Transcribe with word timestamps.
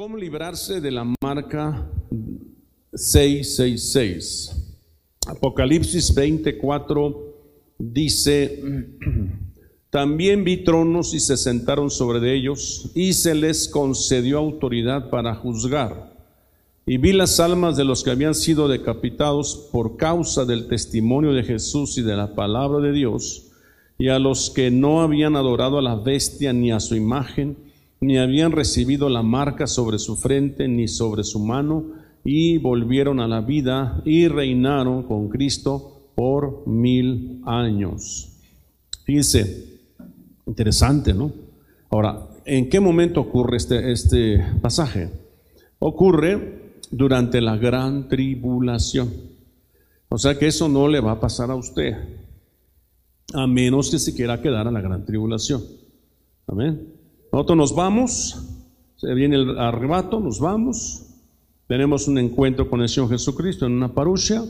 ¿Cómo 0.00 0.16
librarse 0.16 0.80
de 0.80 0.90
la 0.90 1.04
marca 1.20 1.86
666? 2.94 4.78
Apocalipsis 5.26 6.14
24 6.14 7.36
dice, 7.76 8.64
también 9.90 10.42
vi 10.42 10.64
tronos 10.64 11.12
y 11.12 11.20
se 11.20 11.36
sentaron 11.36 11.90
sobre 11.90 12.34
ellos 12.34 12.90
y 12.94 13.12
se 13.12 13.34
les 13.34 13.68
concedió 13.68 14.38
autoridad 14.38 15.10
para 15.10 15.34
juzgar. 15.34 16.16
Y 16.86 16.96
vi 16.96 17.12
las 17.12 17.38
almas 17.38 17.76
de 17.76 17.84
los 17.84 18.02
que 18.02 18.12
habían 18.12 18.34
sido 18.34 18.68
decapitados 18.68 19.68
por 19.70 19.98
causa 19.98 20.46
del 20.46 20.66
testimonio 20.66 21.34
de 21.34 21.44
Jesús 21.44 21.98
y 21.98 22.02
de 22.02 22.16
la 22.16 22.34
palabra 22.34 22.80
de 22.80 22.92
Dios, 22.92 23.50
y 23.98 24.08
a 24.08 24.18
los 24.18 24.48
que 24.48 24.70
no 24.70 25.02
habían 25.02 25.36
adorado 25.36 25.76
a 25.76 25.82
la 25.82 25.96
bestia 25.96 26.54
ni 26.54 26.72
a 26.72 26.80
su 26.80 26.94
imagen, 26.94 27.69
ni 28.00 28.18
habían 28.18 28.52
recibido 28.52 29.08
la 29.08 29.22
marca 29.22 29.66
sobre 29.66 29.98
su 29.98 30.16
frente 30.16 30.68
ni 30.68 30.88
sobre 30.88 31.22
su 31.24 31.38
mano, 31.38 31.84
y 32.24 32.58
volvieron 32.58 33.20
a 33.20 33.28
la 33.28 33.40
vida 33.40 34.02
y 34.04 34.28
reinaron 34.28 35.04
con 35.04 35.28
Cristo 35.28 36.10
por 36.14 36.66
mil 36.66 37.40
años. 37.46 38.32
Fíjense, 39.04 39.80
interesante, 40.46 41.14
¿no? 41.14 41.32
Ahora, 41.88 42.28
¿en 42.44 42.68
qué 42.68 42.78
momento 42.78 43.20
ocurre 43.20 43.56
este, 43.56 43.90
este 43.90 44.44
pasaje? 44.60 45.10
Ocurre 45.78 46.74
durante 46.90 47.40
la 47.40 47.56
gran 47.56 48.08
tribulación. 48.08 49.10
O 50.08 50.18
sea 50.18 50.38
que 50.38 50.46
eso 50.46 50.68
no 50.68 50.88
le 50.88 51.00
va 51.00 51.12
a 51.12 51.20
pasar 51.20 51.50
a 51.50 51.54
usted, 51.54 51.94
a 53.32 53.46
menos 53.46 53.90
que 53.90 53.98
se 53.98 54.14
quiera 54.14 54.42
quedar 54.42 54.68
a 54.68 54.72
la 54.72 54.80
gran 54.80 55.04
tribulación. 55.04 55.62
Amén. 56.46 56.99
Nosotros 57.32 57.56
nos 57.56 57.74
vamos, 57.74 58.42
se 58.96 59.14
viene 59.14 59.36
el 59.36 59.58
arrebato, 59.58 60.18
nos 60.18 60.40
vamos, 60.40 61.06
tenemos 61.68 62.08
un 62.08 62.18
encuentro 62.18 62.68
con 62.68 62.82
el 62.82 62.88
Señor 62.88 63.10
Jesucristo 63.10 63.66
en 63.66 63.72
una 63.72 63.94
parusia, 63.94 64.44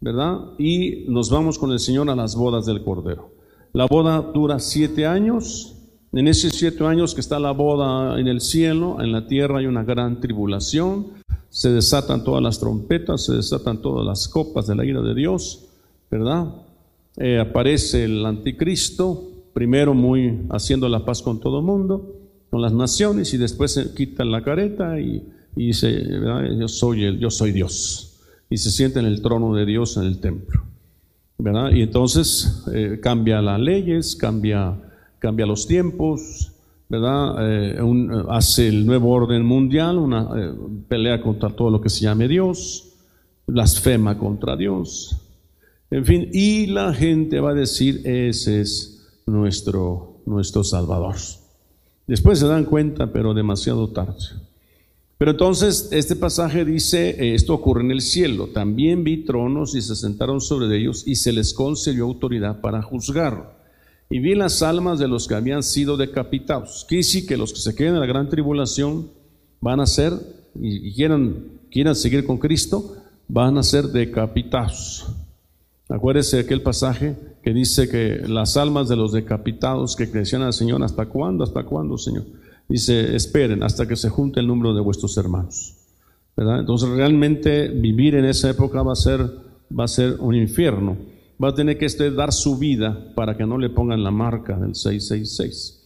¿verdad? 0.00 0.50
Y 0.58 1.06
nos 1.08 1.30
vamos 1.30 1.58
con 1.58 1.72
el 1.72 1.78
Señor 1.78 2.10
a 2.10 2.14
las 2.14 2.36
bodas 2.36 2.66
del 2.66 2.84
Cordero. 2.84 3.32
La 3.72 3.86
boda 3.86 4.20
dura 4.20 4.60
siete 4.60 5.06
años. 5.06 5.70
En 6.12 6.28
esos 6.28 6.52
siete 6.52 6.84
años 6.84 7.14
que 7.14 7.22
está 7.22 7.40
la 7.40 7.52
boda 7.52 8.20
en 8.20 8.28
el 8.28 8.40
cielo, 8.42 9.00
en 9.00 9.10
la 9.10 9.26
tierra 9.26 9.58
hay 9.60 9.66
una 9.66 9.82
gran 9.82 10.20
tribulación. 10.20 11.06
Se 11.48 11.70
desatan 11.70 12.22
todas 12.22 12.42
las 12.42 12.60
trompetas, 12.60 13.24
se 13.24 13.32
desatan 13.32 13.80
todas 13.80 14.06
las 14.06 14.28
copas 14.28 14.66
de 14.66 14.74
la 14.74 14.84
ira 14.84 15.00
de 15.00 15.14
Dios, 15.14 15.64
¿verdad? 16.10 16.54
Eh, 17.16 17.40
aparece 17.40 18.04
el 18.04 18.24
anticristo, 18.26 19.30
primero 19.54 19.94
muy 19.94 20.42
haciendo 20.50 20.88
la 20.88 21.04
paz 21.04 21.22
con 21.22 21.40
todo 21.40 21.60
el 21.60 21.64
mundo, 21.64 22.20
con 22.50 22.60
las 22.60 22.72
naciones, 22.72 23.32
y 23.32 23.38
después 23.38 23.72
se 23.72 23.94
quita 23.94 24.24
la 24.24 24.42
careta 24.42 25.00
y, 25.00 25.26
dice, 25.56 26.04
yo 26.58 26.68
soy, 26.68 27.04
el, 27.04 27.18
yo 27.18 27.30
soy 27.30 27.52
Dios. 27.52 28.20
Y 28.50 28.58
se 28.58 28.70
siente 28.70 28.98
en 28.98 29.06
el 29.06 29.22
trono 29.22 29.54
de 29.54 29.64
Dios 29.64 29.96
en 29.96 30.04
el 30.04 30.20
templo. 30.20 30.62
¿verdad? 31.38 31.70
Y 31.72 31.82
entonces 31.82 32.64
eh, 32.72 32.98
cambia 33.02 33.42
las 33.42 33.60
leyes, 33.60 34.16
cambia, 34.16 34.76
cambia 35.18 35.46
los 35.46 35.66
tiempos, 35.66 36.52
¿verdad? 36.88 37.36
Eh, 37.40 37.78
hace 38.28 38.68
el 38.68 38.86
nuevo 38.86 39.10
orden 39.10 39.44
mundial, 39.44 39.98
una 39.98 40.28
eh, 40.36 40.52
pelea 40.88 41.20
contra 41.20 41.50
todo 41.50 41.70
lo 41.70 41.80
que 41.80 41.88
se 41.88 42.02
llame 42.02 42.28
Dios, 42.28 42.92
blasfema 43.46 44.16
contra 44.16 44.56
Dios, 44.56 45.20
en 45.90 46.04
fin, 46.04 46.28
y 46.32 46.66
la 46.66 46.92
gente 46.92 47.40
va 47.40 47.50
a 47.50 47.54
decir, 47.54 48.00
ese 48.04 48.60
es 48.62 48.93
nuestro, 49.26 50.20
nuestro 50.26 50.64
Salvador. 50.64 51.16
Después 52.06 52.38
se 52.38 52.46
dan 52.46 52.64
cuenta, 52.64 53.12
pero 53.12 53.34
demasiado 53.34 53.88
tarde. 53.88 54.24
Pero 55.16 55.30
entonces 55.30 55.88
este 55.92 56.16
pasaje 56.16 56.64
dice, 56.64 57.10
eh, 57.10 57.34
esto 57.34 57.54
ocurre 57.54 57.82
en 57.82 57.92
el 57.92 58.00
cielo, 58.00 58.48
también 58.48 59.04
vi 59.04 59.24
tronos 59.24 59.74
y 59.74 59.80
se 59.80 59.94
sentaron 59.94 60.40
sobre 60.40 60.76
ellos 60.76 61.04
y 61.06 61.14
se 61.14 61.32
les 61.32 61.54
concedió 61.54 62.04
autoridad 62.04 62.60
para 62.60 62.82
juzgar. 62.82 63.62
Y 64.10 64.18
vi 64.18 64.34
las 64.34 64.62
almas 64.62 64.98
de 64.98 65.08
los 65.08 65.26
que 65.26 65.34
habían 65.34 65.62
sido 65.62 65.96
decapitados. 65.96 66.84
Que 66.88 67.02
sí 67.02 67.26
que 67.26 67.36
los 67.36 67.52
que 67.52 67.60
se 67.60 67.74
queden 67.74 67.94
en 67.94 68.00
la 68.00 68.06
gran 68.06 68.28
tribulación 68.28 69.10
van 69.60 69.80
a 69.80 69.86
ser, 69.86 70.12
y, 70.60 70.92
quieran, 70.94 71.60
quieran 71.70 71.96
seguir 71.96 72.26
con 72.26 72.38
Cristo, 72.38 72.96
van 73.28 73.56
a 73.56 73.62
ser 73.62 73.86
decapitados. 73.86 75.06
Acuérdese 75.88 76.36
de 76.36 76.42
aquel 76.44 76.62
pasaje 76.62 77.14
que 77.42 77.52
dice 77.52 77.88
que 77.88 78.26
las 78.26 78.56
almas 78.56 78.88
de 78.88 78.96
los 78.96 79.12
decapitados 79.12 79.96
que 79.96 80.10
crecían 80.10 80.42
al 80.42 80.54
Señor, 80.54 80.82
¿hasta 80.82 81.06
cuándo? 81.06 81.44
¿Hasta 81.44 81.64
cuándo, 81.64 81.98
Señor? 81.98 82.24
Dice, 82.68 83.14
esperen 83.14 83.62
hasta 83.62 83.86
que 83.86 83.96
se 83.96 84.08
junte 84.08 84.40
el 84.40 84.46
número 84.46 84.74
de 84.74 84.80
vuestros 84.80 85.16
hermanos. 85.18 85.76
Entonces 86.36 86.88
realmente 86.88 87.68
vivir 87.68 88.14
en 88.14 88.24
esa 88.24 88.50
época 88.50 88.82
va 88.82 88.92
a 88.92 88.96
ser, 88.96 89.20
va 89.78 89.84
a 89.84 89.88
ser 89.88 90.16
un 90.20 90.34
infierno. 90.34 90.96
Va 91.42 91.48
a 91.48 91.54
tener 91.54 91.76
que 91.76 91.86
usted 91.86 92.14
dar 92.14 92.32
su 92.32 92.58
vida 92.58 93.12
para 93.14 93.36
que 93.36 93.44
no 93.44 93.58
le 93.58 93.68
pongan 93.68 94.02
la 94.02 94.10
marca 94.10 94.56
del 94.56 94.74
666. 94.74 95.82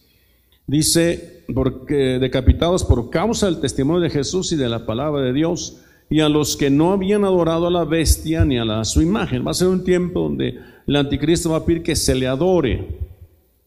Dice, 0.65 1.43
porque 1.53 2.19
decapitados 2.19 2.85
por 2.85 3.09
causa 3.09 3.47
del 3.47 3.59
testimonio 3.59 4.01
de 4.01 4.11
Jesús 4.11 4.51
y 4.51 4.55
de 4.55 4.69
la 4.69 4.85
palabra 4.85 5.23
de 5.23 5.33
Dios, 5.33 5.81
y 6.09 6.21
a 6.21 6.29
los 6.29 6.57
que 6.57 6.69
no 6.69 6.91
habían 6.91 7.23
adorado 7.23 7.67
a 7.67 7.71
la 7.71 7.85
bestia 7.85 8.43
ni 8.43 8.57
a 8.57 8.65
la, 8.65 8.83
su 8.83 9.01
imagen. 9.01 9.45
Va 9.45 9.51
a 9.51 9.53
ser 9.53 9.67
un 9.67 9.83
tiempo 9.83 10.21
donde 10.21 10.59
el 10.87 10.95
anticristo 10.95 11.51
va 11.51 11.57
a 11.57 11.65
pedir 11.65 11.83
que 11.83 11.95
se 11.95 12.15
le 12.15 12.27
adore, 12.27 12.99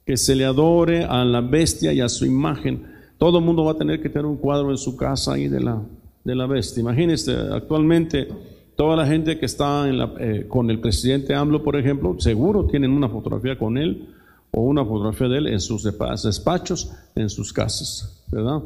que 0.05 0.17
se 0.17 0.35
le 0.35 0.45
adore 0.45 1.05
a 1.05 1.25
la 1.25 1.41
bestia 1.41 1.93
y 1.93 2.01
a 2.01 2.09
su 2.09 2.27
imagen. 2.27 2.85
Todo 3.17 3.39
el 3.39 3.45
mundo 3.45 3.65
va 3.65 3.73
a 3.73 3.79
tener 3.79 4.03
que 4.03 4.09
tener 4.09 4.27
un 4.27 4.37
cuadro 4.37 4.71
en 4.71 4.77
su 4.77 4.97
casa 4.97 5.35
ahí 5.35 5.47
de 5.47 5.61
la, 5.61 5.81
de 6.25 6.35
la 6.35 6.47
bestia. 6.47 6.81
Imagínense, 6.81 7.33
actualmente 7.33 8.27
toda 8.75 8.97
la 8.97 9.07
gente 9.07 9.39
que 9.39 9.47
está 9.47 9.85
eh, 10.19 10.47
con 10.49 10.69
el 10.69 10.81
presidente 10.81 11.35
AMLO, 11.35 11.63
por 11.63 11.77
ejemplo, 11.77 12.17
seguro 12.19 12.67
tienen 12.67 12.91
una 12.91 13.09
fotografía 13.09 13.57
con 13.57 13.79
él 13.79 14.09
o 14.51 14.63
una 14.63 14.85
fotografía 14.85 15.29
de 15.29 15.39
él 15.39 15.47
en 15.47 15.61
sus 15.61 15.85
despachos, 15.85 16.91
en 17.15 17.31
sus 17.31 17.53
casas, 17.53 18.25
¿verdad? 18.33 18.63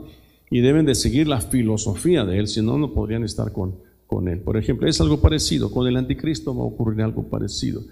Y 0.50 0.60
deben 0.60 0.86
de 0.86 0.94
seguir 0.94 1.26
la 1.26 1.40
filosofía 1.40 2.24
de 2.24 2.38
él, 2.38 2.48
si 2.48 2.62
no, 2.62 2.78
no 2.78 2.92
podrían 2.92 3.24
estar 3.24 3.52
con, 3.52 3.76
con 4.06 4.28
él. 4.28 4.40
Por 4.40 4.56
ejemplo, 4.56 4.88
es 4.88 5.00
algo 5.00 5.20
parecido, 5.20 5.70
con 5.70 5.86
el 5.86 5.96
anticristo 5.96 6.54
va 6.54 6.62
a 6.62 6.66
ocurrir 6.66 7.02
algo 7.02 7.24
parecido 7.24 7.82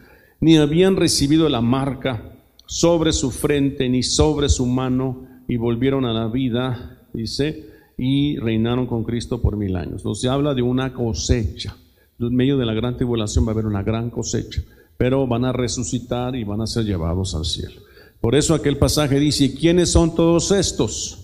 ni 0.45 0.59
habían 0.59 0.97
recibido 0.97 1.49
la 1.49 1.63
marca 1.63 2.37
sobre 2.67 3.15
su 3.15 3.31
frente 3.31 3.89
ni 3.89 4.03
sobre 4.03 4.51
su 4.51 4.67
mano 4.67 5.27
y 5.49 5.57
volvieron 5.57 6.05
a 6.05 6.13
la 6.13 6.29
vida, 6.29 7.09
dice, 7.15 7.71
y 7.97 8.37
reinaron 8.37 8.87
con 8.87 9.05
Cristo 9.05 9.41
por 9.41 9.57
mil 9.57 9.75
años. 9.75 10.03
Entonces 10.03 10.29
habla 10.31 10.53
de 10.53 10.61
una 10.61 10.93
cosecha. 10.93 11.77
En 12.19 12.35
medio 12.35 12.59
de 12.59 12.67
la 12.67 12.75
gran 12.75 12.97
tribulación 12.97 13.47
va 13.47 13.51
a 13.51 13.53
haber 13.53 13.65
una 13.65 13.83
gran 13.83 14.11
cosecha, 14.11 14.63
pero 14.99 15.27
van 15.27 15.47
a 15.47 15.53
resucitar 15.53 16.37
y 16.37 16.45
van 16.45 16.61
a 16.61 16.67
ser 16.67 16.85
llevados 16.85 17.35
al 17.35 17.47
cielo. 17.47 17.81
Por 18.21 18.35
eso 18.35 18.55
aquel 18.55 18.77
pasaje 18.77 19.19
dice, 19.19 19.55
¿quiénes 19.55 19.91
son 19.91 20.15
todos 20.15 20.51
estos 20.51 21.24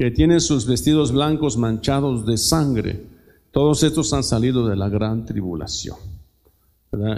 que 0.00 0.10
tienen 0.10 0.40
sus 0.40 0.66
vestidos 0.66 1.12
blancos 1.12 1.58
manchados 1.58 2.24
de 2.24 2.38
sangre? 2.38 3.04
Todos 3.50 3.82
estos 3.82 4.14
han 4.14 4.24
salido 4.24 4.66
de 4.66 4.74
la 4.74 4.88
gran 4.88 5.26
tribulación. 5.26 5.98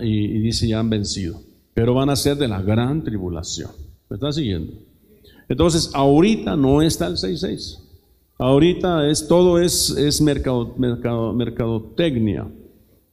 Y, 0.03 0.41
dice 0.41 0.66
ya 0.66 0.81
han 0.81 0.91
vencido, 0.91 1.41
pero 1.75 1.94
van 1.94 2.10
a 2.10 2.16
ser 2.16 2.37
de 2.38 2.48
la 2.48 2.60
gran 2.60 3.04
tribulación. 3.04 3.70
¿Me 4.10 4.16
está 4.16 4.32
siguiendo? 4.32 4.72
Entonces, 5.48 5.93
ahorita 5.94 6.56
no 6.56 6.82
está 6.82 7.06
el 7.06 7.19
6.6. 7.19 7.78
Ahorita 8.38 9.09
es, 9.09 9.28
todo 9.28 9.60
es, 9.60 9.91
es 9.91 10.20
mercado, 10.20 10.75
mercado, 10.76 11.32
mercadotecnia. 11.34 12.49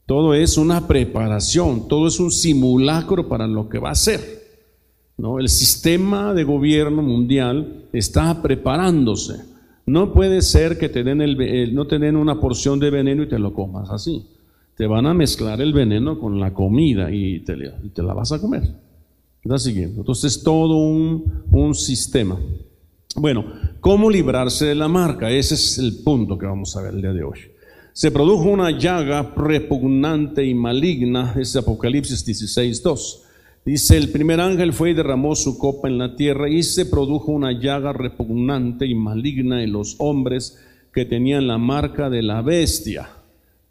Todo 0.08 0.34
es 0.34 0.58
una 0.58 0.88
preparación, 0.88 1.88
todo 1.88 2.08
es 2.08 2.20
un 2.20 2.32
simulacro 2.32 3.30
para 3.30 3.46
lo 3.46 3.70
que 3.70 3.78
va 3.78 3.92
a 3.92 3.96
ser. 3.96 4.48
¿no? 5.16 5.38
El 5.38 5.48
sistema 5.48 6.34
de 6.34 6.44
gobierno 6.44 7.04
mundial 7.04 7.86
está 7.94 8.42
preparándose. 8.42 9.59
No 9.90 10.14
puede 10.14 10.42
ser 10.42 10.78
que 10.78 10.90
te 10.90 11.04
den 11.04 11.22
el, 11.22 11.74
no 11.74 11.88
te 11.88 12.00
den 12.00 12.16
una 12.16 12.40
porción 12.40 12.80
de 12.80 12.90
veneno 12.90 13.24
y 13.24 13.28
te 13.28 13.40
lo 13.40 13.54
comas 13.54 13.90
así 13.90 14.26
te 14.80 14.88
van 14.88 15.06
a 15.08 15.14
mezclar 15.14 15.60
el 15.60 15.74
veneno 15.74 16.18
con 16.18 16.40
la 16.40 16.54
comida 16.54 17.12
y 17.12 17.42
te, 17.42 17.58
la 17.58 18.14
vas 18.14 18.32
a 18.32 18.40
comer. 18.40 18.64
¿Está 19.44 19.60
siguiendo? 19.60 20.00
Entonces, 20.00 20.42
todo 20.42 20.78
un, 20.78 21.44
un 21.52 21.76
sistema. 21.76 22.40
Bueno, 23.14 23.44
¿cómo 23.82 24.10
librarse 24.10 24.68
de 24.68 24.76
la 24.76 24.88
marca? 24.88 25.30
Ese 25.32 25.56
es 25.56 25.80
el 25.80 25.98
punto 26.02 26.38
que 26.38 26.46
vamos 26.46 26.78
a 26.78 26.82
ver 26.82 26.94
el 26.94 27.02
día 27.02 27.12
de 27.12 27.24
hoy. 27.24 27.40
Se 27.92 28.10
produjo 28.10 28.44
una 28.44 28.72
llaga 28.72 29.34
repugnante 29.36 30.46
y 30.46 30.54
maligna, 30.54 31.36
es 31.38 31.58
Apocalipsis 31.58 32.24
16, 32.24 32.82
2. 32.82 33.24
Dice, 33.66 33.98
el 33.98 34.10
primer 34.10 34.40
ángel 34.40 34.74
fue 34.74 34.92
y 34.92 34.94
derramó 34.94 35.36
su 35.36 35.58
copa 35.58 35.88
en 35.88 35.98
la 35.98 36.16
tierra 36.16 36.50
y 36.50 36.64
se 36.64 36.86
produjo 36.86 37.32
una 37.32 37.52
llaga 37.52 37.94
repugnante 37.94 38.88
y 38.88 38.96
maligna 38.96 39.64
en 39.64 39.74
los 39.74 39.96
hombres 40.00 40.58
que 40.94 41.06
tenían 41.06 41.48
la 41.48 41.58
marca 41.58 42.10
de 42.10 42.24
la 42.24 42.42
bestia 42.42 43.10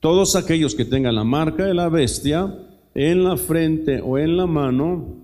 todos 0.01 0.37
aquellos 0.37 0.75
que 0.75 0.85
tengan 0.85 1.15
la 1.15 1.25
marca 1.25 1.65
de 1.67 1.75
la 1.75 1.89
bestia 1.89 2.55
en 2.95 3.25
la 3.25 3.37
frente 3.37 4.01
o 4.01 4.19
en 4.19 4.37
la 4.37 4.47
mano, 4.47 5.17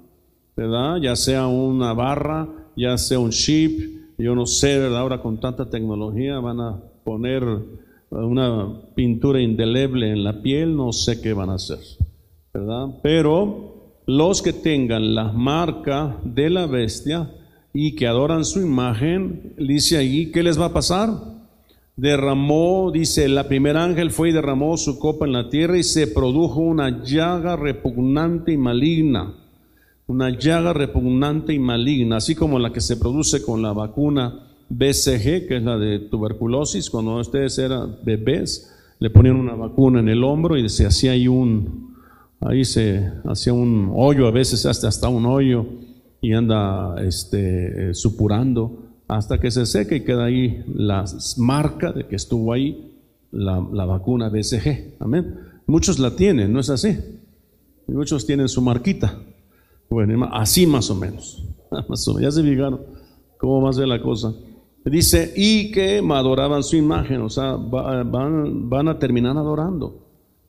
¿verdad? 0.57 0.97
Ya 1.01 1.17
sea 1.17 1.47
una 1.47 1.93
barra, 1.93 2.49
ya 2.77 2.99
sea 2.99 3.19
un 3.19 3.31
chip, 3.31 4.17
yo 4.19 4.35
no 4.35 4.47
sé, 4.47 4.79
¿verdad? 4.79 5.01
Ahora 5.01 5.23
con 5.23 5.39
tanta 5.39 5.71
tecnología 5.71 6.41
van 6.41 6.61
a 6.61 6.81
poner 7.05 7.45
una 8.11 8.81
pintura 8.95 9.41
indeleble 9.41 10.11
en 10.11 10.25
la 10.25 10.43
piel, 10.43 10.77
no 10.77 10.93
sé 10.93 11.21
qué 11.21 11.33
van 11.33 11.51
a 11.51 11.55
hacer, 11.55 11.79
¿verdad? 12.53 12.99
Pero 13.03 13.74
los 14.07 14.43
que 14.43 14.53
tengan 14.53 15.15
la 15.15 15.33
marca 15.33 16.17
de 16.25 16.51
la 16.51 16.67
bestia 16.67 17.31
y 17.73 17.97
que 17.97 18.07
adoran 18.07 18.45
su 18.45 18.61
imagen, 18.61 19.55
dice 19.59 19.97
ahí, 19.97 20.31
¿qué 20.31 20.43
les 20.43 20.61
va 20.61 20.67
a 20.67 20.73
pasar? 20.73 21.11
Derramó, 21.97 22.91
dice, 22.93 23.29
la 23.29 23.49
primer 23.49 23.77
ángel 23.77 24.11
fue 24.11 24.31
y 24.31 24.33
derramó 24.33 24.77
su 24.77 24.99
copa 24.99 25.27
en 25.27 25.33
la 25.33 25.49
tierra 25.49 25.79
y 25.79 25.83
se 25.83 26.07
produjo 26.07 26.61
una 26.61 27.03
llaga 27.03 27.57
repugnante 27.57 28.53
y 28.53 28.57
maligna, 28.57 29.35
una 30.07 30.31
llaga 30.31 30.73
repugnante 30.73 31.53
y 31.55 31.59
maligna, 31.59 32.17
así 32.17 32.35
como 32.35 32.59
la 32.59 32.73
que 32.73 32.81
se 32.81 32.97
produce 32.97 33.43
con 33.43 33.63
la 33.63 33.73
vacuna 33.73 34.41
BCG, 34.69 35.47
que 35.49 35.57
es 35.57 35.63
la 35.63 35.79
de 35.79 35.99
tuberculosis, 35.99 36.91
cuando 36.91 37.17
ustedes 37.17 37.59
eran 37.59 37.97
bebés, 38.05 38.73
le 38.99 39.11
ponían 39.11 39.37
una 39.37 39.55
vacuna 39.55 40.01
en 40.01 40.09
el 40.09 40.23
hombro 40.25 40.57
y 40.57 40.69
se 40.69 40.87
hacía 40.87 41.13
ahí 41.13 41.29
un, 41.29 41.94
ahí 42.45 42.65
se 42.65 43.11
hacía 43.25 43.53
un 43.53 43.93
hoyo, 43.95 44.27
a 44.27 44.31
veces 44.31 44.65
hasta, 44.67 44.89
hasta 44.89 45.09
un 45.09 45.27
hoyo 45.27 45.67
y 46.21 46.33
anda 46.33 46.97
este, 47.03 47.91
eh, 47.91 47.95
supurando 47.95 48.85
hasta 49.09 49.39
que 49.39 49.51
se 49.51 49.67
seque 49.67 49.97
y 49.97 50.05
queda 50.05 50.25
ahí 50.25 50.65
la 50.75 51.05
marca 51.37 51.93
de 51.93 52.07
que 52.07 52.17
estuvo 52.17 52.53
ahí 52.53 52.93
la, 53.31 53.59
vacuna 53.85 54.29
BCG. 54.29 54.97
Amén. 55.01 55.39
Muchos 55.67 55.99
la 55.99 56.15
tienen, 56.15 56.53
¿no 56.53 56.61
es 56.61 56.71
así? 56.71 56.97
muchos 57.87 58.25
tienen 58.25 58.49
su 58.49 58.63
marquita. 58.63 59.19
Bueno, 59.91 60.29
así 60.33 60.67
más 60.67 60.91
o 60.91 60.95
menos. 60.95 61.45
Más 61.89 62.07
o 62.09 62.15
menos. 62.15 62.23
Ya 62.23 62.31
se 62.31 62.49
fijaron 62.49 62.81
cómo 63.39 63.61
va 63.61 63.71
a 63.71 63.73
ser 63.73 63.89
la 63.89 64.01
cosa. 64.01 64.33
Dice, 64.85 65.33
y 65.37 65.71
que 65.71 65.99
adoraban 65.99 66.63
su 66.63 66.77
imagen, 66.77 67.23
o 67.23 67.29
sea, 67.29 67.55
van, 67.57 68.69
van 68.69 68.89
a 68.89 68.99
terminar 68.99 69.37
adorando, 69.37 70.04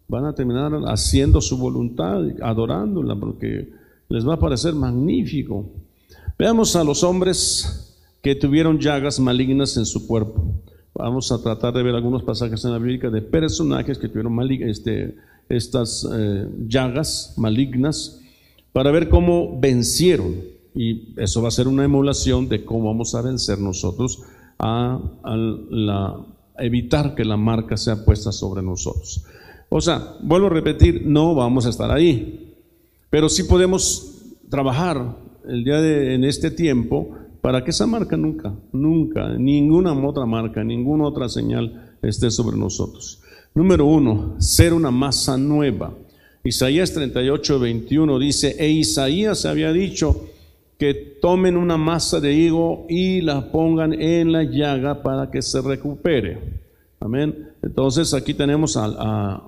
van 0.07 0.25
a 0.25 0.33
terminar 0.33 0.71
haciendo 0.87 1.41
su 1.41 1.57
voluntad, 1.57 2.21
adorándola, 2.41 3.15
porque 3.15 3.69
les 4.09 4.27
va 4.27 4.35
a 4.35 4.39
parecer 4.39 4.73
magnífico. 4.73 5.65
Veamos 6.37 6.75
a 6.75 6.83
los 6.83 7.03
hombres 7.03 7.95
que 8.21 8.35
tuvieron 8.35 8.79
llagas 8.79 9.19
malignas 9.19 9.77
en 9.77 9.85
su 9.85 10.07
cuerpo. 10.07 10.45
Vamos 10.93 11.31
a 11.31 11.41
tratar 11.41 11.73
de 11.73 11.83
ver 11.83 11.95
algunos 11.95 12.23
pasajes 12.23 12.63
en 12.65 12.71
la 12.71 12.77
Biblia 12.77 13.09
de 13.09 13.21
personajes 13.21 13.97
que 13.97 14.07
tuvieron 14.07 14.37
este, 14.61 15.15
estas 15.49 16.07
eh, 16.11 16.47
llagas 16.67 17.33
malignas 17.37 18.21
para 18.71 18.91
ver 18.91 19.09
cómo 19.09 19.59
vencieron 19.59 20.35
y 20.75 21.13
eso 21.17 21.41
va 21.41 21.47
a 21.47 21.51
ser 21.51 21.67
una 21.67 21.85
emulación 21.85 22.49
de 22.49 22.65
cómo 22.65 22.87
vamos 22.87 23.15
a 23.15 23.21
vencer 23.21 23.59
nosotros 23.59 24.23
a, 24.59 24.99
evitar 26.57 27.15
que 27.15 27.25
la 27.25 27.35
marca 27.35 27.75
sea 27.75 28.05
puesta 28.05 28.31
sobre 28.31 28.61
nosotros. 28.61 29.25
O 29.69 29.81
sea, 29.81 30.15
vuelvo 30.21 30.47
a 30.47 30.51
repetir, 30.51 31.03
no 31.05 31.35
vamos 31.35 31.65
a 31.65 31.69
estar 31.69 31.91
ahí, 31.91 32.53
pero 33.09 33.29
sí 33.29 33.43
podemos 33.43 34.21
trabajar 34.49 35.15
el 35.47 35.63
día 35.63 35.81
de, 35.81 36.15
en 36.15 36.23
este 36.23 36.51
tiempo 36.51 37.15
para 37.41 37.63
que 37.63 37.71
esa 37.71 37.85
marca 37.85 38.17
nunca, 38.17 38.53
nunca, 38.71 39.29
ninguna 39.37 39.93
otra 39.93 40.25
marca, 40.25 40.63
ninguna 40.63 41.05
otra 41.05 41.29
señal 41.29 41.95
esté 42.01 42.31
sobre 42.31 42.57
nosotros. 42.57 43.21
Número 43.53 43.85
uno, 43.85 44.35
ser 44.39 44.73
una 44.73 44.91
masa 44.91 45.37
nueva. 45.37 45.93
Isaías 46.43 46.93
38, 46.93 47.59
21 47.59 48.19
dice, 48.19 48.55
e 48.59 48.69
Isaías 48.69 49.45
había 49.45 49.71
dicho, 49.71 50.29
que 50.77 50.93
tomen 51.21 51.55
una 51.55 51.77
masa 51.77 52.19
de 52.19 52.33
higo 52.33 52.85
y 52.89 53.21
la 53.21 53.51
pongan 53.51 53.93
en 53.93 54.31
la 54.31 54.43
llaga 54.43 55.01
para 55.01 55.31
que 55.31 55.41
se 55.41 55.61
recupere. 55.61 56.39
Amén. 56.99 57.49
Entonces 57.61 58.13
aquí 58.13 58.33
tenemos 58.33 58.75
a, 58.77 59.41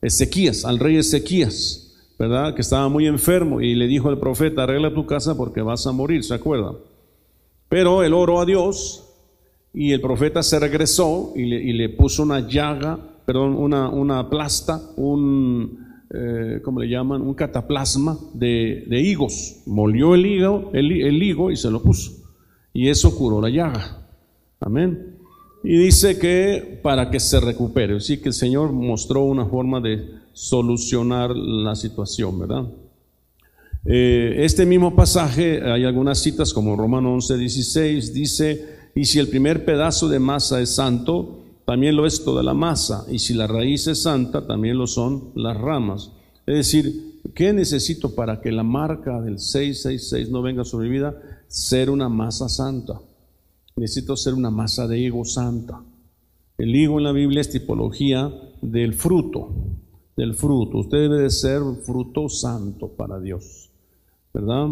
Ezequías, 0.00 0.64
al 0.64 0.78
rey 0.78 0.96
Ezequías, 0.96 1.94
¿verdad? 2.18 2.54
Que 2.54 2.62
estaba 2.62 2.88
muy 2.88 3.06
enfermo 3.06 3.60
y 3.60 3.74
le 3.74 3.86
dijo 3.86 4.08
al 4.08 4.18
profeta, 4.18 4.62
arregla 4.62 4.94
tu 4.94 5.06
casa 5.06 5.36
porque 5.36 5.62
vas 5.62 5.86
a 5.86 5.92
morir, 5.92 6.24
¿se 6.24 6.34
acuerda? 6.34 6.72
Pero 7.68 8.02
él 8.02 8.12
oró 8.12 8.40
a 8.40 8.46
Dios 8.46 9.08
y 9.72 9.92
el 9.92 10.00
profeta 10.00 10.42
se 10.42 10.58
regresó 10.60 11.32
y 11.34 11.44
le, 11.46 11.62
y 11.62 11.72
le 11.72 11.88
puso 11.88 12.22
una 12.22 12.40
llaga, 12.40 12.98
perdón, 13.26 13.56
una, 13.56 13.88
una 13.88 14.30
plasta, 14.30 14.80
un, 14.96 15.84
eh, 16.16 16.60
¿cómo 16.62 16.80
le 16.80 16.88
llaman? 16.88 17.22
Un 17.22 17.34
cataplasma 17.34 18.16
de, 18.34 18.86
higos. 18.88 19.62
Molió 19.66 20.14
el 20.14 20.26
higo, 20.26 20.70
el, 20.72 21.22
higo 21.22 21.50
y 21.50 21.56
se 21.56 21.70
lo 21.70 21.82
puso. 21.82 22.12
Y 22.72 22.88
eso 22.88 23.16
curó 23.16 23.40
la 23.40 23.48
llaga. 23.48 24.06
Amén. 24.60 25.13
Y 25.64 25.78
dice 25.78 26.18
que 26.18 26.78
para 26.82 27.10
que 27.10 27.18
se 27.18 27.40
recupere. 27.40 27.96
Así 27.96 28.18
que 28.18 28.28
el 28.28 28.34
Señor 28.34 28.72
mostró 28.72 29.24
una 29.24 29.46
forma 29.46 29.80
de 29.80 30.10
solucionar 30.34 31.34
la 31.34 31.74
situación, 31.74 32.38
¿verdad? 32.38 32.66
Eh, 33.86 34.44
este 34.44 34.66
mismo 34.66 34.94
pasaje, 34.94 35.62
hay 35.62 35.84
algunas 35.84 36.18
citas 36.18 36.52
como 36.52 36.76
Romano 36.76 37.14
11, 37.14 37.38
16, 37.38 38.12
dice, 38.12 38.66
y 38.94 39.06
si 39.06 39.18
el 39.18 39.28
primer 39.28 39.64
pedazo 39.64 40.08
de 40.10 40.18
masa 40.18 40.60
es 40.60 40.74
santo, 40.74 41.40
también 41.64 41.96
lo 41.96 42.06
es 42.06 42.22
toda 42.24 42.42
la 42.42 42.52
masa, 42.52 43.06
y 43.10 43.18
si 43.18 43.32
la 43.32 43.46
raíz 43.46 43.86
es 43.86 44.02
santa, 44.02 44.46
también 44.46 44.76
lo 44.76 44.86
son 44.86 45.30
las 45.34 45.56
ramas. 45.56 46.12
Es 46.46 46.56
decir, 46.56 47.20
¿qué 47.34 47.54
necesito 47.54 48.14
para 48.14 48.42
que 48.42 48.52
la 48.52 48.62
marca 48.62 49.18
del 49.22 49.38
666 49.38 50.28
no 50.28 50.42
venga 50.42 50.62
sobre 50.62 50.88
mi 50.88 50.96
vida? 50.96 51.14
Ser 51.48 51.88
una 51.88 52.10
masa 52.10 52.50
santa. 52.50 53.00
Necesito 53.76 54.16
ser 54.16 54.34
una 54.34 54.50
masa 54.50 54.86
de 54.86 54.98
higo 54.98 55.24
santa. 55.24 55.82
El 56.58 56.76
higo 56.76 56.98
en 56.98 57.04
la 57.04 57.12
Biblia 57.12 57.40
es 57.40 57.50
tipología 57.50 58.32
del 58.62 58.94
fruto, 58.94 59.48
del 60.16 60.34
fruto. 60.34 60.78
Usted 60.78 60.98
debe 60.98 61.22
de 61.22 61.30
ser 61.30 61.60
fruto 61.84 62.28
santo 62.28 62.88
para 62.88 63.18
Dios, 63.18 63.70
¿verdad? 64.32 64.68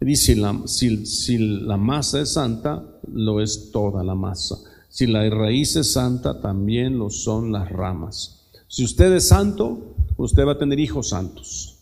Dice, 0.00 0.36
si, 0.66 1.06
si 1.06 1.38
la 1.38 1.76
masa 1.76 2.20
es 2.20 2.34
santa, 2.34 2.84
lo 3.12 3.40
es 3.40 3.72
toda 3.72 4.04
la 4.04 4.14
masa. 4.14 4.56
Si 4.88 5.08
la 5.08 5.28
raíz 5.28 5.74
es 5.74 5.92
santa, 5.92 6.40
también 6.40 6.98
lo 6.98 7.10
son 7.10 7.50
las 7.50 7.68
ramas. 7.68 8.46
Si 8.68 8.84
usted 8.84 9.12
es 9.12 9.26
santo, 9.26 9.96
usted 10.16 10.46
va 10.46 10.52
a 10.52 10.58
tener 10.58 10.78
hijos 10.78 11.08
santos. 11.08 11.80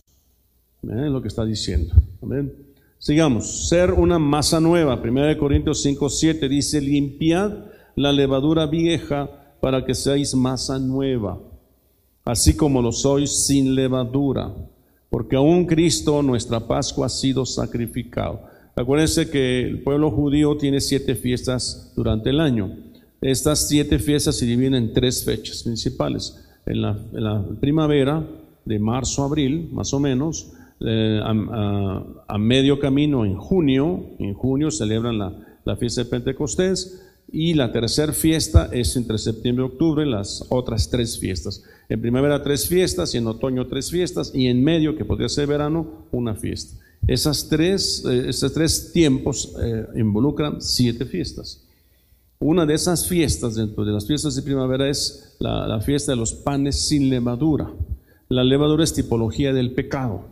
Es 0.82 1.10
lo 1.10 1.20
que 1.20 1.28
está 1.28 1.44
diciendo. 1.44 1.94
Amén. 2.22 2.73
Sigamos. 3.04 3.68
Ser 3.68 3.92
una 3.92 4.18
masa 4.18 4.60
nueva. 4.60 4.96
1 4.96 5.36
Corintios 5.36 5.82
5, 5.82 6.08
7 6.08 6.48
dice, 6.48 6.80
limpiad 6.80 7.52
la 7.96 8.10
levadura 8.12 8.64
vieja 8.64 9.28
para 9.60 9.84
que 9.84 9.94
seáis 9.94 10.34
masa 10.34 10.78
nueva, 10.78 11.38
así 12.24 12.56
como 12.56 12.80
lo 12.80 12.92
sois 12.92 13.44
sin 13.44 13.74
levadura, 13.74 14.54
porque 15.10 15.36
aún 15.36 15.66
Cristo, 15.66 16.22
nuestra 16.22 16.60
Pascua, 16.60 17.04
ha 17.04 17.10
sido 17.10 17.44
sacrificado. 17.44 18.40
Acuérdense 18.74 19.28
que 19.28 19.60
el 19.60 19.82
pueblo 19.82 20.10
judío 20.10 20.56
tiene 20.56 20.80
siete 20.80 21.14
fiestas 21.14 21.92
durante 21.94 22.30
el 22.30 22.40
año. 22.40 22.74
Estas 23.20 23.68
siete 23.68 23.98
fiestas 23.98 24.36
se 24.36 24.46
dividen 24.46 24.76
en 24.76 24.94
tres 24.94 25.22
fechas 25.22 25.62
principales. 25.62 26.42
En 26.64 26.80
la, 26.80 27.44
primavera, 27.60 28.26
de 28.64 28.78
marzo 28.78 29.24
a 29.24 29.26
abril, 29.26 29.68
más 29.72 29.92
o 29.92 30.00
menos, 30.00 30.54
eh, 30.86 31.20
a, 31.22 32.38
medio 32.38 32.78
camino 32.78 33.24
en 33.24 33.36
junio, 33.36 34.10
en 34.18 34.34
junio 34.34 34.70
celebran 34.70 35.18
la, 35.18 35.76
fiesta 35.76 36.04
de 36.04 36.10
Pentecostés, 36.10 37.00
y 37.32 37.54
la 37.54 37.72
tercera 37.72 38.12
fiesta 38.12 38.68
es 38.70 38.96
entre 38.96 39.18
septiembre 39.18 39.64
y 39.64 39.68
octubre, 39.68 40.06
las 40.06 40.44
otras 40.50 40.90
tres 40.90 41.18
fiestas. 41.18 41.64
En 41.88 42.00
primavera 42.00 42.42
tres 42.42 42.68
fiestas, 42.68 43.14
y 43.14 43.18
en 43.18 43.26
otoño 43.26 43.66
tres 43.66 43.90
fiestas, 43.90 44.30
y 44.34 44.46
en 44.46 44.62
medio, 44.62 44.96
que 44.96 45.04
podría 45.04 45.28
ser 45.28 45.46
verano, 45.46 46.06
una 46.12 46.34
fiesta. 46.34 46.78
Esas 47.06 47.48
tres, 47.48 48.04
eh, 48.08 48.26
esos 48.28 48.52
tres 48.52 48.92
tiempos 48.92 49.54
eh, 49.62 49.86
involucran 49.96 50.60
siete 50.60 51.04
fiestas. 51.04 51.64
Una 52.38 52.66
de 52.66 52.74
esas 52.74 53.08
fiestas, 53.08 53.54
dentro 53.54 53.84
de 53.84 53.92
las 53.92 54.06
fiestas 54.06 54.34
de 54.34 54.42
primavera, 54.42 54.88
es 54.88 55.36
la, 55.38 55.80
fiesta 55.80 56.12
de 56.12 56.16
los 56.16 56.34
panes 56.34 56.88
sin 56.88 57.08
levadura. 57.08 57.70
La 58.28 58.44
levadura 58.44 58.84
es 58.84 58.92
tipología 58.92 59.52
del 59.52 59.72
pecado. 59.72 60.26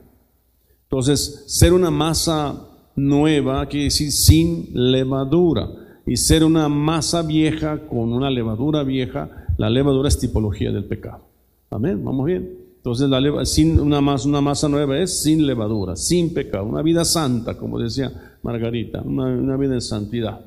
Entonces, 0.92 1.44
ser 1.46 1.72
una 1.72 1.90
masa 1.90 2.68
nueva 2.96 3.64
quiere 3.64 3.84
decir 3.84 4.12
sin 4.12 4.68
levadura. 4.74 5.66
Y 6.04 6.18
ser 6.18 6.44
una 6.44 6.68
masa 6.68 7.22
vieja 7.22 7.78
con 7.88 8.12
una 8.12 8.28
levadura 8.28 8.82
vieja, 8.82 9.46
la 9.56 9.70
levadura 9.70 10.08
es 10.08 10.18
tipología 10.18 10.70
del 10.70 10.84
pecado. 10.84 11.24
Amén, 11.70 12.04
vamos 12.04 12.26
bien. 12.26 12.58
Entonces, 12.76 13.08
la 13.08 13.46
sin 13.46 13.80
una, 13.80 14.02
masa, 14.02 14.28
una 14.28 14.42
masa 14.42 14.68
nueva 14.68 14.98
es 14.98 15.22
sin 15.22 15.46
levadura, 15.46 15.96
sin 15.96 16.34
pecado, 16.34 16.66
una 16.66 16.82
vida 16.82 17.06
santa, 17.06 17.56
como 17.56 17.78
decía 17.78 18.36
Margarita, 18.42 19.00
una 19.00 19.56
vida 19.56 19.72
en 19.72 19.80
santidad. 19.80 20.40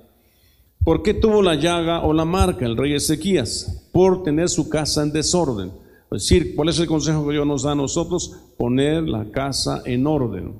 ¿Por 0.83 1.01
qué 1.01 1.15
tuvo 1.15 1.41
la 1.41 1.55
llaga 1.55 2.03
o 2.03 2.13
la 2.13 2.25
marca 2.25 2.67
el 2.67 2.77
rey 2.77 2.93
Ezequías? 2.93 3.89
Por 3.91 4.21
tener 4.21 4.49
su 4.49 4.69
casa 4.69 5.01
en 5.01 5.11
desorden. 5.11 5.71
Es 6.11 6.23
decir, 6.23 6.55
¿cuál 6.55 6.69
es 6.69 6.79
el 6.79 6.87
consejo 6.87 7.25
que 7.25 7.33
Dios 7.33 7.47
nos 7.47 7.63
da 7.63 7.71
a 7.71 7.75
nosotros? 7.75 8.37
Poner 8.57 9.03
la 9.03 9.31
casa 9.31 9.81
en 9.85 10.07
orden. 10.07 10.53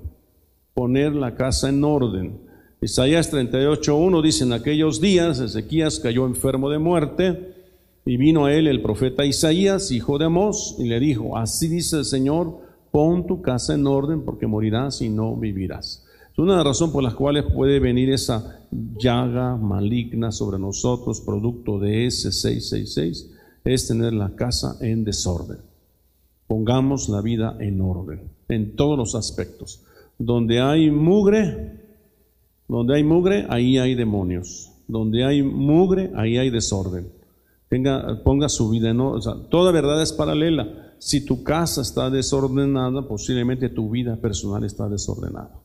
Poner 0.73 1.15
la 1.15 1.35
casa 1.35 1.69
en 1.69 1.83
orden. 1.83 2.39
Isaías 2.81 3.31
38.1 3.31 4.21
dice, 4.21 4.43
en 4.43 4.53
aquellos 4.53 4.99
días 5.01 5.39
Ezequías 5.39 5.99
cayó 5.99 6.25
enfermo 6.25 6.69
de 6.69 6.77
muerte 6.77 7.55
y 8.05 8.17
vino 8.17 8.45
a 8.45 8.53
él 8.53 8.67
el 8.67 8.81
profeta 8.81 9.25
Isaías, 9.25 9.91
hijo 9.91 10.17
de 10.17 10.25
Amós, 10.25 10.75
y 10.77 10.85
le 10.85 10.99
dijo, 10.99 11.37
así 11.37 11.67
dice 11.67 11.97
el 11.97 12.05
Señor, 12.05 12.59
pon 12.91 13.25
tu 13.25 13.41
casa 13.41 13.73
en 13.73 13.87
orden 13.87 14.23
porque 14.23 14.45
morirás 14.45 15.01
y 15.01 15.09
no 15.09 15.35
vivirás. 15.35 16.05
Es 16.31 16.39
una 16.39 16.61
razones 16.63 16.93
por 16.93 17.01
las 17.01 17.15
cuales 17.15 17.45
puede 17.45 17.79
venir 17.79 18.11
esa 18.11 18.59
llaga 18.71 19.55
maligna 19.55 20.31
sobre 20.31 20.59
nosotros, 20.59 21.21
producto 21.21 21.79
de 21.79 22.05
ese 22.05 22.31
666, 22.31 23.31
es 23.65 23.87
tener 23.87 24.13
la 24.13 24.35
casa 24.35 24.77
en 24.79 25.03
desorden. 25.03 25.57
Pongamos 26.47 27.09
la 27.09 27.21
vida 27.21 27.57
en 27.59 27.81
orden, 27.81 28.29
en 28.47 28.75
todos 28.75 28.97
los 28.97 29.15
aspectos. 29.15 29.81
Donde 30.19 30.61
hay 30.61 30.91
mugre, 30.91 31.81
donde 32.67 32.95
hay 32.95 33.03
mugre, 33.03 33.47
ahí 33.49 33.79
hay 33.79 33.95
demonios. 33.95 34.71
Donde 34.87 35.25
hay 35.25 35.41
mugre, 35.41 36.11
ahí 36.15 36.37
hay 36.37 36.51
desorden. 36.51 37.11
Ponga 38.23 38.47
su 38.47 38.69
vida 38.69 38.91
en 38.91 38.99
orden. 38.99 39.49
toda 39.49 39.71
verdad 39.71 40.01
es 40.01 40.13
paralela. 40.13 40.93
Si 40.99 41.25
tu 41.25 41.43
casa 41.43 41.81
está 41.81 42.09
desordenada, 42.09 43.07
posiblemente 43.07 43.69
tu 43.69 43.89
vida 43.89 44.15
personal 44.15 44.63
está 44.63 44.87
desordenada. 44.87 45.59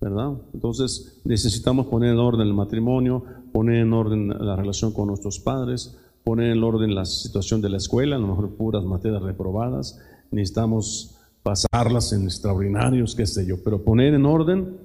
¿Verdad? 0.00 0.32
Entonces 0.52 1.20
necesitamos 1.24 1.86
poner 1.86 2.10
en 2.10 2.18
orden 2.18 2.48
el 2.48 2.54
matrimonio, 2.54 3.24
poner 3.52 3.76
en 3.76 3.92
orden 3.92 4.28
la 4.28 4.56
relación 4.56 4.92
con 4.92 5.06
nuestros 5.06 5.38
padres, 5.38 5.96
poner 6.24 6.50
en 6.50 6.62
orden 6.62 6.94
la 6.94 7.04
situación 7.04 7.60
de 7.60 7.68
la 7.68 7.76
escuela, 7.78 8.16
a 8.16 8.18
lo 8.18 8.28
mejor 8.28 8.50
puras 8.50 8.84
materias 8.84 9.22
reprobadas. 9.22 10.00
Necesitamos 10.30 11.16
pasarlas 11.42 12.12
en 12.12 12.24
extraordinarios, 12.24 13.14
qué 13.14 13.26
sé 13.26 13.44
yo, 13.46 13.62
pero 13.62 13.82
poner 13.82 14.14
en 14.14 14.26
orden 14.26 14.76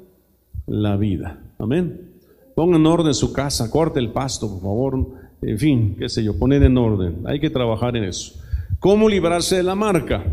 la 0.66 0.98
vida. 0.98 1.40
Amén. 1.60 2.12
Ponga 2.56 2.78
en 2.78 2.86
orden 2.86 3.14
su 3.14 3.32
casa, 3.34 3.70
corte 3.70 4.00
el 4.00 4.12
pasto, 4.12 4.50
por 4.50 4.62
favor. 4.62 5.08
En 5.42 5.60
fin, 5.60 5.96
qué 5.98 6.10
sé 6.10 6.24
yo, 6.24 6.38
poner 6.38 6.64
en 6.64 6.78
orden. 6.78 7.22
Hay 7.26 7.40
que 7.40 7.50
trabajar 7.50 7.96
en 7.96 8.06
eso. 8.06 8.34
¿Cómo 8.80 9.08
librarse 9.08 9.58
de 9.58 9.64
la 9.64 9.76
marca? 9.76 10.26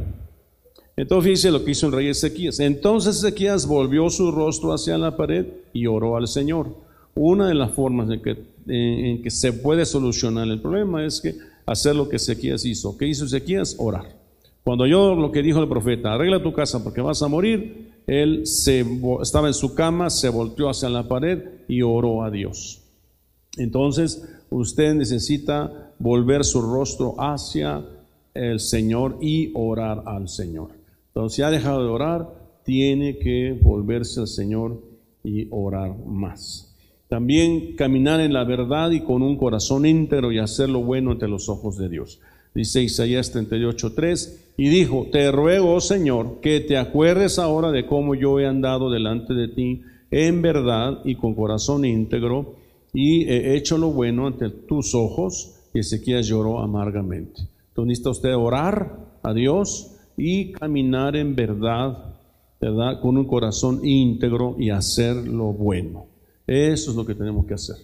Entonces 0.97 1.31
dice 1.31 1.51
lo 1.51 1.65
que 1.65 1.73
hizo 1.73 1.87
el 1.87 1.93
rey 1.93 2.09
Ezequías. 2.09 2.61
Entonces 2.61 3.19
Ezequías 3.19 3.67
volvió 3.67 4.09
su 4.11 4.31
rostro 4.31 4.73
hacia 4.73 4.97
la 4.97 5.17
pared 5.17 5.47
y 5.73 5.87
oró 5.87 6.17
al 6.17 6.29
Señor. 6.29 6.69
Una 7.15 7.49
de 7.49 7.55
las 7.55 7.73
formas 7.73 8.11
en 8.11 8.23
que, 8.23 8.54
en 8.67 9.23
que 9.23 9.31
se 9.31 9.53
puede 9.53 9.85
solucionar 9.85 10.49
el 10.49 10.61
problema 10.61 11.05
es 11.05 11.21
que 11.21 11.35
hacer 11.67 11.97
lo 11.97 12.09
que 12.09 12.17
Ezequías 12.17 12.65
hizo. 12.65 12.97
¿Qué 12.97 13.07
hizo 13.07 13.25
Ezequías? 13.25 13.77
Orar. 13.79 14.17
Cuando 14.63 14.87
yo 14.87 15.15
lo 15.15 15.31
que 15.31 15.43
dijo 15.43 15.61
el 15.61 15.69
profeta, 15.69 16.15
arregla 16.15 16.43
tu 16.43 16.53
casa 16.53 16.83
porque 16.83 17.03
vas 17.03 17.23
a 17.23 17.29
morir, 17.29 17.93
él 18.07 18.45
estaba 18.45 19.49
en 19.49 19.55
su 19.55 19.75
cama, 19.75 20.09
se 20.09 20.29
volteó 20.29 20.71
hacia 20.71 20.89
la 20.89 21.07
pared 21.07 21.43
y 21.69 21.83
oró 21.83 22.23
a 22.23 22.31
Dios. 22.31 22.81
Entonces, 23.59 24.27
usted 24.51 24.95
necesita 24.95 25.93
volver 25.99 26.45
su 26.45 26.63
rostro 26.63 27.15
hacia 27.19 27.85
el 28.33 28.59
Señor 28.59 29.19
y 29.21 29.51
orar 29.55 30.03
al 30.07 30.29
Señor. 30.29 30.71
Entonces, 31.09 31.37
si 31.37 31.43
ha 31.43 31.51
dejado 31.51 31.85
de 31.85 31.91
orar, 31.91 32.29
tiene 32.65 33.19
que 33.19 33.59
volverse 33.63 34.21
al 34.21 34.29
Señor 34.29 34.83
y 35.23 35.47
orar 35.51 35.95
más. 36.07 36.64
También 37.15 37.77
caminar 37.77 38.19
en 38.19 38.33
la 38.33 38.43
verdad 38.43 38.91
y 38.91 39.03
con 39.03 39.23
un 39.23 39.37
corazón 39.37 39.87
íntegro 39.87 40.33
y 40.33 40.41
hacer 40.41 40.69
lo 40.69 40.81
bueno 40.81 41.13
ante 41.13 41.29
los 41.29 41.49
ojos 41.49 41.79
de 41.79 41.89
Dios. 41.89 42.19
Dice 42.57 42.83
Isaías 42.83 43.33
38:3, 43.33 44.55
y 44.57 44.69
dijo, 44.69 45.07
te 45.13 45.31
ruego, 45.31 45.75
oh 45.75 45.81
Señor, 45.81 46.41
que 46.41 46.59
te 46.59 46.77
acuerdes 46.77 47.39
ahora 47.39 47.71
de 47.71 47.87
cómo 47.87 48.17
yo 48.17 48.41
he 48.41 48.49
andado 48.49 48.91
delante 48.91 49.33
de 49.33 49.47
ti 49.47 49.83
en 50.11 50.43
verdad 50.43 51.03
y 51.05 51.15
con 51.15 51.37
corazón 51.37 51.85
íntegro, 51.85 52.57
y 52.93 53.29
he 53.29 53.55
hecho 53.55 53.79
lo 53.79 53.93
bueno 53.93 54.27
ante 54.27 54.51
tus 54.51 54.97
ojos. 54.97 55.61
Y 55.73 55.79
Ezequías 55.79 56.27
lloró 56.27 56.59
amargamente. 56.59 57.43
Entonces 57.69 57.87
necesita 57.87 58.11
usted 58.11 58.35
orar 58.35 58.99
a 59.23 59.33
Dios 59.33 59.93
y 60.17 60.51
caminar 60.51 61.15
en 61.15 61.37
verdad, 61.37 62.17
¿verdad? 62.61 63.01
Con 63.01 63.19
un 63.19 63.27
corazón 63.27 63.87
íntegro 63.87 64.57
y 64.59 64.71
hacer 64.71 65.15
lo 65.15 65.53
bueno. 65.53 66.13
Eso 66.47 66.91
es 66.91 66.97
lo 66.97 67.07
que 67.07 67.15
tenemos 67.15 67.47
que 67.47 67.55
hacer. 67.55 67.77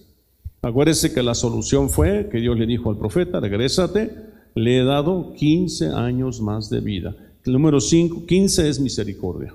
Acuérdese 0.63 1.13
que 1.13 1.23
la 1.23 1.35
solución 1.35 1.89
fue 1.89 2.29
que 2.31 2.39
Dios 2.39 2.59
le 2.59 2.67
dijo 2.67 2.91
al 2.91 2.99
profeta, 2.99 3.41
regrésate, 3.41 4.11
le 4.55 4.79
he 4.79 4.85
dado 4.85 5.33
15 5.33 5.89
años 5.89 6.41
más 6.41 6.69
de 6.69 6.81
vida. 6.81 7.17
El 7.45 7.55
número 7.55 7.81
5, 7.81 8.27
15 8.27 8.69
es 8.69 8.81
misericordia. 8.81 9.55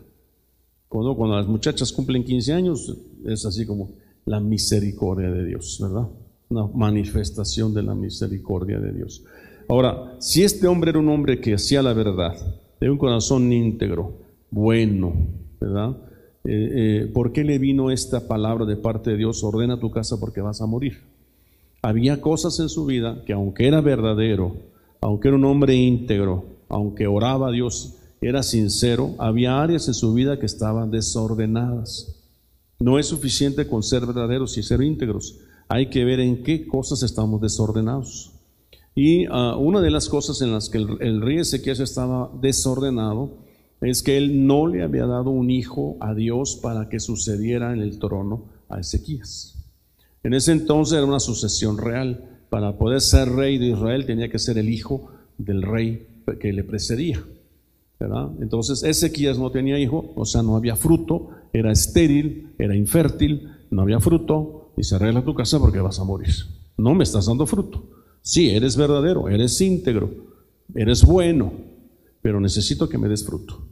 Cuando, 0.87 1.15
cuando 1.15 1.35
las 1.35 1.47
muchachas 1.47 1.91
cumplen 1.91 2.23
15 2.23 2.53
años, 2.53 2.97
es 3.25 3.45
así 3.45 3.65
como 3.65 3.91
la 4.25 4.39
misericordia 4.39 5.29
de 5.29 5.45
Dios, 5.45 5.77
¿verdad? 5.79 6.07
Una 6.49 6.67
manifestación 6.67 7.73
de 7.73 7.83
la 7.83 7.93
misericordia 7.93 8.79
de 8.79 8.91
Dios. 8.93 9.23
Ahora, 9.67 10.15
si 10.19 10.43
este 10.43 10.67
hombre 10.67 10.91
era 10.91 10.99
un 10.99 11.09
hombre 11.09 11.39
que 11.39 11.53
hacía 11.53 11.83
la 11.83 11.93
verdad, 11.93 12.33
de 12.79 12.89
un 12.89 12.97
corazón 12.97 13.51
íntegro, 13.51 14.13
bueno, 14.49 15.13
¿verdad? 15.59 15.97
Eh, 16.47 16.51
eh, 17.05 17.11
¿Por 17.11 17.31
qué 17.31 17.43
le 17.43 17.57
vino 17.57 17.89
esta 17.89 18.27
palabra 18.27 18.65
de 18.65 18.75
parte 18.75 19.11
de 19.11 19.17
Dios? 19.17 19.43
Ordena 19.43 19.79
tu 19.79 19.89
casa 19.89 20.19
porque 20.19 20.41
vas 20.41 20.61
a 20.61 20.67
morir. 20.67 21.01
Había 21.81 22.21
cosas 22.21 22.59
en 22.59 22.69
su 22.69 22.85
vida 22.85 23.23
que 23.25 23.33
aunque 23.33 23.67
era 23.67 23.81
verdadero, 23.81 24.55
aunque 25.01 25.29
era 25.29 25.37
un 25.37 25.45
hombre 25.45 25.75
íntegro, 25.75 26.45
aunque 26.69 27.07
oraba 27.07 27.49
a 27.49 27.51
Dios, 27.51 27.95
era 28.21 28.43
sincero, 28.43 29.15
había 29.17 29.61
áreas 29.61 29.87
en 29.87 29.93
su 29.95 30.13
vida 30.13 30.39
que 30.39 30.45
estaban 30.45 30.91
desordenadas. 30.91 32.15
No 32.79 32.99
es 32.99 33.07
suficiente 33.07 33.67
con 33.67 33.81
ser 33.81 34.05
verdaderos 34.05 34.57
y 34.57 34.63
ser 34.63 34.81
íntegros. 34.81 35.39
Hay 35.67 35.89
que 35.89 36.05
ver 36.05 36.19
en 36.19 36.43
qué 36.43 36.67
cosas 36.67 37.01
estamos 37.01 37.41
desordenados. 37.41 38.31
Y 38.93 39.25
ah, 39.25 39.57
una 39.57 39.81
de 39.81 39.91
las 39.91 40.09
cosas 40.09 40.41
en 40.41 40.51
las 40.51 40.69
que 40.69 40.77
el, 40.77 40.97
el 40.99 41.21
rey 41.21 41.39
Ezequiel 41.39 41.81
estaba 41.81 42.31
desordenado 42.39 43.44
es 43.81 44.03
que 44.03 44.17
él 44.17 44.47
no 44.47 44.67
le 44.67 44.83
había 44.83 45.05
dado 45.05 45.29
un 45.29 45.49
hijo 45.49 45.97
a 45.99 46.13
Dios 46.13 46.59
para 46.61 46.89
que 46.89 46.99
sucediera 46.99 47.73
en 47.73 47.81
el 47.81 47.99
trono 47.99 48.45
a 48.69 48.79
Ezequías. 48.79 49.55
En 50.23 50.33
ese 50.33 50.53
entonces 50.53 50.97
era 50.97 51.05
una 51.05 51.19
sucesión 51.19 51.77
real. 51.77 52.31
Para 52.49 52.77
poder 52.77 53.01
ser 53.01 53.29
rey 53.29 53.57
de 53.57 53.67
Israel 53.67 54.05
tenía 54.05 54.29
que 54.29 54.39
ser 54.39 54.57
el 54.57 54.69
hijo 54.69 55.11
del 55.37 55.61
rey 55.61 56.07
que 56.39 56.53
le 56.53 56.63
precedía. 56.63 57.23
¿verdad? 57.99 58.29
Entonces 58.41 58.83
Ezequías 58.83 59.37
no 59.37 59.51
tenía 59.51 59.79
hijo, 59.79 60.13
o 60.15 60.25
sea, 60.25 60.41
no 60.41 60.55
había 60.55 60.75
fruto, 60.75 61.29
era 61.53 61.71
estéril, 61.71 62.53
era 62.57 62.75
infértil, 62.75 63.49
no 63.71 63.81
había 63.81 63.99
fruto, 63.99 64.73
y 64.77 64.83
se 64.83 64.95
arregla 64.95 65.23
tu 65.23 65.33
casa 65.33 65.59
porque 65.59 65.79
vas 65.79 65.99
a 65.99 66.03
morir. 66.03 66.33
No 66.77 66.93
me 66.93 67.03
estás 67.03 67.27
dando 67.27 67.45
fruto. 67.45 67.83
Sí, 68.21 68.49
eres 68.49 68.75
verdadero, 68.75 69.29
eres 69.29 69.59
íntegro, 69.61 70.09
eres 70.73 71.05
bueno, 71.05 71.53
pero 72.25 72.39
necesito 72.39 72.89
que 72.89 72.97
me 72.97 73.07
des 73.07 73.23
fruto. 73.23 73.67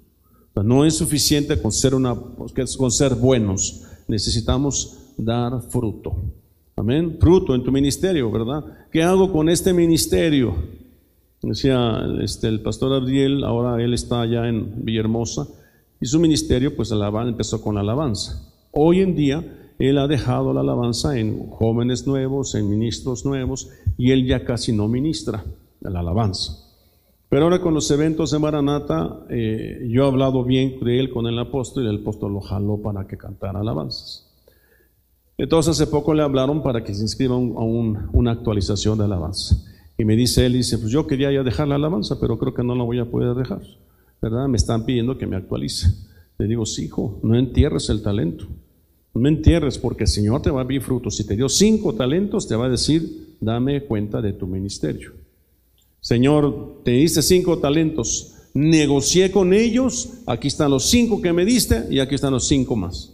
no 0.64 0.86
es 0.86 0.96
suficiente 0.96 1.60
con 1.60 1.72
ser, 1.72 1.96
una, 1.96 2.14
con 2.14 2.92
ser 2.92 3.16
buenos, 3.16 3.82
necesitamos 4.08 5.00
dar 5.18 5.60
fruto. 5.72 6.14
Amén. 6.76 7.18
Fruto 7.20 7.56
en 7.56 7.64
tu 7.64 7.72
ministerio, 7.72 8.30
¿verdad? 8.30 8.64
¿Qué 8.92 9.02
hago 9.02 9.32
con 9.32 9.50
este 9.50 9.74
ministerio? 9.74 10.54
Decía 11.42 12.06
este, 12.22 12.48
el 12.48 12.62
pastor 12.62 12.94
Abdiel, 12.94 13.44
ahora 13.44 13.84
él 13.84 13.96
está 13.96 14.22
allá 14.22 14.48
en 14.48 14.86
Villahermosa, 14.86 15.48
y 16.00 16.06
su 16.06 16.20
ministerio, 16.20 16.76
pues 16.76 16.92
empezó 16.92 17.60
con 17.60 17.74
la 17.74 17.82
alabanza. 17.82 18.54
Hoy 18.70 19.00
en 19.00 19.16
día, 19.16 19.74
él 19.80 19.98
ha 19.98 20.08
dejado 20.08 20.54
la 20.54 20.60
alabanza 20.60 21.18
en 21.18 21.50
jóvenes 21.50 22.06
nuevos, 22.06 22.54
en 22.54 22.70
ministros 22.70 23.26
nuevos, 23.26 23.72
y 23.98 24.12
él 24.12 24.28
ya 24.28 24.46
casi 24.46 24.72
no 24.74 24.88
ministra 24.88 25.44
la 25.82 26.02
alabanza. 26.02 26.63
Pero 27.34 27.46
ahora 27.46 27.62
con 27.62 27.74
los 27.74 27.90
eventos 27.90 28.30
de 28.30 28.38
Maranata, 28.38 29.26
eh, 29.28 29.88
yo 29.90 30.04
he 30.04 30.08
hablado 30.08 30.44
bien 30.44 30.80
de 30.82 31.00
él 31.00 31.10
con 31.10 31.26
el 31.26 31.40
apóstol 31.40 31.84
y 31.84 31.90
el 31.90 32.02
apóstol 32.02 32.32
lo 32.32 32.42
jaló 32.42 32.80
para 32.80 33.08
que 33.08 33.18
cantara 33.18 33.60
alabanzas. 33.60 34.32
Entonces 35.36 35.72
hace 35.72 35.90
poco 35.90 36.14
le 36.14 36.22
hablaron 36.22 36.62
para 36.62 36.84
que 36.84 36.94
se 36.94 37.02
inscriba 37.02 37.34
a 37.34 37.38
una 37.38 38.32
actualización 38.32 39.00
de 39.00 39.06
alabanza. 39.06 39.58
Y 39.98 40.06
me 40.06 40.16
dice 40.16 40.46
él, 40.46 40.54
dice, 40.54 40.78
pues 40.78 40.92
yo 40.92 41.08
quería 41.08 41.32
ya 41.32 41.42
dejar 41.42 41.68
la 41.68 41.74
alabanza, 41.74 42.20
pero 42.20 42.38
creo 42.38 42.54
que 42.54 42.64
no 42.64 42.76
la 42.76 42.84
voy 42.84 43.00
a 43.00 43.10
poder 43.10 43.34
dejar. 43.34 43.64
¿Verdad? 44.22 44.48
Me 44.48 44.58
están 44.58 44.86
pidiendo 44.86 45.18
que 45.18 45.26
me 45.26 45.36
actualice. 45.36 45.88
Le 46.38 46.46
digo, 46.46 46.68
sí, 46.68 46.86
hijo, 46.86 47.20
no 47.24 47.36
entierres 47.36 47.90
el 47.90 48.04
talento. 48.04 48.46
No 49.16 49.28
entierres 49.28 49.80
porque 49.80 50.04
el 50.04 50.10
Señor 50.10 50.44
te 50.44 50.52
va 50.52 50.62
a 50.62 50.66
dar 50.66 50.82
frutos. 50.82 51.18
Si 51.18 51.26
te 51.26 51.36
dio 51.36 51.50
cinco 51.50 51.96
talentos, 51.96 52.48
te 52.48 52.56
va 52.56 52.68
a 52.68 52.70
decir, 52.70 53.38
dame 53.42 53.86
cuenta 53.86 54.22
de 54.22 54.34
tu 54.34 54.46
ministerio. 54.46 55.23
Señor, 56.04 56.82
te 56.84 56.92
diste 56.92 57.22
cinco 57.22 57.60
talentos, 57.60 58.34
negocié 58.54 59.32
con 59.32 59.54
ellos, 59.54 60.10
aquí 60.28 60.50
están 60.50 60.70
los 60.70 60.90
cinco 60.90 61.22
que 61.22 61.32
me 61.32 61.46
diste 61.46 61.88
y 61.90 62.00
aquí 62.00 62.16
están 62.16 62.34
los 62.34 62.46
cinco 62.46 62.76
más. 62.76 63.14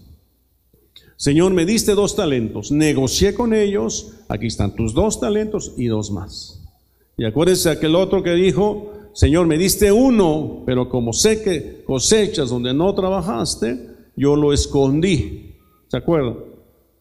Señor, 1.16 1.54
me 1.54 1.68
diste 1.68 1.94
dos 1.94 2.16
talentos, 2.16 2.72
negocié 2.72 3.36
con 3.36 3.54
ellos, 3.54 4.14
aquí 4.28 4.48
están 4.48 4.76
tus 4.76 4.96
dos 4.96 5.20
talentos 5.20 5.74
y 5.78 5.86
dos 5.86 6.10
más. 6.10 6.68
Y 7.16 7.26
acuérdense 7.26 7.70
aquel 7.70 7.94
otro 7.94 8.24
que 8.24 8.32
dijo, 8.32 8.92
Señor, 9.14 9.46
me 9.46 9.60
diste 9.60 9.92
uno, 9.92 10.64
pero 10.66 10.90
como 10.90 11.14
sé 11.14 11.44
que 11.44 11.84
cosechas 11.86 12.50
donde 12.50 12.74
no 12.74 12.96
trabajaste, 12.96 13.88
yo 14.16 14.36
lo 14.36 14.52
escondí. 14.52 15.58
¿Se 15.90 15.98
acuerdan? 15.98 16.50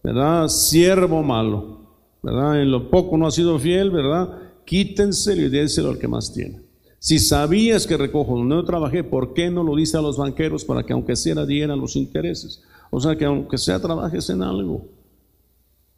¿verdad? 0.03 0.49
Siervo 0.49 1.23
malo, 1.23 1.79
¿verdad? 2.23 2.61
En 2.61 2.71
lo 2.71 2.91
poco 2.91 3.17
no 3.17 3.27
ha 3.27 3.31
sido 3.31 3.59
fiel, 3.59 3.91
¿verdad? 3.91 4.48
Quítenselo 4.69 5.47
y 5.47 5.49
dénselo 5.49 5.89
al 5.89 5.99
que 5.99 6.07
más 6.07 6.31
tiene. 6.31 6.61
Si 6.99 7.19
sabías 7.19 7.87
que 7.87 7.97
recojo 7.97 8.45
no 8.45 8.63
trabajé, 8.65 9.03
¿por 9.03 9.33
qué 9.33 9.51
no 9.51 9.63
lo 9.63 9.75
dice 9.75 9.97
a 9.97 10.03
los 10.03 10.19
banqueros 10.19 10.63
para 10.63 10.83
que 10.83 10.93
aunque 10.93 11.17
sea 11.17 11.47
dieran 11.47 11.81
los 11.81 11.97
intereses? 11.97 12.63
O 12.91 13.01
sea, 13.01 13.17
que 13.17 13.25
aunque 13.25 13.57
sea 13.57 13.81
trabajes 13.81 14.29
en 14.29 14.43
algo, 14.43 14.87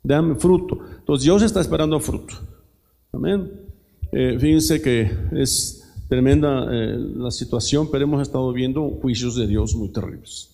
dame 0.04 0.36
fruto. 0.36 0.78
Entonces 1.00 1.24
Dios 1.24 1.42
está 1.42 1.60
esperando 1.60 1.98
fruto. 1.98 2.34
Amén. 3.10 3.50
Eh, 4.12 4.36
fíjense 4.38 4.80
que 4.80 5.10
es 5.32 5.92
tremenda 6.08 6.68
eh, 6.70 6.96
la 7.16 7.32
situación, 7.32 7.88
pero 7.90 8.04
hemos 8.04 8.22
estado 8.22 8.52
viendo 8.52 8.88
juicios 9.02 9.34
de 9.34 9.48
Dios 9.48 9.74
muy 9.74 9.88
terribles. 9.88 10.50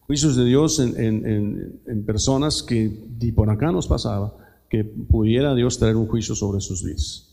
Juicios 0.00 0.34
de 0.34 0.44
Dios 0.44 0.80
en, 0.80 2.02
personas 2.04 2.64
que 2.64 2.90
ni 3.20 3.30
por 3.30 3.48
acá 3.48 3.70
nos 3.70 3.86
pasaba 3.86 4.34
que 4.68 4.82
pudiera 4.82 5.54
Dios 5.54 5.78
traer 5.78 5.94
un 5.94 6.08
juicio 6.08 6.34
sobre 6.34 6.60
sus 6.60 6.82
vidas. 6.82 7.29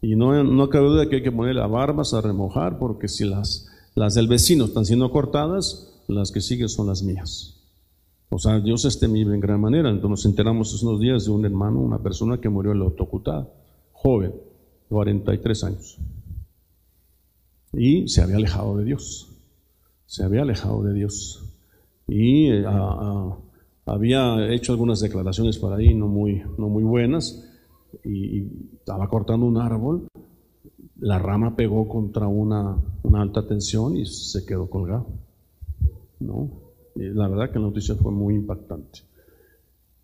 Y 0.00 0.14
no, 0.14 0.44
no 0.44 0.68
cabe 0.68 0.88
duda 0.88 1.08
que 1.08 1.16
hay 1.16 1.22
que 1.22 1.32
poner 1.32 1.56
las 1.56 1.70
barbas 1.70 2.14
a 2.14 2.20
remojar, 2.20 2.78
porque 2.78 3.08
si 3.08 3.24
las, 3.24 3.68
las 3.94 4.14
del 4.14 4.28
vecino 4.28 4.66
están 4.66 4.84
siendo 4.84 5.10
cortadas, 5.10 6.02
las 6.06 6.30
que 6.30 6.40
siguen 6.40 6.68
son 6.68 6.86
las 6.86 7.02
mías. 7.02 7.54
O 8.30 8.38
sea, 8.38 8.60
Dios 8.60 8.84
es 8.84 8.98
temible 8.98 9.34
en 9.34 9.40
gran 9.40 9.60
manera. 9.60 9.90
Entonces 9.90 10.10
nos 10.10 10.26
enteramos 10.26 10.74
hace 10.74 10.86
unos 10.86 11.00
días 11.00 11.24
de 11.24 11.30
un 11.30 11.44
hermano, 11.44 11.80
una 11.80 11.98
persona 11.98 12.40
que 12.40 12.48
murió 12.48 12.72
en 12.72 12.80
la 12.80 12.84
autocutá, 12.84 13.48
joven, 13.92 14.34
43 14.88 15.64
años. 15.64 15.98
Y 17.72 18.08
se 18.08 18.22
había 18.22 18.36
alejado 18.36 18.76
de 18.76 18.84
Dios. 18.84 19.28
Se 20.06 20.24
había 20.24 20.42
alejado 20.42 20.82
de 20.82 20.94
Dios. 20.94 21.44
Y 22.06 22.48
eh, 22.48 22.64
había 23.84 24.52
hecho 24.52 24.72
algunas 24.72 25.00
declaraciones 25.00 25.58
por 25.58 25.72
ahí 25.72 25.94
no 25.94 26.06
muy, 26.06 26.42
no 26.56 26.68
muy 26.68 26.84
buenas 26.84 27.44
y, 28.04 28.46
estaba 28.74 29.08
cortando 29.08 29.46
un 29.46 29.58
árbol, 29.58 30.08
la 31.00 31.18
rama 31.18 31.56
pegó 31.56 31.88
contra 31.88 32.26
una, 32.26 32.76
alta 33.14 33.46
tensión 33.46 33.96
y 33.96 34.06
se 34.06 34.44
quedó 34.44 34.68
colgado. 34.68 35.06
¿no? 36.20 36.50
la 36.94 37.28
verdad 37.28 37.52
que 37.52 37.60
la 37.60 37.66
noticia 37.66 37.94
fue 37.94 38.10
muy 38.10 38.34
impactante. 38.34 39.00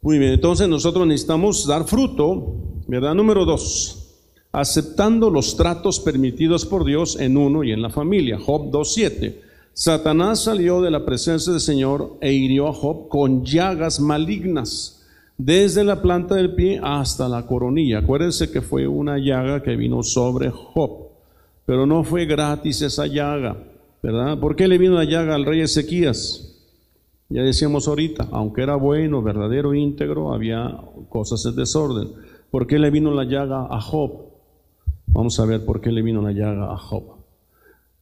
Muy 0.00 0.18
bien, 0.18 0.32
entonces 0.32 0.68
nosotros 0.68 1.06
necesitamos 1.06 1.66
dar 1.66 1.84
fruto, 1.84 2.82
¿verdad? 2.86 3.14
Número 3.14 3.44
dos, 3.44 4.20
aceptando 4.52 5.30
los 5.30 5.56
tratos 5.56 5.98
permitidos 5.98 6.66
por 6.66 6.84
Dios 6.84 7.18
en 7.18 7.36
uno 7.36 7.64
y 7.64 7.72
en 7.72 7.82
la 7.82 7.90
familia. 7.90 8.38
Job 8.38 8.70
2.7. 8.70 9.40
Satanás 9.72 10.44
salió 10.44 10.82
de 10.82 10.90
la 10.90 11.04
presencia 11.04 11.52
del 11.52 11.60
Señor 11.60 12.18
e 12.20 12.32
hirió 12.32 12.68
a 12.68 12.72
Job 12.72 13.08
con 13.08 13.44
llagas 13.44 13.98
malignas 13.98 15.03
desde 15.36 15.84
la 15.84 16.00
planta 16.00 16.34
del 16.36 16.54
pie 16.54 16.80
hasta 16.82 17.28
la 17.28 17.46
coronilla. 17.46 17.98
Acuérdense 17.98 18.50
que 18.50 18.60
fue 18.60 18.86
una 18.86 19.18
llaga 19.18 19.62
que 19.62 19.76
vino 19.76 20.02
sobre 20.02 20.50
Job, 20.50 21.08
pero 21.66 21.86
no 21.86 22.04
fue 22.04 22.26
gratis 22.26 22.82
esa 22.82 23.06
llaga, 23.06 23.56
¿verdad? 24.02 24.38
¿Por 24.38 24.56
qué 24.56 24.68
le 24.68 24.78
vino 24.78 24.94
la 24.94 25.04
llaga 25.04 25.34
al 25.34 25.44
rey 25.44 25.60
Ezequías? 25.60 26.50
Ya 27.28 27.42
decíamos 27.42 27.88
ahorita, 27.88 28.28
aunque 28.32 28.62
era 28.62 28.76
bueno, 28.76 29.22
verdadero, 29.22 29.74
íntegro, 29.74 30.32
había 30.32 30.78
cosas 31.08 31.44
en 31.46 31.56
desorden. 31.56 32.12
¿Por 32.50 32.66
qué 32.66 32.78
le 32.78 32.90
vino 32.90 33.10
la 33.10 33.24
llaga 33.24 33.66
a 33.70 33.80
Job? 33.80 34.26
Vamos 35.06 35.40
a 35.40 35.46
ver 35.46 35.64
por 35.64 35.80
qué 35.80 35.90
le 35.90 36.02
vino 36.02 36.22
la 36.22 36.32
llaga 36.32 36.72
a 36.72 36.76
Job. 36.76 37.16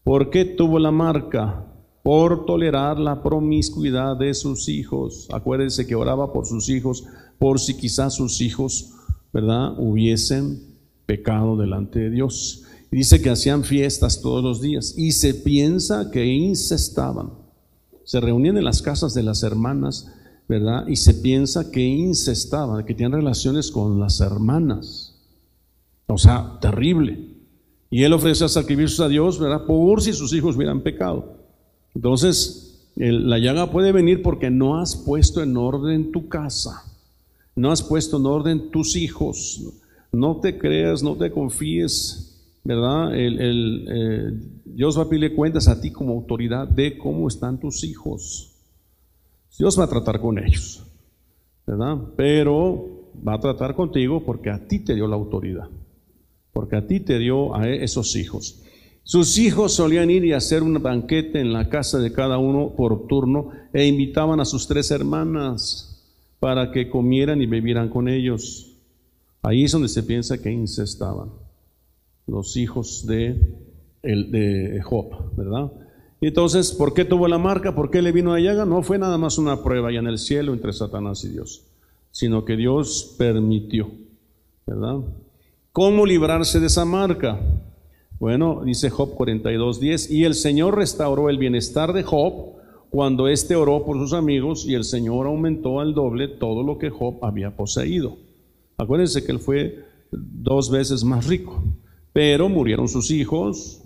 ¿Por 0.05 0.31
qué 0.31 0.45
tuvo 0.45 0.79
la 0.79 0.91
marca? 0.91 1.67
Por 2.03 2.45
tolerar 2.45 2.99
la 2.99 3.23
promiscuidad 3.23 4.17
de 4.17 4.35
sus 4.35 4.69
hijos. 4.69 5.29
Acuérdense 5.33 5.87
que 5.87 5.95
oraba 5.95 6.33
por 6.33 6.47
sus 6.47 6.69
hijos 6.69 7.07
por 7.43 7.59
si 7.59 7.77
quizás 7.77 8.15
sus 8.15 8.41
hijos, 8.41 8.93
¿verdad?, 9.33 9.73
hubiesen 9.77 10.63
pecado 11.07 11.57
delante 11.57 11.99
de 11.99 12.11
Dios. 12.11 12.63
Dice 12.93 13.21
que 13.21 13.31
hacían 13.31 13.65
fiestas 13.65 14.21
todos 14.21 14.45
los 14.45 14.61
días 14.61 14.95
y 14.97 15.11
se 15.11 15.35
piensa 15.35 16.13
que 16.13 16.25
incestaban. 16.25 17.31
Se 18.05 18.21
reunían 18.21 18.59
en 18.59 18.65
las 18.65 18.81
casas 18.81 19.13
de 19.13 19.25
las 19.25 19.43
hermanas, 19.43 20.07
¿verdad? 20.49 20.87
Y 20.87 20.95
se 20.95 21.15
piensa 21.15 21.69
que 21.73 21.81
incestaban, 21.81 22.85
que 22.85 22.95
tenían 22.95 23.11
relaciones 23.11 23.73
con 23.73 23.99
las 23.99 24.21
hermanas. 24.21 25.17
O 26.07 26.19
sea, 26.19 26.61
terrible. 26.61 27.27
Y 27.91 28.05
él 28.05 28.13
ofrecía 28.13 28.47
sacrificios 28.47 29.01
a 29.01 29.09
Dios, 29.09 29.41
¿verdad? 29.41 29.67
Por 29.67 30.01
si 30.01 30.13
sus 30.13 30.33
hijos 30.33 30.55
hubieran 30.55 30.83
pecado. 30.83 31.39
Entonces, 31.93 32.87
la 32.95 33.41
llaga 33.41 33.73
puede 33.73 33.91
venir 33.91 34.23
porque 34.23 34.49
no 34.49 34.79
has 34.79 34.95
puesto 34.95 35.43
en 35.43 35.57
orden 35.57 36.13
tu 36.13 36.29
casa 36.29 36.85
no 37.55 37.71
has 37.71 37.83
puesto 37.83 38.17
en 38.17 38.27
orden 38.27 38.71
tus 38.71 38.97
hijos, 38.97 39.63
no 40.13 40.41
te 40.41 40.59
creas, 40.59 41.03
no 41.03 41.17
te 41.17 41.31
confíes, 41.31 42.33
¿verdad? 42.65 43.15
El, 43.15 43.87
eh, 43.91 44.33
Dios 44.65 44.99
va 44.99 45.03
a 45.03 45.09
pedirle 45.09 45.35
cuentas 45.35 45.69
a 45.69 45.81
ti 45.81 45.91
como 45.91 46.13
autoridad 46.15 46.69
de 46.69 46.97
cómo 46.97 47.29
están 47.29 47.59
tus 47.59 47.85
hijos. 47.85 48.55
Dios 49.59 49.79
va 49.79 49.85
a 49.85 49.89
tratar 49.89 50.21
con 50.21 50.39
ellos, 50.39 50.83
¿verdad? 51.67 51.99
Pero 52.17 53.11
va 53.27 53.35
a 53.35 53.41
tratar 53.41 53.75
contigo 53.75 54.25
porque 54.25 54.51
a 54.51 54.67
ti 54.67 54.79
te 54.79 54.95
dio 54.95 55.07
la 55.07 55.17
autoridad, 55.17 55.69
porque 56.53 56.77
a 56.77 56.87
ti 56.87 57.01
te 57.01 57.19
dio 57.19 57.55
a 57.55 57.69
esos 57.69 58.17
hijos. 58.17 58.63
Sus 59.05 59.37
hijos 59.39 59.75
solían 59.75 60.11
ir 60.11 60.25
y 60.25 60.33
hacer 60.33 60.63
un 60.63 60.81
banquete 60.81 61.41
en 61.41 61.53
la 61.53 61.69
casa 61.69 61.99
de 61.99 62.13
cada 62.13 62.39
uno 62.39 62.75
por 62.77 63.09
turno 63.09 63.51
e 63.73 63.87
invitaban 63.87 64.41
a 64.41 64.45
sus 64.45 64.69
tres 64.69 64.91
hermanas 64.93 65.92
para 66.43 66.73
que 66.73 66.91
comieran 66.91 67.41
y 67.41 67.47
bebieran 67.47 67.89
con 67.89 68.09
ellos. 68.09 68.75
Ahí 69.43 69.63
es 69.63 69.71
donde 69.71 69.89
se 69.89 70.03
piensa 70.03 70.43
que 70.43 70.51
incestaban 70.51 71.31
los 72.27 72.57
hijos 72.57 73.07
de, 73.07 73.61
Job, 74.83 75.37
¿verdad? 75.37 75.71
Entonces, 76.21 76.73
¿por 76.73 76.95
qué 76.95 77.05
tuvo 77.05 77.29
la 77.29 77.39
marca? 77.39 77.77
¿Por 77.77 77.93
qué 77.93 78.03
le 78.03 78.11
vino 78.11 78.33
la 78.33 78.41
llaga? 78.41 78.65
No 78.65 78.83
fue 78.83 78.99
nada 78.99 79.19
más 79.19 79.39
una 79.39 79.63
prueba 79.63 79.91
allá 79.91 80.01
en 80.01 80.09
el 80.09 80.19
cielo 80.19 80.53
entre 80.53 80.73
Satanás 80.73 81.23
y 81.23 81.29
Dios, 81.29 81.63
sino 82.11 82.45
que 82.45 82.57
Dios 82.57 83.15
permitió, 83.17 83.93
¿verdad? 84.67 84.97
¿Cómo 85.71 86.05
librarse 86.05 86.59
de 86.59 86.67
esa 86.67 86.85
marca? 86.85 87.39
Bueno, 88.19 88.63
dice 88.65 88.91
Job 88.91 89.17
42.10, 89.17 90.11
y 90.11 90.25
el 90.25 90.35
Señor 90.35 90.77
restauró 90.77 91.31
el 91.31 91.39
bienestar 91.39 91.93
de 91.93 92.03
Job 92.03 92.57
cuando 92.93 93.27
éste 93.27 93.57
oró 93.57 93.87
por 93.87 93.97
sus 93.97 94.13
amigos 94.13 94.67
y 94.67 94.75
el 94.75 94.85
Señor 94.85 95.27
aumentó 95.27 95.81
al 95.81 95.95
doble 95.95 96.29
todo 96.29 96.63
lo 96.63 96.77
que 96.77 96.91
Job 96.91 97.25
había 97.25 97.57
poseído. 97.57 98.19
Acuérdense 98.77 99.25
que 99.25 99.33
él 99.33 99.39
fue 99.39 99.83
dos 100.11 100.71
veces 100.71 101.03
más 101.03 101.27
rico, 101.27 101.65
pero 102.13 102.51
murieron 102.51 102.89
sus 102.89 103.11
hijos, 103.11 103.83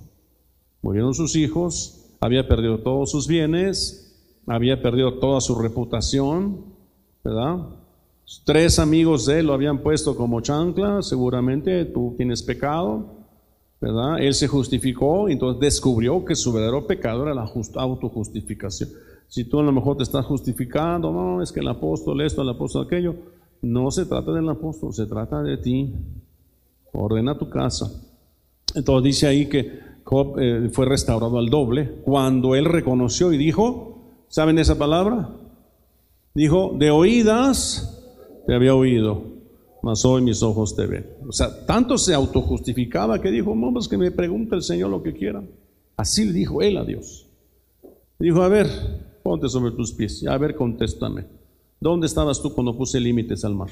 murieron 0.82 1.14
sus 1.14 1.36
hijos, 1.36 2.16
había 2.20 2.48
perdido 2.48 2.80
todos 2.80 3.12
sus 3.12 3.28
bienes, 3.28 4.12
había 4.44 4.82
perdido 4.82 5.20
toda 5.20 5.40
su 5.40 5.54
reputación, 5.54 6.64
¿verdad? 7.22 7.58
Tres 8.44 8.80
amigos 8.80 9.24
de 9.24 9.38
él 9.38 9.46
lo 9.46 9.54
habían 9.54 9.84
puesto 9.84 10.16
como 10.16 10.40
chancla, 10.40 11.00
seguramente 11.00 11.84
tú 11.84 12.14
tienes 12.16 12.42
pecado, 12.42 13.15
¿verdad? 13.80 14.18
Él 14.20 14.34
se 14.34 14.48
justificó 14.48 15.28
entonces 15.28 15.60
descubrió 15.60 16.24
que 16.24 16.34
su 16.34 16.52
verdadero 16.52 16.86
pecado 16.86 17.24
era 17.24 17.34
la 17.34 17.50
autojustificación. 17.74 18.90
Si 19.28 19.44
tú 19.44 19.58
a 19.58 19.62
lo 19.62 19.72
mejor 19.72 19.96
te 19.96 20.02
estás 20.04 20.24
justificando, 20.24 21.10
no, 21.10 21.42
es 21.42 21.52
que 21.52 21.60
el 21.60 21.68
apóstol 21.68 22.20
esto, 22.20 22.42
el 22.42 22.48
apóstol 22.48 22.86
aquello, 22.86 23.14
no 23.62 23.90
se 23.90 24.06
trata 24.06 24.32
del 24.32 24.48
apóstol, 24.48 24.92
se 24.92 25.06
trata 25.06 25.42
de 25.42 25.56
ti. 25.58 25.94
Ordena 26.92 27.36
tu 27.36 27.50
casa. 27.50 27.90
Entonces 28.74 29.04
dice 29.04 29.26
ahí 29.26 29.46
que 29.48 29.80
Job 30.04 30.38
eh, 30.38 30.70
fue 30.72 30.86
restaurado 30.86 31.38
al 31.38 31.50
doble 31.50 31.90
cuando 32.04 32.54
él 32.54 32.64
reconoció 32.64 33.32
y 33.32 33.38
dijo, 33.38 33.98
¿saben 34.28 34.58
esa 34.58 34.78
palabra? 34.78 35.30
Dijo, 36.34 36.74
de 36.78 36.90
oídas 36.90 37.92
te 38.46 38.54
había 38.54 38.74
oído, 38.74 39.35
mas 39.86 40.04
hoy 40.04 40.20
mis 40.20 40.42
ojos 40.42 40.74
te 40.74 40.84
ven. 40.84 41.06
O 41.28 41.30
sea, 41.30 41.64
tanto 41.64 41.96
se 41.96 42.12
autojustificaba 42.12 43.20
que 43.20 43.30
dijo, 43.30 43.50
vamos 43.50 43.86
que 43.86 43.96
me 43.96 44.10
pregunte 44.10 44.56
el 44.56 44.62
Señor 44.62 44.90
lo 44.90 45.00
que 45.00 45.12
quiera. 45.12 45.44
Así 45.96 46.24
le 46.24 46.32
dijo 46.32 46.60
él 46.60 46.76
a 46.76 46.84
Dios. 46.84 47.28
Dijo, 48.18 48.42
a 48.42 48.48
ver, 48.48 48.66
ponte 49.22 49.48
sobre 49.48 49.70
tus 49.70 49.92
pies, 49.92 50.26
a 50.26 50.36
ver, 50.38 50.56
contéstame. 50.56 51.26
¿Dónde 51.80 52.08
estabas 52.08 52.42
tú 52.42 52.52
cuando 52.52 52.76
puse 52.76 52.98
límites 52.98 53.44
al 53.44 53.54
mar? 53.54 53.70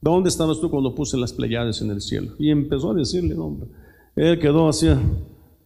¿Dónde 0.00 0.30
estabas 0.30 0.58
tú 0.58 0.70
cuando 0.70 0.94
puse 0.94 1.18
las 1.18 1.34
pleiades 1.34 1.82
en 1.82 1.90
el 1.90 2.00
cielo? 2.00 2.32
Y 2.38 2.50
empezó 2.50 2.92
a 2.92 2.94
decirle, 2.94 3.34
hombre, 3.34 3.68
él 4.14 4.38
quedó 4.38 4.70
así 4.70 4.86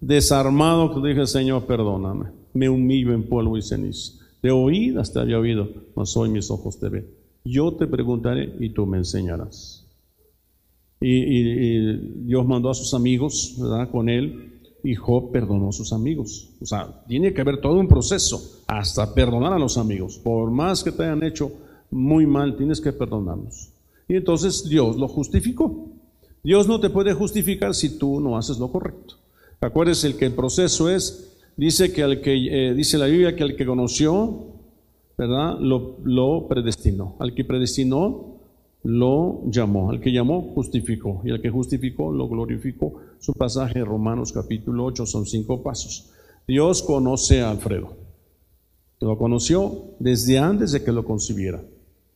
desarmado, 0.00 0.92
que 0.92 1.08
dije, 1.08 1.28
Señor, 1.28 1.64
perdóname, 1.66 2.32
me 2.54 2.68
humillo 2.68 3.12
en 3.12 3.22
polvo 3.22 3.56
y 3.56 3.62
ceniza. 3.62 4.14
De 4.42 4.50
oídas 4.50 5.12
te 5.12 5.20
había 5.20 5.38
oído, 5.38 5.68
mas 5.94 6.16
hoy 6.16 6.28
mis 6.28 6.50
ojos 6.50 6.76
te 6.80 6.88
ven 6.88 7.19
yo 7.44 7.72
te 7.72 7.86
preguntaré 7.86 8.54
y 8.60 8.70
tú 8.70 8.86
me 8.86 8.98
enseñarás. 8.98 9.86
Y, 11.00 11.96
Dios 12.26 12.46
mandó 12.46 12.70
a 12.70 12.74
sus 12.74 12.92
amigos, 12.92 13.56
¿verdad? 13.58 13.90
Con 13.90 14.08
él, 14.08 14.60
y 14.82 14.94
Job 14.94 15.30
perdonó 15.32 15.70
a 15.70 15.72
sus 15.72 15.92
amigos. 15.92 16.50
O 16.60 16.66
sea, 16.66 17.04
tiene 17.06 17.32
que 17.32 17.40
haber 17.40 17.60
todo 17.60 17.78
un 17.78 17.88
proceso 17.88 18.60
hasta 18.66 19.14
perdonar 19.14 19.52
a 19.52 19.58
los 19.58 19.78
amigos. 19.78 20.18
Por 20.18 20.50
más 20.50 20.84
que 20.84 20.92
te 20.92 21.02
hayan 21.04 21.22
hecho 21.22 21.52
muy 21.90 22.26
mal, 22.26 22.56
tienes 22.56 22.80
que 22.80 22.92
perdonarnos. 22.92 23.70
Y 24.08 24.16
entonces 24.16 24.68
Dios 24.68 24.96
lo 24.96 25.08
justificó. 25.08 25.88
Dios 26.42 26.66
no 26.66 26.80
te 26.80 26.90
puede 26.90 27.12
justificar 27.12 27.74
si 27.74 27.98
tú 27.98 28.20
no 28.20 28.36
haces 28.36 28.58
lo 28.58 28.70
correcto. 28.70 29.16
Acuérdese 29.60 30.16
que 30.16 30.26
el 30.26 30.32
proceso 30.32 30.88
es, 30.88 31.36
dice 31.56 31.92
que 31.92 32.02
al 32.02 32.20
que, 32.20 32.70
eh, 32.70 32.74
dice 32.74 32.96
la 32.96 33.06
Biblia 33.06 33.36
que 33.36 33.42
al 33.42 33.56
que 33.56 33.66
conoció, 33.66 34.46
¿verdad? 35.20 35.58
Lo, 35.60 36.48
predestinó. 36.48 37.16
Al 37.18 37.34
que 37.34 37.44
predestinó, 37.44 38.38
lo 38.82 39.42
llamó. 39.50 39.90
Al 39.90 40.00
que 40.00 40.12
llamó, 40.12 40.40
justificó. 40.54 41.20
Y 41.26 41.30
al 41.30 41.42
que 41.42 41.50
justificó, 41.50 42.10
lo 42.10 42.26
glorificó. 42.26 42.94
Su 43.18 43.34
pasaje 43.34 43.84
Romanos 43.84 44.32
capítulo 44.32 44.86
8 44.86 45.04
son 45.04 45.26
cinco 45.26 45.62
pasos. 45.62 46.08
Dios 46.48 46.82
conoce 46.82 47.42
a 47.42 47.50
Alfredo. 47.50 47.98
Lo 49.00 49.18
conoció 49.18 49.90
desde 49.98 50.38
antes 50.38 50.72
de 50.72 50.82
que 50.82 50.90
lo 50.90 51.04
concibiera. 51.04 51.62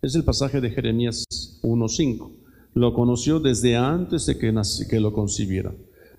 Es 0.01 0.15
el 0.15 0.25
pasaje 0.25 0.63
de 0.63 0.71
Jeremías 0.71 1.27
1.5. 1.63 2.31
Lo 2.73 2.95
conoció 2.95 3.39
desde 3.39 3.77
antes 3.77 4.25
de 4.25 4.39
que, 4.39 4.51
que 4.89 5.01
lo 5.01 5.13
concibiera. 5.13 5.75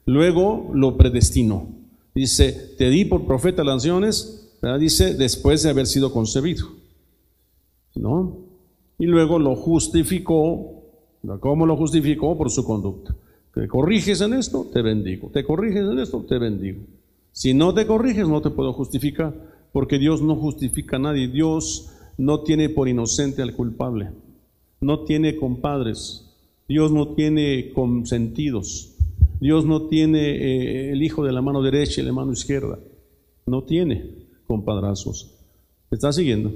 Luego 0.06 0.70
lo 0.72 0.98
predestinó. 0.98 1.68
Dice, 2.14 2.76
te 2.78 2.92
di 2.92 3.06
por 3.06 3.26
profeta 3.26 3.64
las 3.64 3.78
naciones, 3.78 4.45
dice, 4.80 5.14
después 5.14 5.64
de 5.64 5.70
haber 5.70 5.86
sido 5.86 6.12
concebido. 6.12 6.68
¿No? 7.96 8.38
Y 8.98 9.06
luego 9.06 9.40
lo 9.40 9.56
justificó. 9.56 10.84
¿Cómo 11.40 11.66
lo 11.66 11.78
justificó? 11.78 12.38
Por 12.38 12.50
su 12.50 12.66
conducta. 12.66 13.16
Te 13.54 13.68
corriges 13.68 14.22
en 14.22 14.34
esto, 14.34 14.68
te 14.72 14.82
bendigo. 14.82 15.30
Te 15.30 15.44
corriges 15.44 15.84
en 15.84 16.00
esto, 16.00 16.26
te 16.28 16.38
bendigo. 16.38 16.82
Si 17.32 17.54
no 17.54 17.74
te 17.74 17.86
corriges, 17.86 18.28
no 18.28 18.42
te 18.42 18.50
puedo 18.50 18.74
justificar, 18.74 19.34
porque 19.72 19.98
Dios 19.98 20.22
no 20.22 20.36
justifica 20.36 20.98
a 20.98 21.00
nadie. 21.00 21.28
Dios 21.28 21.92
no 22.18 22.42
tiene 22.42 22.70
por 22.70 22.88
inocente 22.88 23.42
al 23.42 23.56
culpable. 23.56 24.10
No 24.82 25.02
tiene 25.02 25.36
compadres. 25.36 26.26
Dios 26.68 26.92
no 26.92 27.10
tiene 27.10 27.72
consentidos. 27.74 28.96
Dios 29.40 29.66
no 29.66 29.84
tiene 29.84 30.20
eh, 30.20 30.92
el 30.92 31.04
hijo 31.04 31.24
de 31.24 31.32
la 31.32 31.42
mano 31.42 31.62
derecha 31.62 32.02
y 32.02 32.06
la 32.06 32.14
mano 32.14 32.34
izquierda. 32.34 32.80
No 33.46 33.64
tiene 33.64 34.25
compadrazos. 34.48 35.32
¿Está 35.92 36.12
siguiendo? 36.12 36.52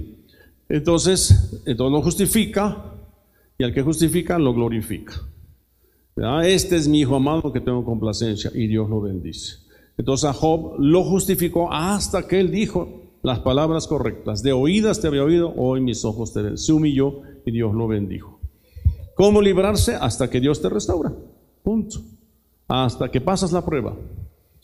Entonces, 0.67 1.61
entonces 1.65 1.91
lo 1.91 2.01
justifica 2.01 2.93
y 3.57 3.63
al 3.63 3.73
que 3.73 3.81
justifica 3.81 4.37
lo 4.39 4.53
glorifica. 4.53 5.13
Este 6.43 6.75
es 6.75 6.87
mi 6.87 6.99
hijo 6.99 7.15
amado 7.15 7.53
que 7.53 7.61
tengo 7.61 7.85
complacencia 7.85 8.51
y 8.53 8.67
Dios 8.67 8.89
lo 8.89 9.01
bendice. 9.01 9.57
Entonces 9.97 10.29
a 10.29 10.33
Job 10.33 10.75
lo 10.77 11.03
justificó 11.03 11.71
hasta 11.71 12.27
que 12.27 12.39
él 12.39 12.51
dijo 12.51 13.03
las 13.21 13.39
palabras 13.39 13.87
correctas. 13.87 14.43
De 14.43 14.51
oídas 14.51 15.01
te 15.01 15.07
había 15.07 15.23
oído, 15.23 15.53
hoy 15.55 15.81
mis 15.81 16.03
ojos 16.05 16.33
te 16.33 16.41
ven. 16.41 16.57
Se 16.57 16.73
humilló 16.73 17.21
y 17.45 17.51
Dios 17.51 17.73
lo 17.73 17.87
bendijo. 17.87 18.39
¿Cómo 19.15 19.41
librarse? 19.41 19.95
Hasta 19.95 20.29
que 20.29 20.39
Dios 20.39 20.61
te 20.61 20.69
restaura. 20.69 21.13
Punto. 21.63 21.99
Hasta 22.67 23.09
que 23.09 23.19
pasas 23.19 23.51
la 23.51 23.65
prueba. 23.65 23.95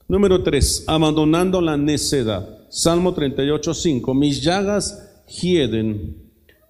Número 0.08 0.42
3. 0.44 0.86
Abandonando 0.88 1.60
la 1.62 1.76
necedad. 1.76 2.55
Salmo 2.70 3.14
38, 3.14 3.74
5. 3.74 4.14
Mis 4.14 4.42
llagas 4.42 5.24
hieden 5.28 6.18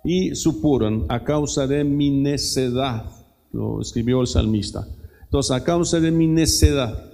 y 0.03 0.36
supuran 0.36 1.05
a 1.10 1.23
causa 1.23 1.67
de 1.67 1.84
mi 1.84 2.10
necedad. 2.10 3.05
Lo 3.51 3.81
escribió 3.81 4.21
el 4.21 4.27
salmista. 4.27 4.88
Entonces, 5.23 5.51
a 5.51 5.63
causa 5.63 5.99
de 5.99 6.12
mi 6.12 6.27
necedad. 6.27 7.12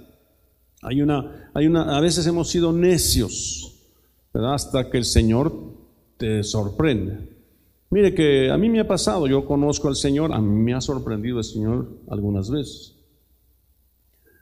Hay 0.82 1.00
una, 1.00 1.50
hay 1.54 1.66
una, 1.66 1.96
a 1.96 2.00
veces 2.00 2.26
hemos 2.26 2.48
sido 2.48 2.72
necios. 2.72 3.68
Hasta 4.34 4.90
que 4.90 4.98
el 4.98 5.04
Señor 5.04 5.52
te 6.16 6.42
sorprende. 6.42 7.32
Mire 7.90 8.14
que 8.14 8.50
a 8.50 8.56
mí 8.56 8.70
me 8.70 8.80
ha 8.80 8.88
pasado, 8.88 9.26
yo 9.26 9.44
conozco 9.44 9.88
al 9.88 9.96
Señor, 9.96 10.32
a 10.32 10.40
mí 10.40 10.62
me 10.62 10.72
ha 10.72 10.80
sorprendido 10.80 11.38
el 11.38 11.44
Señor 11.44 11.88
algunas 12.08 12.50
veces. 12.50 12.96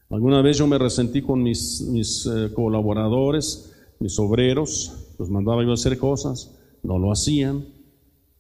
Alguna 0.09 0.41
vez 0.43 0.59
yo 0.59 0.67
me 0.67 0.79
resentí 0.79 1.23
con 1.23 1.43
mis, 1.43 1.83
mis 1.83 2.27
eh, 2.27 2.53
colaboradores, 2.55 3.70
mis 4.01 4.19
obreros, 4.19 5.15
los 5.19 5.31
mandaba 5.31 5.63
yo 5.63 5.71
a 5.71 5.75
hacer 5.75 5.97
cosas, 5.99 6.59
no 6.83 6.99
lo 6.99 7.13
hacían, 7.13 7.65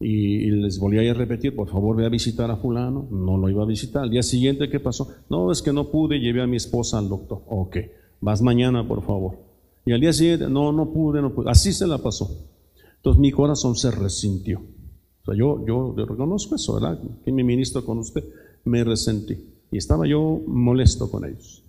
y, 0.00 0.50
les 0.50 0.78
volvía 0.78 1.08
a 1.10 1.14
repetir, 1.14 1.54
por 1.54 1.68
favor 1.68 1.94
ve 1.94 2.06
a 2.06 2.08
visitar 2.08 2.50
a 2.50 2.56
fulano, 2.56 3.06
no 3.10 3.36
lo 3.36 3.50
iba 3.50 3.62
a 3.62 3.66
visitar. 3.66 4.04
Al 4.04 4.10
día 4.10 4.22
siguiente, 4.22 4.70
¿qué 4.70 4.80
pasó? 4.80 5.08
No, 5.28 5.52
es 5.52 5.60
que 5.60 5.74
no 5.74 5.90
pude, 5.90 6.18
llevé 6.18 6.42
a 6.42 6.46
mi 6.46 6.56
esposa 6.56 6.98
al 6.98 7.10
doctor. 7.10 7.42
Ok, 7.48 7.76
vas 8.20 8.40
mañana, 8.40 8.88
por 8.88 9.04
favor. 9.04 9.36
Y 9.84 9.92
al 9.92 10.00
día 10.00 10.14
siguiente, 10.14 10.48
no, 10.48 10.72
no 10.72 10.90
pude, 10.90 11.20
no 11.20 11.34
pude. 11.34 11.50
Así 11.50 11.74
se 11.74 11.86
la 11.86 11.98
pasó. 11.98 12.48
Entonces 12.96 13.20
mi 13.20 13.30
corazón 13.30 13.76
se 13.76 13.90
resintió. 13.90 14.60
O 14.60 15.24
sea, 15.26 15.34
yo, 15.34 15.64
yo, 15.66 15.94
reconozco 15.94 16.54
eso, 16.54 16.74
¿verdad? 16.74 16.98
Que 17.22 17.30
mi 17.30 17.44
ministro 17.44 17.84
con 17.84 17.98
usted 17.98 18.24
me 18.64 18.82
resentí. 18.82 19.36
Y 19.70 19.76
estaba 19.76 20.06
yo 20.06 20.40
molesto 20.46 21.10
con 21.10 21.26
ellos. 21.26 21.62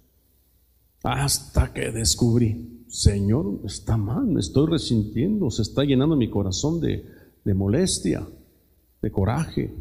Hasta 1.03 1.73
que 1.73 1.91
descubrí, 1.91 2.80
Señor, 2.91 3.61
está 3.63 3.95
mal, 3.95 4.27
me 4.27 4.41
estoy 4.41 4.69
resintiendo, 4.69 5.49
se 5.49 5.61
está 5.61 5.85
llenando 5.85 6.17
mi 6.17 6.29
corazón 6.29 6.81
de, 6.81 7.05
molestia, 7.53 8.27
de 9.01 9.09
coraje. 9.09 9.73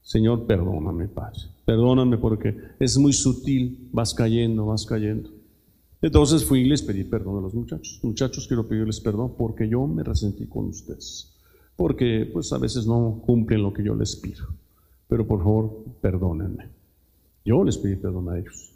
Señor, 0.00 0.46
perdóname, 0.46 1.08
Padre. 1.08 1.40
Perdóname 1.66 2.16
porque 2.16 2.56
es 2.80 2.96
muy 2.96 3.12
sutil, 3.12 3.90
vas 3.92 4.14
cayendo, 4.14 4.64
vas 4.64 4.86
cayendo. 4.86 5.28
Entonces 6.00 6.42
fui 6.42 6.60
y 6.60 6.64
les 6.64 6.80
pedí 6.80 7.04
perdón 7.04 7.36
a 7.36 7.42
los 7.42 7.52
muchachos. 7.52 8.00
Muchachos, 8.02 8.48
quiero 8.48 8.66
pedirles 8.66 9.00
perdón 9.00 9.34
porque 9.36 9.68
yo 9.68 9.86
me 9.86 10.02
resentí 10.02 10.46
con 10.46 10.68
ustedes. 10.68 11.36
Porque 11.76 12.30
pues 12.32 12.50
a 12.54 12.58
veces 12.58 12.86
no 12.86 13.20
cumplen 13.26 13.62
lo 13.62 13.74
que 13.74 13.84
yo 13.84 13.94
les 13.94 14.16
pido. 14.16 14.46
Pero 15.06 15.26
por 15.26 15.40
favor, 15.40 15.84
perdónenme. 16.00 16.70
Yo 17.44 17.62
les 17.62 17.76
pedí 17.76 17.96
perdón 17.96 18.30
a 18.30 18.38
ellos. 18.38 18.67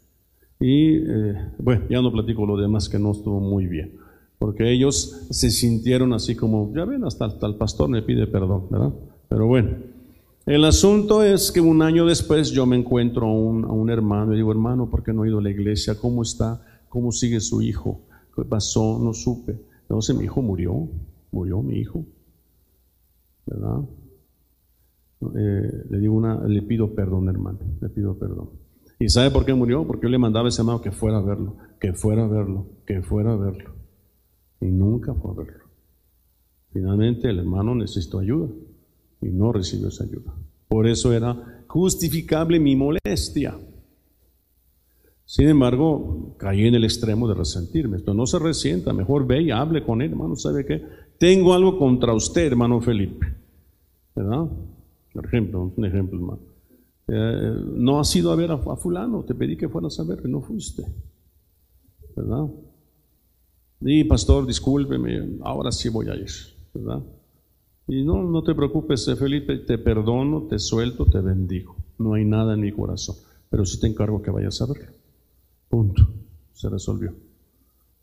Y 0.62 0.96
eh, 0.96 1.35
bueno, 1.59 1.83
ya 1.90 2.01
no 2.01 2.11
platico 2.11 2.46
lo 2.46 2.57
demás 2.57 2.88
que 2.88 2.98
no 2.98 3.11
estuvo 3.11 3.40
muy 3.40 3.66
bien 3.66 4.03
porque 4.42 4.72
ellos 4.72 5.25
se 5.31 5.53
sintieron 5.53 6.12
así 6.12 6.35
como, 6.35 6.75
ya 6.75 6.85
ven, 6.85 7.05
hasta, 7.05 7.27
el 7.46 7.55
pastor 7.55 7.88
me 7.88 8.03
pide 8.03 8.27
perdón, 8.27 8.66
¿verdad? 8.70 8.92
Pero 9.29 9.46
bueno, 9.46 9.70
el 10.46 10.64
asunto 10.64 11.22
es 11.22 11.53
que 11.53 11.61
un 11.61 11.81
año 11.81 12.05
después 12.05 12.51
yo 12.51 12.66
me 12.66 12.77
encuentro 12.77 13.29
a 13.29 13.33
un, 13.33 13.88
hermano 13.88 14.33
y 14.33 14.38
digo, 14.38 14.51
hermano, 14.51 14.90
¿por 14.90 15.05
qué 15.05 15.12
no 15.12 15.25
he 15.25 15.29
ido 15.29 15.38
a 15.38 15.42
la 15.42 15.51
iglesia? 15.51 15.94
¿Cómo 15.96 16.22
está? 16.22 16.61
¿Cómo 16.88 17.12
sigue 17.12 17.38
su 17.38 17.62
hijo? 17.62 18.01
¿Qué 18.35 18.44
pasó? 18.44 18.98
No 19.01 19.14
supe. 19.14 19.61
Sé, 20.01 20.12
mi 20.12 20.25
hijo 20.25 20.42
murió, 20.42 20.88
murió 21.31 21.62
mi 21.62 21.77
hijo, 21.77 22.05
¿verdad? 23.46 23.79
Eh, 25.37 25.85
le 25.88 25.98
digo 26.01 26.14
una, 26.14 26.42
le 26.48 26.62
pido 26.62 26.96
perdón, 26.96 27.29
hermano, 27.29 27.61
le 27.81 27.88
pido 27.90 28.18
perdón. 28.18 28.62
¿Y 29.02 29.08
sabe 29.08 29.32
por 29.32 29.44
qué 29.44 29.52
murió? 29.52 29.84
Porque 29.84 30.04
yo 30.04 30.10
le 30.10 30.18
mandaba 30.18 30.46
a 30.46 30.48
ese 30.50 30.62
hermano 30.62 30.80
que 30.80 30.92
fuera 30.92 31.18
a 31.18 31.22
verlo, 31.22 31.56
que 31.80 31.92
fuera 31.92 32.24
a 32.24 32.28
verlo, 32.28 32.66
que 32.86 33.02
fuera 33.02 33.32
a 33.32 33.36
verlo 33.36 33.74
y 34.60 34.66
nunca 34.66 35.12
fue 35.12 35.32
a 35.32 35.34
verlo. 35.34 35.64
Finalmente 36.72 37.28
el 37.28 37.40
hermano 37.40 37.74
necesitó 37.74 38.20
ayuda 38.20 38.48
y 39.20 39.26
no 39.26 39.52
recibió 39.52 39.88
esa 39.88 40.04
ayuda. 40.04 40.32
Por 40.68 40.86
eso 40.86 41.12
era 41.12 41.64
justificable 41.66 42.60
mi 42.60 42.76
molestia. 42.76 43.58
Sin 45.24 45.48
embargo, 45.48 46.36
caí 46.38 46.68
en 46.68 46.76
el 46.76 46.84
extremo 46.84 47.26
de 47.26 47.34
resentirme. 47.34 47.96
Esto 47.96 48.14
no 48.14 48.24
se 48.24 48.38
resienta, 48.38 48.92
mejor 48.92 49.26
ve 49.26 49.42
y 49.42 49.50
hable 49.50 49.82
con 49.82 50.00
él, 50.00 50.12
hermano. 50.12 50.36
¿Sabe 50.36 50.64
qué? 50.64 50.80
Tengo 51.18 51.54
algo 51.54 51.76
contra 51.76 52.14
usted, 52.14 52.46
hermano 52.46 52.80
Felipe. 52.80 53.26
¿Verdad? 54.14 54.46
Por 55.12 55.26
ejemplo, 55.26 55.72
un 55.76 55.84
ejemplo, 55.84 56.20
hermano. 56.20 56.51
Eh, 57.08 57.54
no 57.74 57.98
has 58.00 58.14
ido 58.14 58.32
a 58.32 58.36
ver 58.36 58.52
a, 58.52 58.58
fulano, 58.76 59.24
te 59.24 59.34
pedí 59.34 59.56
que 59.56 59.68
fueras 59.68 59.98
a 60.00 60.04
ver 60.04 60.22
y 60.24 60.28
no 60.28 60.40
fuiste. 60.40 60.84
¿Verdad? 62.16 62.48
Y 63.80 64.04
pastor, 64.04 64.46
discúlpeme, 64.46 65.38
ahora 65.42 65.72
sí 65.72 65.88
voy 65.88 66.08
a 66.08 66.14
ir, 66.14 66.30
¿verdad? 66.72 67.02
Y 67.88 68.04
no, 68.04 68.22
no 68.22 68.42
te 68.42 68.54
preocupes, 68.54 69.06
eh, 69.08 69.16
Felipe, 69.16 69.58
te 69.58 69.78
perdono, 69.78 70.42
te 70.42 70.58
suelto, 70.58 71.04
te 71.06 71.20
bendigo. 71.20 71.76
No 71.98 72.14
hay 72.14 72.24
nada 72.24 72.54
en 72.54 72.60
mi 72.60 72.72
corazón, 72.72 73.16
pero 73.50 73.64
sí 73.64 73.80
te 73.80 73.88
encargo 73.88 74.22
que 74.22 74.30
vayas 74.30 74.60
a 74.62 74.66
verlo. 74.66 74.92
Punto. 75.68 76.06
Se 76.52 76.68
resolvió. 76.68 77.12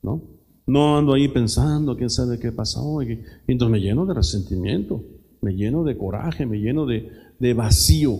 ¿No? 0.02 0.22
No 0.68 0.98
ando 0.98 1.14
ahí 1.14 1.30
pensando, 1.30 1.96
quién 1.96 2.10
sabe 2.10 2.40
qué 2.40 2.52
pasó. 2.52 3.02
Y 3.02 3.24
entonces 3.48 3.72
me 3.72 3.80
lleno 3.80 4.06
de 4.06 4.14
resentimiento, 4.14 5.02
me 5.42 5.56
lleno 5.56 5.84
de 5.84 5.98
coraje, 5.98 6.46
me 6.46 6.60
lleno 6.60 6.86
de, 6.86 7.10
de 7.40 7.54
vacío. 7.54 8.20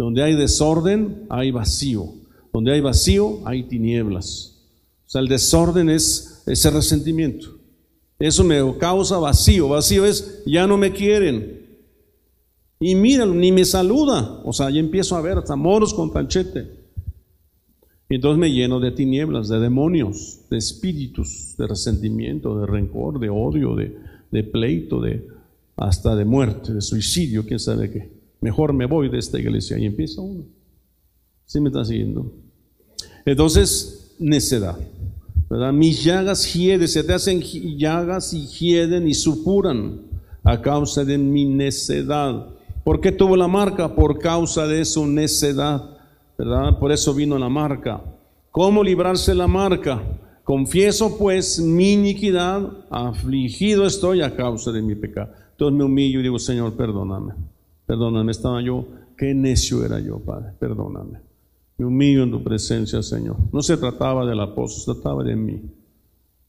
Donde 0.00 0.22
hay 0.22 0.34
desorden, 0.34 1.26
hay 1.28 1.50
vacío. 1.50 2.06
Donde 2.54 2.72
hay 2.72 2.80
vacío, 2.80 3.40
hay 3.44 3.64
tinieblas. 3.64 4.64
O 5.06 5.10
sea, 5.10 5.20
el 5.20 5.28
desorden 5.28 5.90
es 5.90 6.42
ese 6.46 6.70
resentimiento. 6.70 7.58
Eso 8.18 8.42
me 8.42 8.78
causa 8.78 9.18
vacío. 9.18 9.68
Vacío 9.68 10.06
es, 10.06 10.42
ya 10.46 10.66
no 10.66 10.78
me 10.78 10.92
quieren. 10.92 11.66
Y 12.78 12.94
míralo, 12.94 13.34
ni 13.34 13.52
me 13.52 13.62
saluda. 13.66 14.40
O 14.42 14.54
sea, 14.54 14.70
ya 14.70 14.80
empiezo 14.80 15.16
a 15.16 15.20
ver 15.20 15.36
hasta 15.36 15.54
moros 15.54 15.92
con 15.92 16.10
panchete. 16.10 16.66
Y 18.08 18.14
entonces 18.14 18.38
me 18.38 18.50
lleno 18.50 18.80
de 18.80 18.92
tinieblas, 18.92 19.50
de 19.50 19.60
demonios, 19.60 20.40
de 20.48 20.56
espíritus, 20.56 21.56
de 21.58 21.66
resentimiento, 21.66 22.58
de 22.58 22.64
rencor, 22.64 23.20
de 23.20 23.28
odio, 23.28 23.76
de, 23.76 24.44
pleito, 24.44 24.98
de, 25.02 25.28
hasta 25.76 26.16
de 26.16 26.24
muerte, 26.24 26.72
de 26.72 26.80
suicidio, 26.80 27.44
quién 27.44 27.60
sabe 27.60 27.90
qué. 27.90 28.19
Mejor 28.40 28.72
me 28.72 28.86
voy 28.86 29.08
de 29.08 29.18
esta 29.18 29.38
iglesia 29.38 29.78
y 29.78 29.86
empieza 29.86 30.20
uno. 30.20 30.44
¿Sí 31.44 31.60
me 31.60 31.68
está 31.68 31.84
siguiendo? 31.84 32.32
Entonces, 33.24 34.14
necedad. 34.18 34.78
¿verdad? 35.48 35.72
Mis 35.72 36.04
llagas 36.04 36.54
hieden, 36.54 36.86
se 36.86 37.02
te 37.02 37.12
hacen 37.12 37.40
llagas 37.40 38.32
y 38.32 38.46
hieden 38.46 39.08
y 39.08 39.14
supuran 39.14 40.02
a 40.44 40.62
causa 40.62 41.04
de 41.04 41.18
mi 41.18 41.44
necedad. 41.44 42.46
¿Por 42.84 43.00
qué 43.00 43.12
tuvo 43.12 43.36
la 43.36 43.48
marca? 43.48 43.94
Por 43.94 44.18
causa 44.18 44.66
de 44.66 44.84
su 44.84 45.06
necedad, 45.06 45.98
¿verdad? 46.38 46.78
Por 46.78 46.92
eso 46.92 47.12
vino 47.12 47.36
la 47.36 47.48
marca. 47.48 48.00
¿Cómo 48.50 48.82
librarse 48.82 49.34
la 49.34 49.48
marca? 49.48 50.02
Confieso 50.44 51.18
pues 51.18 51.60
mi 51.60 51.92
iniquidad, 51.92 52.70
afligido 52.88 53.86
estoy 53.86 54.22
a 54.22 54.34
causa 54.34 54.72
de 54.72 54.82
mi 54.82 54.94
pecado. 54.94 55.32
Entonces 55.52 55.76
me 55.76 55.84
humillo 55.84 56.20
y 56.20 56.22
digo, 56.22 56.38
Señor, 56.38 56.74
perdóname. 56.74 57.34
Perdóname, 57.90 58.30
estaba 58.30 58.62
yo, 58.62 58.86
qué 59.18 59.34
necio 59.34 59.84
era 59.84 59.98
yo, 59.98 60.20
Padre, 60.20 60.52
perdóname. 60.60 61.18
Me 61.76 61.84
humillo 61.84 62.22
en 62.22 62.30
tu 62.30 62.40
presencia, 62.40 63.02
Señor. 63.02 63.36
No 63.52 63.62
se 63.62 63.76
trataba 63.76 64.24
del 64.24 64.38
apóstol, 64.38 64.94
se 64.94 65.00
trataba 65.00 65.24
de 65.24 65.34
mí. 65.34 65.60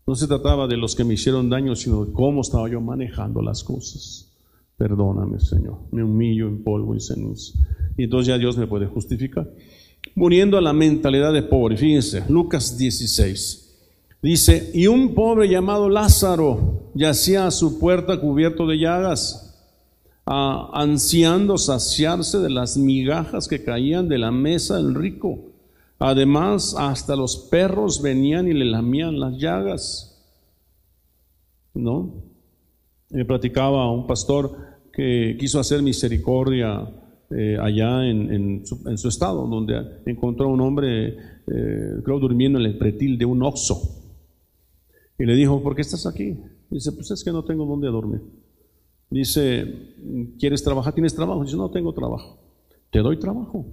No 0.05 0.13
se 0.13 0.27
trataba 0.27 0.67
de 0.67 0.77
los 0.77 0.95
que 0.95 1.03
me 1.03 1.15
hicieron 1.15 1.49
daño, 1.49 1.75
sino 1.75 2.05
de 2.05 2.13
cómo 2.13 2.41
estaba 2.41 2.69
yo 2.69 2.79
manejando 2.79 3.41
las 3.41 3.63
cosas. 3.63 4.31
Perdóname, 4.77 5.39
Señor. 5.39 5.79
Me 5.89 6.03
humillo 6.03 6.47
en 6.47 6.63
polvo 6.63 6.93
y 6.93 6.99
ceniza. 6.99 7.57
Y 7.97 8.03
entonces 8.03 8.27
ya 8.27 8.37
Dios 8.37 8.55
me 8.55 8.67
puede 8.67 8.85
justificar. 8.85 9.49
Muriendo 10.13 10.59
a 10.59 10.61
la 10.61 10.73
mentalidad 10.73 11.33
de 11.33 11.41
pobre. 11.41 11.75
Fíjense, 11.75 12.23
Lucas 12.29 12.77
16. 12.77 13.79
Dice, 14.21 14.69
y 14.75 14.85
un 14.85 15.15
pobre 15.15 15.49
llamado 15.49 15.89
Lázaro 15.89 16.91
yacía 16.93 17.47
a 17.47 17.51
su 17.51 17.79
puerta 17.79 18.21
cubierto 18.21 18.67
de 18.67 18.77
llagas 18.77 19.47
ansiando 20.25 21.57
saciarse 21.57 22.39
de 22.39 22.49
las 22.49 22.77
migajas 22.77 23.47
que 23.47 23.63
caían 23.63 24.07
de 24.07 24.17
la 24.17 24.31
mesa 24.31 24.77
del 24.77 24.95
rico. 24.95 25.51
Además, 25.99 26.75
hasta 26.77 27.15
los 27.15 27.37
perros 27.37 28.01
venían 28.01 28.47
y 28.47 28.53
le 28.53 28.65
lamían 28.65 29.19
las 29.19 29.37
llagas. 29.37 30.07
¿No? 31.73 32.23
Me 33.09 33.25
platicaba 33.25 33.91
un 33.91 34.07
pastor 34.07 34.55
que 34.91 35.37
quiso 35.39 35.59
hacer 35.59 35.81
misericordia 35.81 36.89
eh, 37.29 37.57
allá 37.61 38.05
en, 38.09 38.65
su, 38.65 39.07
estado, 39.07 39.47
donde 39.47 40.01
encontró 40.05 40.47
a 40.47 40.51
un 40.51 40.61
hombre, 40.61 41.17
eh, 41.47 42.01
creo, 42.03 42.19
durmiendo 42.19 42.59
en 42.59 42.65
el 42.65 42.77
pretil 42.77 43.17
de 43.17 43.25
un 43.25 43.43
oxo. 43.43 43.81
Y 45.17 45.25
le 45.25 45.35
dijo, 45.35 45.61
¿por 45.61 45.75
qué 45.75 45.81
estás 45.81 46.05
aquí? 46.05 46.37
dice, 46.69 46.91
pues 46.93 47.11
es 47.11 47.23
que 47.23 47.31
no 47.31 47.43
tengo 47.43 47.65
dónde 47.65 47.87
dormir. 47.87 48.21
Dice, 49.11 49.93
¿quieres 50.39 50.63
trabajar? 50.63 50.93
¿Tienes 50.93 51.13
trabajo? 51.13 51.43
Dice, 51.43 51.57
no 51.57 51.69
tengo 51.69 51.93
trabajo. 51.93 52.39
Te 52.89 52.99
doy 52.99 53.19
trabajo. 53.19 53.65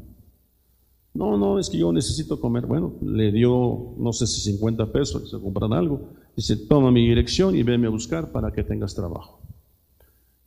No, 1.14 1.38
no, 1.38 1.58
es 1.60 1.70
que 1.70 1.78
yo 1.78 1.92
necesito 1.92 2.40
comer. 2.40 2.66
Bueno, 2.66 2.96
le 3.02 3.30
dio, 3.30 3.94
no 3.98 4.12
sé 4.12 4.26
si 4.26 4.40
50 4.40 4.92
pesos, 4.92 5.30
se 5.30 5.38
compran 5.40 5.72
algo. 5.72 6.10
Dice, 6.36 6.56
toma 6.56 6.90
mi 6.90 7.06
dirección 7.08 7.56
y 7.56 7.62
venme 7.62 7.86
a 7.86 7.90
buscar 7.90 8.32
para 8.32 8.52
que 8.52 8.64
tengas 8.64 8.94
trabajo. 8.96 9.40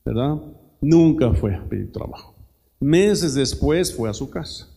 ¿Verdad? 0.04 0.42
Nunca 0.82 1.34
fue 1.34 1.56
a 1.56 1.64
pedir 1.68 1.92
trabajo. 1.94 2.36
Meses 2.80 3.34
después 3.34 3.96
fue 3.96 4.10
a 4.10 4.14
su 4.14 4.30
casa 4.30 4.68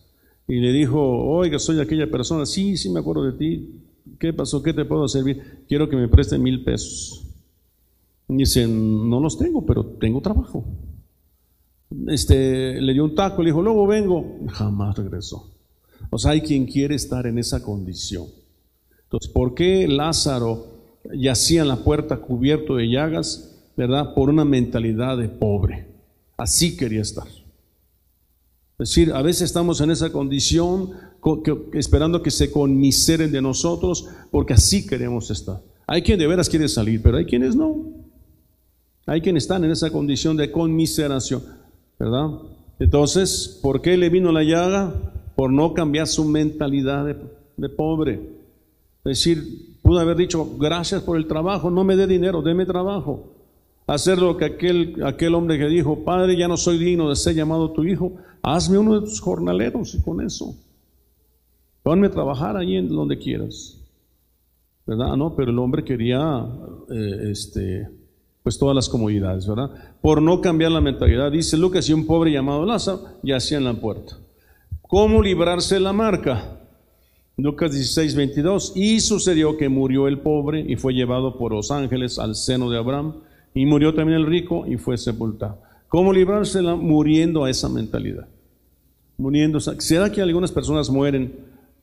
y 0.47 0.61
le 0.61 0.71
dijo, 0.71 0.99
oiga, 0.99 1.59
soy 1.59 1.81
aquella 1.81 2.09
persona. 2.09 2.45
Sí, 2.45 2.77
sí, 2.77 2.89
me 2.89 3.01
acuerdo 3.01 3.23
de 3.23 3.33
ti. 3.33 3.81
¿Qué 4.17 4.31
pasó? 4.31 4.63
¿Qué 4.63 4.73
te 4.73 4.85
puedo 4.85 5.07
servir? 5.09 5.65
Quiero 5.67 5.89
que 5.89 5.97
me 5.97 6.07
presten 6.07 6.41
mil 6.41 6.63
pesos. 6.63 7.24
Dice, 8.27 8.67
no 8.67 9.19
los 9.19 9.37
tengo, 9.37 9.65
pero 9.65 9.85
tengo 9.85 10.21
trabajo. 10.21 10.65
Este, 12.07 12.81
le 12.81 12.93
dio 12.93 13.03
un 13.03 13.15
taco, 13.15 13.41
le 13.41 13.49
dijo, 13.49 13.61
luego 13.61 13.85
vengo. 13.85 14.39
Jamás 14.49 14.97
regresó. 14.97 15.51
O 16.09 16.17
sea, 16.17 16.31
hay 16.31 16.41
quien 16.41 16.65
quiere 16.65 16.95
estar 16.95 17.27
en 17.27 17.37
esa 17.37 17.63
condición. 17.63 18.27
Entonces, 19.03 19.31
¿por 19.31 19.53
qué 19.53 19.87
Lázaro 19.87 20.67
yacía 21.13 21.61
en 21.61 21.67
la 21.67 21.83
puerta 21.83 22.17
cubierto 22.17 22.75
de 22.75 22.89
llagas? 22.89 23.51
¿Verdad? 23.77 24.13
Por 24.13 24.29
una 24.29 24.45
mentalidad 24.45 25.17
de 25.17 25.29
pobre. 25.29 25.87
Así 26.37 26.75
quería 26.75 27.01
estar. 27.01 27.27
Es 28.77 28.89
decir, 28.89 29.13
a 29.13 29.21
veces 29.21 29.43
estamos 29.43 29.79
en 29.81 29.91
esa 29.91 30.11
condición 30.11 30.91
esperando 31.73 32.21
que 32.21 32.31
se 32.31 32.51
conmiseren 32.51 33.31
de 33.31 33.41
nosotros 33.41 34.07
porque 34.31 34.53
así 34.53 34.85
queremos 34.85 35.31
estar. 35.31 35.61
Hay 35.87 36.01
quien 36.01 36.19
de 36.19 36.27
veras 36.27 36.49
quiere 36.49 36.67
salir, 36.67 37.01
pero 37.01 37.17
hay 37.17 37.25
quienes 37.25 37.55
no. 37.55 38.04
Hay 39.05 39.21
quienes 39.21 39.43
están 39.43 39.63
en 39.63 39.71
esa 39.71 39.91
condición 39.91 40.35
de 40.35 40.51
conmiseración, 40.51 41.43
¿verdad? 41.99 42.29
Entonces, 42.79 43.59
¿por 43.61 43.81
qué 43.81 43.97
le 43.97 44.09
vino 44.09 44.31
la 44.31 44.43
llaga? 44.43 44.93
Por 45.35 45.51
no 45.51 45.73
cambiar 45.73 46.07
su 46.07 46.25
mentalidad 46.25 47.05
de, 47.57 47.69
pobre. 47.69 48.13
Es 49.03 49.19
decir, 49.19 49.77
pudo 49.81 49.99
haber 49.99 50.17
dicho, 50.17 50.57
gracias 50.57 51.03
por 51.03 51.17
el 51.17 51.27
trabajo, 51.27 51.69
no 51.69 51.83
me 51.83 51.95
dé 51.95 52.07
dinero, 52.07 52.41
déme 52.41 52.65
trabajo. 52.65 53.31
Hacer 53.87 54.17
lo 54.17 54.35
que 54.35 54.45
aquel, 54.45 55.03
aquel 55.05 55.35
hombre 55.35 55.59
que 55.59 55.67
dijo, 55.67 56.03
Padre, 56.03 56.35
ya 56.35 56.47
no 56.47 56.57
soy 56.57 56.79
digno 56.79 57.09
de 57.09 57.15
ser 57.15 57.35
llamado 57.35 57.71
tu 57.71 57.83
hijo, 57.83 58.13
hazme 58.41 58.79
uno 58.79 58.99
de 58.99 59.01
tus 59.01 59.21
jornaleros 59.21 59.93
y 59.93 60.01
con 60.01 60.21
eso. 60.21 60.55
Ponme 61.83 62.07
a 62.07 62.11
trabajar 62.11 62.57
ahí 62.57 62.75
en 62.75 62.89
donde 62.89 63.19
quieras. 63.19 63.79
¿Verdad? 64.87 65.15
No, 65.15 65.35
pero 65.35 65.51
el 65.51 65.59
hombre 65.59 65.83
quería 65.83 66.47
eh, 66.89 67.29
este, 67.31 67.87
pues 68.45 68.59
todas 68.59 68.75
las 68.75 68.89
comodidades, 68.89 69.47
¿verdad? 69.47 69.71
Por 70.03 70.21
no 70.21 70.39
cambiar 70.39 70.71
la 70.71 70.79
mentalidad. 70.79 71.31
Dice 71.31 71.57
Lucas, 71.57 71.89
y 71.89 71.93
un 71.93 72.05
pobre 72.05 72.31
llamado 72.31 72.63
Lázaro 72.63 73.05
yacía 73.23 73.57
en 73.57 73.63
la 73.63 73.73
puerta. 73.73 74.19
¿Cómo 74.83 75.23
librarse 75.23 75.73
de 75.73 75.81
la 75.81 75.93
marca? 75.93 76.59
Lucas 77.37 77.71
16, 77.71 78.13
22. 78.13 78.73
Y 78.75 78.99
sucedió 78.99 79.57
que 79.57 79.67
murió 79.67 80.07
el 80.07 80.19
pobre 80.19 80.59
y 80.61 80.75
fue 80.75 80.93
llevado 80.93 81.39
por 81.39 81.53
los 81.53 81.71
ángeles 81.71 82.19
al 82.19 82.35
seno 82.35 82.69
de 82.69 82.77
Abraham. 82.77 83.15
Y 83.55 83.65
murió 83.65 83.95
también 83.95 84.19
el 84.19 84.27
rico 84.27 84.67
y 84.67 84.77
fue 84.77 84.99
sepultado. 84.99 85.57
¿Cómo 85.87 86.13
librarse 86.13 86.61
muriendo 86.61 87.45
a 87.45 87.49
esa 87.49 87.67
mentalidad? 87.67 88.27
Muriendo. 89.17 89.59
¿Será 89.59 90.11
que 90.11 90.21
algunas 90.21 90.51
personas 90.51 90.91
mueren 90.91 91.33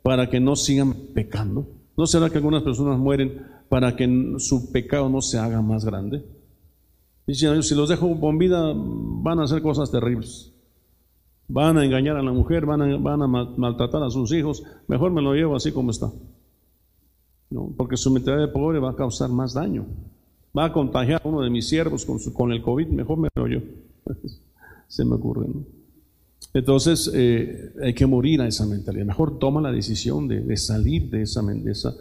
para 0.05 0.31
que 0.31 0.39
no 0.39 0.55
sigan 0.55 0.95
pecando? 1.13 1.67
¿No 1.97 2.07
será 2.07 2.31
que 2.31 2.37
algunas 2.37 2.63
personas 2.63 3.01
mueren 3.01 3.49
para 3.69 3.97
que 3.97 4.37
su 4.39 4.71
pecado 4.71 5.09
no 5.09 5.21
se 5.21 5.39
haga 5.39 5.61
más 5.61 5.85
grande? 5.85 6.25
Dicen, 7.27 7.63
si 7.63 7.75
los 7.75 7.89
dejo 7.89 8.19
con 8.19 8.39
vida, 8.39 8.73
van 8.75 9.39
a 9.39 9.45
hacer 9.45 9.63
cosas 9.63 9.91
terribles. 9.91 10.53
Van 11.49 11.79
a 11.79 11.85
engañar 11.85 12.17
a 12.17 12.23
la 12.23 12.33
mujer, 12.33 12.67
van 12.67 12.83
a, 12.83 13.27
maltratar 13.27 14.03
a 14.03 14.11
sus 14.11 14.33
hijos. 14.33 14.63
Mejor 14.89 15.13
me 15.13 15.23
lo 15.23 15.35
llevo 15.35 15.55
así 15.55 15.73
como 15.73 15.91
está. 15.91 16.11
¿No? 17.51 17.73
Porque 17.77 17.97
su 17.97 18.11
mentalidad 18.11 18.47
de 18.47 18.53
pobre 18.53 18.79
va 18.79 18.91
a 18.91 18.97
causar 18.97 19.31
más 19.31 19.55
daño. 19.55 19.87
Va 20.57 20.67
a 20.67 20.73
contagiar 20.73 21.21
a 21.23 21.29
uno 21.29 21.43
de 21.43 21.51
mis 21.51 21.69
siervos 21.69 22.07
con, 22.35 22.53
el 22.53 22.63
COVID. 22.63 22.89
Mejor 22.89 23.19
me 23.19 23.29
lo 23.35 23.47
llevo. 23.47 23.67
Se 24.89 25.05
me 25.05 25.15
ocurre. 25.15 25.47
Entonces, 26.55 27.11
eh, 27.15 27.73
hay 27.83 27.95
que 27.95 28.07
morir 28.07 28.41
a 28.41 28.49
esa 28.49 28.67
mentalidad. 28.67 29.07
Mejor 29.07 29.39
toma 29.39 29.61
la 29.61 29.73
decisión 29.73 30.29
de, 30.29 30.57
salir 30.57 31.09
de 31.09 31.23
esa, 31.23 31.43
de 31.43 31.71
esa, 31.71 31.95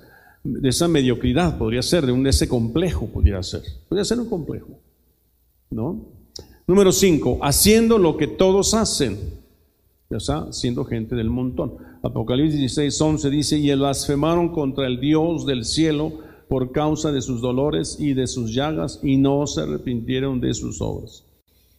de 0.43 0.69
esa 0.69 0.87
mediocridad, 0.87 1.57
podría 1.57 1.81
ser, 1.81 2.05
de, 2.05 2.11
un, 2.11 2.23
de 2.23 2.31
ese 2.31 2.47
complejo, 2.47 3.07
podría 3.07 3.41
ser. 3.43 3.61
Podría 3.87 4.03
ser 4.03 4.19
un 4.19 4.29
complejo. 4.29 4.67
¿No? 5.71 6.05
Número 6.67 6.91
5, 6.91 7.39
haciendo 7.41 7.97
lo 7.97 8.17
que 8.17 8.27
todos 8.27 8.73
hacen, 8.73 9.17
ya 10.09 10.17
está, 10.17 10.53
siendo 10.53 10.85
gente 10.85 11.15
del 11.15 11.29
montón. 11.29 11.77
Apocalipsis 12.03 12.59
16, 12.59 13.01
11 13.01 13.29
dice, 13.29 13.57
y 13.57 13.73
blasfemaron 13.73 14.49
contra 14.49 14.85
el 14.87 14.99
Dios 14.99 15.45
del 15.45 15.65
cielo 15.65 16.11
por 16.47 16.71
causa 16.71 17.11
de 17.11 17.21
sus 17.21 17.41
dolores 17.41 17.97
y 17.99 18.13
de 18.13 18.27
sus 18.27 18.53
llagas, 18.53 18.99
y 19.01 19.17
no 19.17 19.47
se 19.47 19.61
arrepintieron 19.61 20.39
de 20.41 20.53
sus 20.53 20.81
obras. 20.81 21.23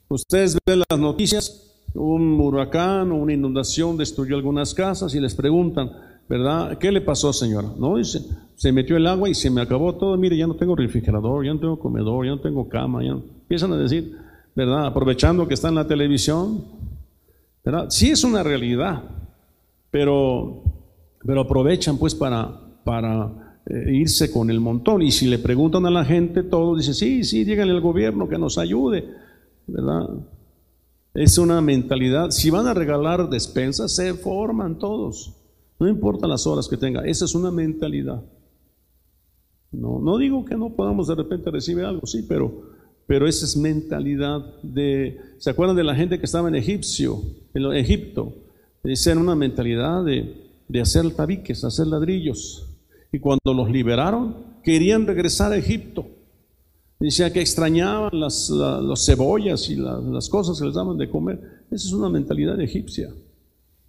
Ustedes 0.09 0.59
ven 0.67 0.83
las 0.89 0.99
noticias, 0.99 1.75
un 1.95 2.41
huracán 2.41 3.13
o 3.13 3.17
una 3.17 3.35
inundación 3.35 3.97
destruyó 3.97 4.37
algunas 4.37 4.75
casas 4.75 5.15
y 5.15 5.21
les 5.21 5.35
preguntan, 5.35 5.91
¿verdad? 6.29 6.79
¿Qué 6.79 6.91
le 6.93 7.01
pasó, 7.01 7.33
señora? 7.33 7.69
No, 7.79 7.97
dice, 7.97 8.21
se 8.55 8.73
metió 8.73 8.97
el 8.97 9.07
agua 9.07 9.29
y 9.29 9.35
se 9.35 9.51
me 9.51 9.61
acabó 9.61 9.95
todo. 9.95 10.17
Mire, 10.17 10.37
ya 10.37 10.47
no 10.47 10.55
tengo 10.55 10.77
refrigerador, 10.77 11.45
ya 11.45 11.53
no 11.53 11.61
tengo 11.61 11.79
comedor, 11.79 12.25
ya 12.25 12.33
no 12.33 12.41
tengo 12.41 12.69
cama. 12.69 13.03
Ya 13.03 13.13
Empiezan 13.13 13.73
a 13.73 13.77
decir, 13.77 14.17
¿verdad? 14.55 14.87
Aprovechando 14.87 15.47
que 15.47 15.55
está 15.55 15.69
en 15.69 15.75
la 15.75 15.87
televisión, 15.87 16.65
¿verdad? 17.65 17.91
Sí 17.91 18.11
es 18.11 18.25
una 18.25 18.43
realidad, 18.43 19.03
pero, 19.91 20.63
pero 21.25 21.43
aprovechan 21.43 21.99
pues 21.99 22.15
para, 22.15 22.51
para 22.85 23.61
eh, 23.67 23.93
irse 23.93 24.31
con 24.31 24.51
el 24.51 24.61
montón. 24.61 25.03
Y 25.03 25.11
si 25.11 25.27
le 25.27 25.39
preguntan 25.39 25.87
a 25.87 25.91
la 25.91 26.05
gente, 26.05 26.43
todos 26.43 26.79
dicen, 26.79 26.95
sí, 26.95 27.25
sí, 27.25 27.45
díganle 27.45 27.75
al 27.75 27.81
gobierno 27.81 28.29
que 28.29 28.39
nos 28.39 28.59
ayude, 28.59 29.09
¿verdad? 29.67 30.09
Es 31.15 31.37
una 31.37 31.61
mentalidad. 31.61 32.31
Si 32.31 32.49
van 32.49 32.67
a 32.67 32.75
regalar 32.75 33.29
despensas, 33.29 33.95
se 33.95 34.15
forman 34.15 34.79
todos. 34.79 35.42
No 35.83 35.89
importa 35.89 36.29
las 36.29 36.47
horas 36.47 36.69
que 36.69 36.77
tenga, 36.77 37.05
esa 37.05 37.25
es 37.25 37.35
una 37.35 37.51
mentalidad. 37.51 38.23
No, 39.73 39.99
no 39.99 40.17
digo 40.17 40.45
que 40.45 40.55
no 40.55 40.77
podamos 40.77 41.09
de 41.09 41.17
repente 41.17 41.51
recibir 41.51 41.85
algo, 41.85 42.07
sí, 42.07 42.25
pero, 42.29 42.71
pero 43.09 43.27
esa 43.27 43.45
es 43.45 43.57
mentalidad 43.57 44.63
de, 44.63 45.19
¿se 45.39 45.51
acuerdan 45.51 45.75
de 45.75 45.83
la 45.83 45.97
gente 45.97 46.21
que 46.21 46.25
estaba 46.27 46.47
en 46.47 46.55
Egipcio, 46.55 47.21
en 47.53 47.73
Egipto? 47.73 48.33
Esa 48.85 49.11
era 49.11 49.19
una 49.19 49.35
mentalidad 49.35 50.05
de, 50.05 50.53
de 50.69 50.81
hacer 50.81 51.11
tabiques, 51.17 51.65
hacer 51.65 51.89
ladrillos. 51.89 52.65
Y 53.11 53.19
cuando 53.19 53.53
los 53.53 53.69
liberaron, 53.69 54.37
querían 54.63 55.05
regresar 55.05 55.51
a 55.51 55.57
Egipto. 55.57 56.07
Decía 57.01 57.33
que 57.33 57.41
extrañaban 57.41 58.21
las, 58.21 58.53
cebollas 59.05 59.69
y 59.69 59.75
las 59.75 60.29
cosas 60.29 60.61
que 60.61 60.67
les 60.67 60.75
daban 60.75 60.97
de 60.97 61.11
comer. 61.11 61.41
Esa 61.73 61.89
es 61.89 61.93
una 61.93 62.09
mentalidad 62.09 62.61
egipcia. 62.61 63.13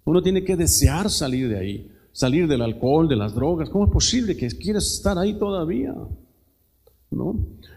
Uno 0.04 0.22
tiene 0.22 0.44
que 0.44 0.56
desear 0.56 1.10
salir 1.10 1.48
de 1.48 1.58
ahí, 1.58 1.90
salir 2.12 2.46
del 2.46 2.62
alcohol, 2.62 3.08
de 3.08 3.16
las 3.16 3.34
drogas. 3.34 3.70
¿Cómo 3.70 3.86
es 3.86 3.90
posible 3.90 4.36
que 4.36 4.48
quieras 4.48 4.86
estar 4.86 5.18
ahí 5.18 5.34
todavía? 5.34 5.94
¿No? 7.10 7.36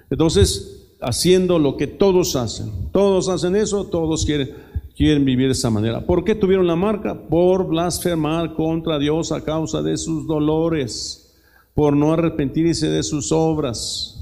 Entonces, 0.09 0.95
haciendo 1.01 1.59
lo 1.59 1.77
que 1.77 1.87
todos 1.87 2.35
hacen. 2.35 2.71
Todos 2.91 3.29
hacen 3.29 3.55
eso, 3.55 3.85
todos 3.85 4.25
quieren, 4.25 4.51
quieren 4.95 5.25
vivir 5.25 5.47
de 5.47 5.53
esa 5.53 5.69
manera. 5.69 6.05
¿Por 6.05 6.23
qué 6.23 6.35
tuvieron 6.35 6.67
la 6.67 6.75
marca? 6.75 7.27
Por 7.27 7.67
blasfemar 7.67 8.55
contra 8.55 8.99
Dios 8.99 9.31
a 9.31 9.43
causa 9.43 9.81
de 9.81 9.97
sus 9.97 10.27
dolores, 10.27 11.35
por 11.73 11.95
no 11.95 12.13
arrepentirse 12.13 12.89
de 12.89 13.03
sus 13.03 13.31
obras 13.31 14.17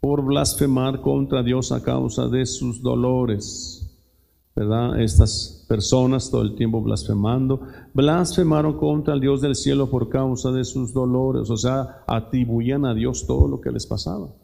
por 0.00 0.24
blasfemar 0.24 1.00
contra 1.00 1.42
Dios 1.42 1.72
a 1.72 1.82
causa 1.82 2.28
de 2.28 2.46
sus 2.46 2.82
dolores. 2.82 3.77
¿Verdad? 4.58 5.00
Estas 5.00 5.64
personas 5.68 6.32
todo 6.32 6.42
el 6.42 6.56
tiempo 6.56 6.82
blasfemando, 6.82 7.60
blasfemaron 7.94 8.76
contra 8.76 9.14
el 9.14 9.20
Dios 9.20 9.40
del 9.40 9.54
cielo 9.54 9.88
por 9.88 10.08
causa 10.08 10.50
de 10.50 10.64
sus 10.64 10.92
dolores, 10.92 11.48
o 11.48 11.56
sea, 11.56 12.02
atribuían 12.08 12.84
a 12.84 12.92
Dios 12.92 13.24
todo 13.24 13.46
lo 13.46 13.60
que 13.60 13.70
les 13.70 13.86
pasaba. 13.86 14.34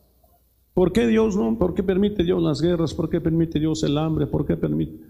¿Por 0.73 0.93
qué 0.93 1.09
Dios 1.09 1.35
no? 1.37 1.59
¿Por 1.59 1.75
qué 1.75 1.83
permite 1.83 2.23
Dios 2.23 2.41
las 2.41 2.63
guerras? 2.63 2.95
¿Por 2.95 3.11
qué 3.11 3.21
permite 3.21 3.59
Dios 3.59 3.83
el 3.83 3.99
hambre? 3.99 4.29
¿Por 4.29 4.47
qué 4.47 4.57
permite? 4.57 5.01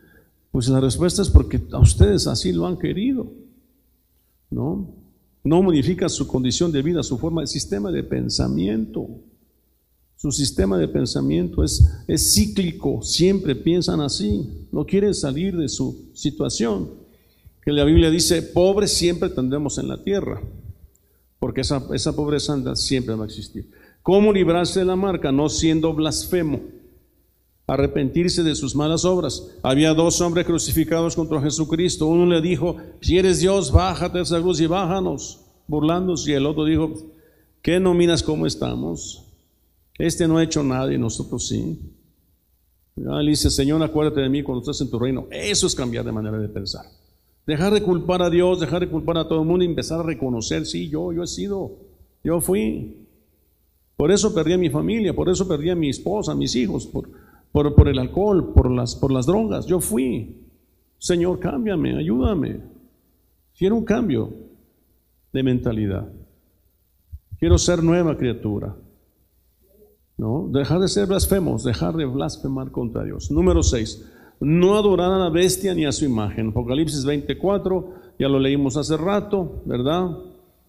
Pues 0.50 0.70
la 0.70 0.80
respuesta 0.80 1.20
es 1.20 1.28
porque 1.28 1.60
a 1.72 1.80
ustedes 1.80 2.26
así 2.26 2.54
lo 2.54 2.66
han 2.66 2.78
querido. 2.78 3.26
¿No? 4.48 4.88
No 5.42 5.62
modifica 5.62 6.08
su 6.08 6.26
condición 6.26 6.72
de 6.72 6.80
vida, 6.80 7.02
su 7.02 7.18
forma, 7.18 7.42
el 7.42 7.48
sistema 7.48 7.90
de 7.90 8.04
pensamiento. 8.04 9.06
Su 10.24 10.32
sistema 10.32 10.78
de 10.78 10.88
pensamiento 10.88 11.62
es, 11.62 11.86
es 12.08 12.32
cíclico, 12.32 13.02
siempre 13.02 13.54
piensan 13.54 14.00
así, 14.00 14.66
no 14.72 14.86
quieren 14.86 15.12
salir 15.12 15.54
de 15.54 15.68
su 15.68 16.06
situación. 16.14 16.88
Que 17.60 17.72
la 17.72 17.84
Biblia 17.84 18.08
dice, 18.08 18.40
pobres 18.40 18.90
siempre 18.90 19.28
tendremos 19.28 19.76
en 19.76 19.86
la 19.86 20.02
tierra, 20.02 20.40
porque 21.38 21.60
esa, 21.60 21.86
esa 21.92 22.16
pobreza 22.16 22.74
siempre 22.74 23.14
va 23.14 23.24
a 23.24 23.26
existir. 23.26 23.70
¿Cómo 24.00 24.32
librarse 24.32 24.78
de 24.78 24.86
la 24.86 24.96
marca? 24.96 25.30
No 25.30 25.50
siendo 25.50 25.92
blasfemo, 25.92 26.62
arrepentirse 27.66 28.42
de 28.42 28.54
sus 28.54 28.74
malas 28.74 29.04
obras. 29.04 29.50
Había 29.62 29.92
dos 29.92 30.22
hombres 30.22 30.46
crucificados 30.46 31.16
contra 31.16 31.42
Jesucristo. 31.42 32.06
Uno 32.06 32.24
le 32.24 32.40
dijo, 32.40 32.78
si 33.02 33.18
eres 33.18 33.40
Dios, 33.40 33.70
bájate 33.70 34.16
de 34.16 34.24
esa 34.24 34.40
cruz 34.40 34.58
y 34.58 34.66
bájanos, 34.66 35.40
burlándose. 35.68 36.30
Y 36.30 36.34
el 36.34 36.46
otro 36.46 36.64
dijo, 36.64 36.94
¿qué 37.60 37.78
no 37.78 37.92
miras 37.92 38.22
cómo 38.22 38.46
estamos? 38.46 39.23
Este 39.98 40.26
no 40.26 40.38
ha 40.38 40.42
hecho 40.42 40.62
nada 40.62 40.92
y 40.92 40.98
nosotros 40.98 41.46
sí. 41.48 41.78
Él 42.96 43.26
dice, 43.26 43.50
Señor, 43.50 43.82
acuérdate 43.82 44.20
de 44.20 44.28
mí 44.28 44.42
cuando 44.42 44.62
estés 44.62 44.80
en 44.80 44.90
tu 44.90 44.98
reino. 44.98 45.26
Eso 45.30 45.66
es 45.66 45.74
cambiar 45.74 46.04
de 46.04 46.12
manera 46.12 46.38
de 46.38 46.48
pensar. 46.48 46.84
Dejar 47.46 47.74
de 47.74 47.82
culpar 47.82 48.22
a 48.22 48.30
Dios, 48.30 48.60
dejar 48.60 48.80
de 48.80 48.88
culpar 48.88 49.18
a 49.18 49.28
todo 49.28 49.42
el 49.42 49.46
mundo 49.46 49.64
y 49.64 49.68
empezar 49.68 50.00
a 50.00 50.04
reconocer, 50.04 50.64
sí, 50.64 50.88
yo, 50.88 51.12
yo 51.12 51.22
he 51.22 51.26
sido, 51.26 51.72
yo 52.22 52.40
fui. 52.40 53.06
Por 53.96 54.10
eso 54.10 54.34
perdí 54.34 54.54
a 54.54 54.58
mi 54.58 54.70
familia, 54.70 55.14
por 55.14 55.28
eso 55.28 55.46
perdí 55.46 55.70
a 55.70 55.76
mi 55.76 55.90
esposa, 55.90 56.32
a 56.32 56.34
mis 56.34 56.56
hijos, 56.56 56.86
por, 56.86 57.10
por, 57.52 57.74
por 57.74 57.88
el 57.88 57.98
alcohol, 57.98 58.52
por 58.54 58.70
las, 58.70 58.96
por 58.96 59.12
las 59.12 59.26
drogas. 59.26 59.66
Yo 59.66 59.80
fui. 59.80 60.40
Señor, 60.98 61.38
cámbiame, 61.38 61.98
ayúdame. 61.98 62.60
Quiero 63.56 63.76
un 63.76 63.84
cambio 63.84 64.32
de 65.32 65.42
mentalidad. 65.42 66.10
Quiero 67.38 67.58
ser 67.58 67.82
nueva 67.82 68.16
criatura. 68.16 68.74
¿No? 70.16 70.48
Dejar 70.50 70.80
de 70.80 70.88
ser 70.88 71.06
blasfemos, 71.06 71.64
dejar 71.64 71.96
de 71.96 72.04
blasfemar 72.04 72.70
contra 72.70 73.04
Dios. 73.04 73.30
Número 73.30 73.62
6. 73.62 74.04
No 74.40 74.76
adorar 74.76 75.12
a 75.12 75.18
la 75.18 75.30
bestia 75.30 75.74
ni 75.74 75.84
a 75.84 75.92
su 75.92 76.04
imagen. 76.04 76.48
Apocalipsis 76.48 77.04
24, 77.04 77.94
ya 78.18 78.28
lo 78.28 78.38
leímos 78.38 78.76
hace 78.76 78.96
rato, 78.96 79.62
¿verdad? 79.64 80.10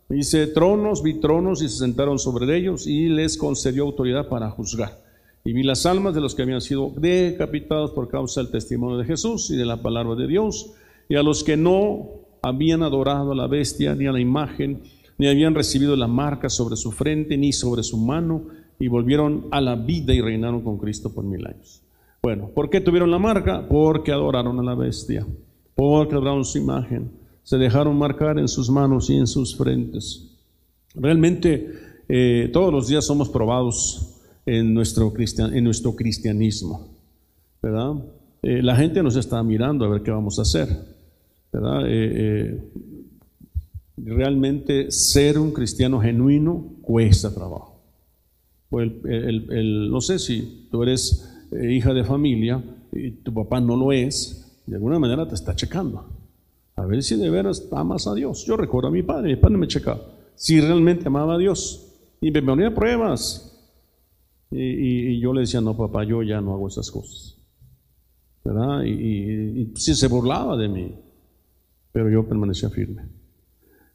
Dice, 0.07 0.47
tronos, 0.47 1.01
vi 1.01 1.15
tronos 1.15 1.63
y 1.63 1.69
se 1.69 1.77
sentaron 1.77 2.19
sobre 2.19 2.55
ellos 2.55 2.85
y 2.85 3.09
les 3.09 3.37
concedió 3.37 3.83
autoridad 3.83 4.29
para 4.29 4.51
juzgar. 4.51 5.03
Y 5.43 5.53
vi 5.53 5.63
las 5.63 5.85
almas 5.85 6.13
de 6.13 6.21
los 6.21 6.35
que 6.35 6.43
habían 6.43 6.61
sido 6.61 6.91
decapitados 6.95 7.91
por 7.91 8.07
causa 8.07 8.41
del 8.41 8.51
testimonio 8.51 8.97
de 8.97 9.05
Jesús 9.05 9.49
y 9.49 9.55
de 9.55 9.65
la 9.65 9.81
palabra 9.81 10.15
de 10.15 10.27
Dios, 10.27 10.71
y 11.09 11.15
a 11.15 11.23
los 11.23 11.43
que 11.43 11.57
no 11.57 12.09
habían 12.41 12.83
adorado 12.83 13.31
a 13.31 13.35
la 13.35 13.47
bestia 13.47 13.95
ni 13.95 14.05
a 14.05 14.11
la 14.11 14.19
imagen, 14.19 14.81
ni 15.17 15.27
habían 15.27 15.55
recibido 15.55 15.95
la 15.95 16.07
marca 16.07 16.49
sobre 16.49 16.75
su 16.75 16.91
frente 16.91 17.37
ni 17.37 17.53
sobre 17.53 17.83
su 17.83 17.97
mano, 17.97 18.43
y 18.79 18.87
volvieron 18.87 19.47
a 19.51 19.61
la 19.61 19.75
vida 19.75 20.13
y 20.13 20.21
reinaron 20.21 20.61
con 20.61 20.77
Cristo 20.77 21.13
por 21.13 21.23
mil 21.23 21.45
años. 21.45 21.81
Bueno, 22.21 22.49
¿por 22.53 22.69
qué 22.69 22.81
tuvieron 22.81 23.11
la 23.11 23.19
marca? 23.19 23.67
Porque 23.67 24.11
adoraron 24.11 24.59
a 24.59 24.63
la 24.63 24.75
bestia, 24.75 25.25
porque 25.75 26.15
adoraron 26.15 26.43
su 26.43 26.57
imagen, 26.57 27.11
se 27.43 27.57
dejaron 27.57 27.97
marcar 27.97 28.39
en 28.39 28.47
sus 28.47 28.69
manos 28.69 29.09
y 29.09 29.15
en 29.15 29.27
sus 29.27 29.55
frentes. 29.55 30.31
Realmente 30.95 31.71
eh, 32.09 32.49
todos 32.51 32.73
los 32.73 32.87
días 32.87 33.05
somos 33.05 33.29
probados 33.29 34.15
en 34.45 34.73
nuestro, 34.73 35.13
cristianismo, 35.13 36.87
¿verdad? 37.61 37.93
Eh, 38.41 38.61
la 38.61 38.75
gente 38.75 39.01
nos 39.03 39.15
está 39.15 39.41
mirando 39.43 39.85
a 39.85 39.89
ver 39.89 40.01
qué 40.01 40.11
vamos 40.11 40.39
a 40.39 40.43
hacer, 40.43 40.67
¿verdad? 41.51 41.81
Eh, 41.87 42.59
realmente 43.97 44.91
ser 44.91 45.39
un 45.39 45.51
cristiano 45.51 45.99
genuino 45.99 46.73
cuesta 46.81 47.33
trabajo 47.33 47.74
el, 48.81 49.89
no 49.89 50.01
sé 50.01 50.19
si 50.19 50.67
tú 50.71 50.83
eres 50.83 51.47
eh, 51.51 51.73
hija 51.73 51.93
de 51.93 52.03
familia 52.03 52.63
y 52.91 53.11
tu 53.11 53.33
papá 53.33 53.59
no 53.59 53.75
lo 53.75 53.91
es, 53.91 54.61
de 54.65 54.75
alguna 54.75 54.99
manera 54.99 55.27
te 55.27 55.35
está 55.35 55.55
checando. 55.55 56.05
A 56.75 56.85
ver 56.85 57.03
si 57.03 57.15
de 57.15 57.29
veras 57.29 57.67
amas 57.71 58.07
a 58.07 58.13
Dios. 58.13 58.45
Yo 58.45 58.57
recuerdo 58.57 58.89
a 58.89 58.91
mi 58.91 59.03
padre, 59.03 59.29
mi 59.29 59.35
padre 59.37 59.57
me 59.57 59.67
checaba 59.67 60.15
si 60.35 60.59
realmente 60.59 61.07
amaba 61.07 61.35
a 61.35 61.37
Dios. 61.37 61.93
Y 62.21 62.31
me 62.31 62.41
ponía 62.41 62.73
pruebas. 62.73 63.51
Y, 64.51 65.19
yo 65.19 65.33
le 65.33 65.41
decía, 65.41 65.59
no, 65.61 65.75
papá, 65.75 66.03
yo 66.03 66.21
ya 66.23 66.39
no 66.39 66.53
hago 66.53 66.67
esas 66.67 66.89
cosas. 66.91 67.37
¿Verdad? 68.43 68.83
Y, 68.83 68.91
y, 68.91 69.73
sí 69.75 69.95
se 69.95 70.07
burlaba 70.07 70.55
de 70.55 70.67
mí. 70.67 70.95
Pero 71.91 72.09
yo 72.09 72.27
permanecía 72.27 72.69
firme. 72.69 73.03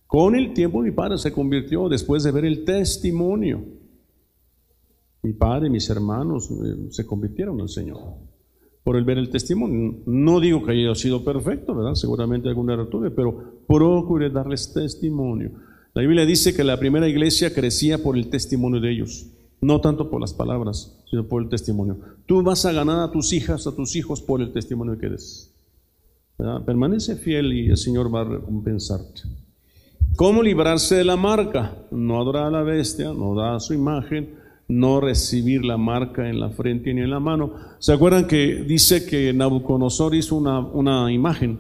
Con 0.07 0.35
el 0.35 0.53
tiempo 0.53 0.83
mi 0.83 0.91
padre 0.91 1.19
se 1.19 1.33
convirtió 1.33 1.89
después 1.89 2.25
de 2.25 2.33
ver 2.33 2.45
el 2.45 2.65
testimonio 2.65 3.63
mi 5.23 5.33
padre 5.33 5.69
mis 5.69 5.89
hermanos 5.91 6.51
eh, 6.51 6.89
se 6.91 7.07
convirtieron 7.07 7.61
al 7.61 7.69
Señor 7.69 7.99
por 8.83 8.97
el 8.97 9.05
ver 9.05 9.19
el 9.19 9.31
testimonio. 9.31 9.97
No 10.07 10.41
digo 10.41 10.65
que 10.65 10.73
haya 10.73 10.95
sido 10.95 11.23
perfecto, 11.25 11.75
¿verdad? 11.75 11.95
Seguramente 11.95 12.49
alguna 12.49 12.73
error 12.73 12.89
tuve, 12.89 13.11
pero 13.11 13.63
procuré 13.67 14.31
darles 14.31 14.73
testimonio. 14.73 15.53
La 15.93 16.03
Biblia 16.03 16.25
dice 16.25 16.55
que 16.55 16.65
la 16.65 16.79
primera 16.79 17.09
iglesia 17.09 17.53
crecía 17.53 18.03
por 18.03 18.17
el 18.17 18.31
testimonio 18.31 18.81
de 18.81 18.93
ellos, 18.93 19.27
no 19.61 19.81
tanto 19.81 20.09
por 20.09 20.21
las 20.21 20.33
palabras, 20.33 20.99
sino 21.11 21.27
por 21.27 21.43
el 21.43 21.49
testimonio. 21.49 21.99
Tú 22.27 22.43
vas 22.43 22.65
a 22.65 22.73
ganar 22.73 23.01
a 23.01 23.13
tus 23.13 23.33
hijas, 23.33 23.67
a 23.67 23.75
tus 23.75 23.97
hijos 23.97 24.23
por 24.23 24.41
el 24.41 24.53
testimonio 24.53 24.97
que 24.99 25.11
des. 25.11 25.55
Permanece 26.65 27.17
fiel 27.17 27.53
y 27.53 27.69
el 27.69 27.77
Señor 27.77 28.15
va 28.15 28.23
a 28.23 28.25
recompensarte. 28.25 29.23
¿Cómo 30.17 30.43
librarse 30.43 30.97
de 30.97 31.05
la 31.05 31.17
marca? 31.17 31.77
No 31.91 32.21
adorar 32.21 32.47
a 32.47 32.51
la 32.51 32.63
bestia, 32.63 33.13
no 33.13 33.35
dar 33.35 33.61
su 33.61 33.75
imagen, 33.75 34.40
no 34.71 35.01
recibir 35.01 35.65
la 35.65 35.77
marca 35.77 36.29
en 36.29 36.41
la 36.41 36.51
frente 36.51 36.95
ni 36.95 37.03
en 37.03 37.11
la 37.11 37.21
mano. 37.21 37.53
¿Se 37.79 37.93
acuerdan 37.93 38.27
que 38.27 38.65
dice 38.67 39.05
que 39.05 39.33
Nabucodonosor 39.33 40.15
hizo 40.15 40.37
una, 40.37 41.13
imagen? 41.13 41.59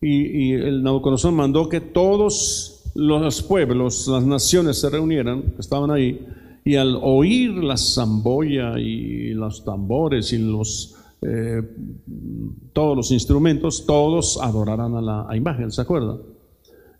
Y, 0.00 0.52
el 0.52 0.82
Nabucodonosor 0.82 1.32
mandó 1.32 1.68
que 1.68 1.80
todos 1.80 2.92
los 2.94 3.42
pueblos, 3.42 4.06
las 4.08 4.24
naciones 4.24 4.80
se 4.80 4.88
reunieran, 4.88 5.42
que 5.42 5.60
estaban 5.60 5.90
ahí, 5.90 6.24
y 6.64 6.76
al 6.76 6.98
oír 7.02 7.52
la 7.52 7.76
zamboya 7.76 8.78
y 8.78 9.34
los 9.34 9.64
tambores 9.64 10.32
y 10.32 10.38
los, 10.38 10.96
eh, 11.22 11.62
todos 12.72 12.96
los 12.96 13.10
instrumentos, 13.10 13.84
todos 13.86 14.38
adoraran 14.40 14.94
a 14.94 15.00
la 15.00 15.36
imagen, 15.36 15.70
¿se 15.70 15.80
acuerdan? 15.80 16.18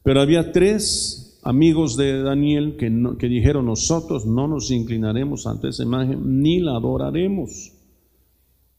Pero 0.02 0.20
había 0.20 0.52
tres 0.52 1.25
amigos 1.46 1.96
de 1.96 2.22
Daniel 2.22 2.76
que, 2.76 3.28
dijeron, 3.28 3.66
nosotros 3.66 4.26
no 4.26 4.48
nos 4.48 4.72
inclinaremos 4.72 5.46
ante 5.46 5.68
esa 5.68 5.84
imagen 5.84 6.42
ni 6.42 6.58
la 6.58 6.72
adoraremos. 6.72 7.72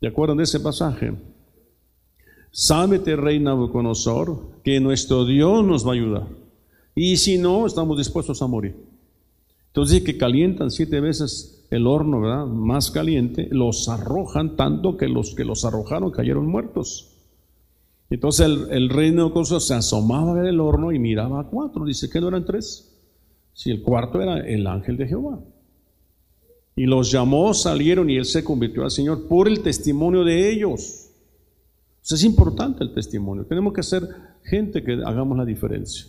¿De 0.02 0.10
acuerdo 0.10 0.36
de 0.36 0.44
ese 0.44 0.60
pasaje? 0.60 1.14
Sábete, 2.52 3.16
rey 3.16 3.40
Nabucodonosor, 3.40 4.62
que 4.64 4.82
nuestro 4.82 5.26
Dios 5.26 5.64
nos 5.64 5.88
va 5.88 5.92
a 5.92 5.96
ayudar. 5.96 6.28
Y 6.94 7.16
si 7.18 7.38
no, 7.38 7.66
estamos 7.66 7.98
dispuestos 7.98 8.42
a 8.42 8.48
morir. 8.48 8.76
Entonces 9.68 10.04
que 10.04 10.18
calientan 10.18 10.70
siete 10.70 11.00
veces 11.00 11.66
el 11.70 11.88
horno, 11.88 12.20
¿verdad? 12.20 12.48
Más 12.48 12.92
caliente, 12.92 13.48
los 13.50 13.88
arrojan 13.88 14.58
tanto 14.58 14.98
que 14.98 15.08
los 15.08 15.36
que 15.36 15.46
los 15.46 15.64
arrojaron 15.64 16.12
cayeron 16.12 16.48
muertos. 16.48 17.17
Entonces 18.10 18.46
el, 18.46 18.72
el 18.72 18.90
rey 18.90 19.12
Neocoso 19.12 19.60
se 19.60 19.74
asomaba 19.74 20.32
a 20.32 20.36
ver 20.36 20.46
el 20.46 20.60
horno 20.60 20.92
y 20.92 21.00
miraba 21.00 21.42
a 21.42 21.44
cuatro. 21.46 21.86
Dice 21.86 22.10
que 22.10 22.22
no 22.22 22.30
eran 22.30 22.46
tres. 22.46 22.94
Si 23.54 23.72
el 23.72 23.82
cuarto 23.82 24.22
era 24.22 24.40
el 24.40 24.68
ángel 24.68 24.98
de 24.98 25.08
Jehová. 25.08 25.40
Y 26.76 26.86
los 26.86 27.12
llamó, 27.12 27.56
salieron 27.56 28.08
y 28.10 28.18
él 28.18 28.26
se 28.26 28.44
convirtió 28.44 28.84
al 28.84 28.92
Señor 28.92 29.28
por 29.28 29.48
el 29.48 29.62
testimonio 29.62 30.24
de 30.24 30.52
ellos. 30.52 31.10
es 32.04 32.24
importante 32.24 32.84
el 32.84 32.94
testimonio. 32.94 33.46
Tenemos 33.46 33.74
que 33.74 33.82
ser 33.82 34.08
gente 34.44 34.84
que 34.84 34.94
hagamos 35.04 35.36
la 35.38 35.44
diferencia. 35.44 36.06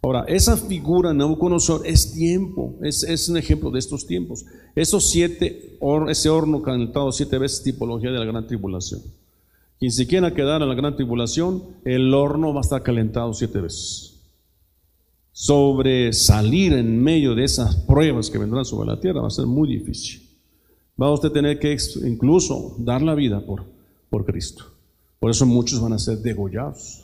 Ahora, 0.00 0.24
esa 0.28 0.56
figura 0.56 1.12
Nabucodonosor 1.12 1.86
es 1.86 2.12
tiempo, 2.12 2.76
es, 2.82 3.02
es 3.02 3.28
un 3.28 3.36
ejemplo 3.36 3.70
de 3.70 3.80
estos 3.80 4.06
tiempos. 4.06 4.44
Esos 4.74 5.10
siete, 5.10 5.78
ese 6.08 6.28
horno 6.28 6.62
calentado 6.62 7.10
siete 7.10 7.38
veces, 7.38 7.62
tipología 7.64 8.12
de 8.12 8.18
la 8.18 8.24
gran 8.24 8.46
tribulación. 8.46 9.00
Quien 9.82 9.90
se 9.90 10.06
quiera 10.06 10.32
quedar 10.32 10.62
en 10.62 10.68
la 10.68 10.76
gran 10.76 10.94
tribulación, 10.94 11.64
el 11.84 12.14
horno 12.14 12.54
va 12.54 12.60
a 12.60 12.62
estar 12.62 12.84
calentado 12.84 13.34
siete 13.34 13.60
veces. 13.60 14.14
Sobre 15.32 16.12
salir 16.12 16.72
en 16.74 17.02
medio 17.02 17.34
de 17.34 17.42
esas 17.42 17.74
pruebas 17.74 18.30
que 18.30 18.38
vendrán 18.38 18.64
sobre 18.64 18.90
la 18.90 19.00
tierra 19.00 19.22
va 19.22 19.26
a 19.26 19.30
ser 19.30 19.46
muy 19.46 19.68
difícil. 19.68 20.22
Va 21.02 21.08
a 21.08 21.12
usted 21.12 21.32
tener 21.32 21.58
que 21.58 21.76
incluso 22.06 22.76
dar 22.78 23.02
la 23.02 23.16
vida 23.16 23.44
por, 23.44 23.64
por 24.08 24.24
Cristo. 24.24 24.66
Por 25.18 25.32
eso 25.32 25.46
muchos 25.46 25.80
van 25.80 25.94
a 25.94 25.98
ser 25.98 26.18
degollados. 26.18 27.02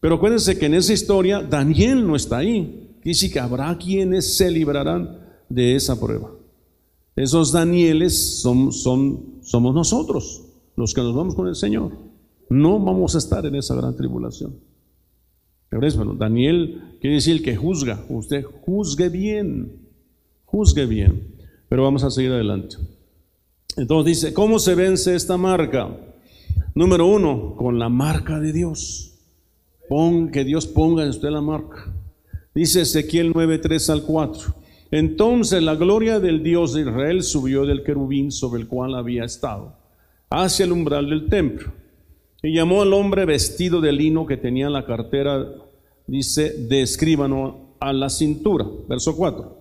Pero 0.00 0.14
acuérdense 0.14 0.58
que 0.58 0.64
en 0.64 0.72
esa 0.76 0.94
historia 0.94 1.42
Daniel 1.42 2.06
no 2.06 2.16
está 2.16 2.38
ahí. 2.38 2.96
Dice 3.04 3.30
que 3.30 3.40
habrá 3.40 3.76
quienes 3.76 4.38
se 4.38 4.50
librarán 4.50 5.18
de 5.50 5.76
esa 5.76 6.00
prueba. 6.00 6.30
Esos 7.14 7.52
Danieles 7.52 8.40
son, 8.40 8.72
son, 8.72 9.40
somos 9.42 9.74
nosotros, 9.74 10.44
los 10.80 10.94
que 10.94 11.00
nos 11.00 11.14
vamos 11.14 11.34
con 11.34 11.46
el 11.48 11.54
Señor. 11.54 11.92
No 12.48 12.80
vamos 12.80 13.14
a 13.14 13.18
estar 13.18 13.46
en 13.46 13.54
esa 13.54 13.74
gran 13.74 13.94
tribulación. 13.96 14.56
Bueno, 15.70 16.14
Daniel 16.14 16.96
quiere 17.00 17.16
decir 17.16 17.42
que 17.42 17.54
juzga. 17.54 18.04
Usted 18.08 18.44
juzgue 18.44 19.08
bien, 19.08 19.86
juzgue 20.44 20.86
bien. 20.86 21.36
Pero 21.68 21.84
vamos 21.84 22.02
a 22.02 22.10
seguir 22.10 22.32
adelante. 22.32 22.76
Entonces 23.76 24.16
dice, 24.16 24.34
¿cómo 24.34 24.58
se 24.58 24.74
vence 24.74 25.14
esta 25.14 25.36
marca? 25.36 25.96
Número 26.74 27.06
uno, 27.06 27.54
con 27.56 27.78
la 27.78 27.88
marca 27.88 28.40
de 28.40 28.52
Dios 28.52 29.10
que 30.32 30.44
Dios 30.44 30.66
ponga 30.68 31.02
en 31.02 31.08
usted 31.10 31.30
la 31.30 31.40
marca. 31.40 31.92
Dice 32.54 32.82
Ezequiel 32.82 33.32
9, 33.34 33.58
3 33.58 33.90
al 33.90 34.02
4. 34.02 34.54
Entonces 34.92 35.60
la 35.62 35.74
gloria 35.74 36.20
del 36.20 36.44
Dios 36.44 36.74
de 36.74 36.82
Israel 36.82 37.24
subió 37.24 37.66
del 37.66 37.82
querubín 37.82 38.30
sobre 38.30 38.62
el 38.62 38.68
cual 38.68 38.94
había 38.94 39.24
estado, 39.24 39.74
hacia 40.30 40.64
el 40.64 40.72
umbral 40.72 41.10
del 41.10 41.28
templo. 41.28 41.72
Y 42.42 42.54
llamó 42.54 42.82
al 42.82 42.92
hombre 42.92 43.26
vestido 43.26 43.80
de 43.80 43.92
lino 43.92 44.24
que 44.24 44.36
tenía 44.36 44.70
la 44.70 44.86
cartera, 44.86 45.46
dice, 46.06 46.54
de 46.68 46.82
escribano 46.82 47.76
a 47.80 47.92
la 47.92 48.08
cintura. 48.08 48.64
Verso 48.88 49.16
4. 49.16 49.58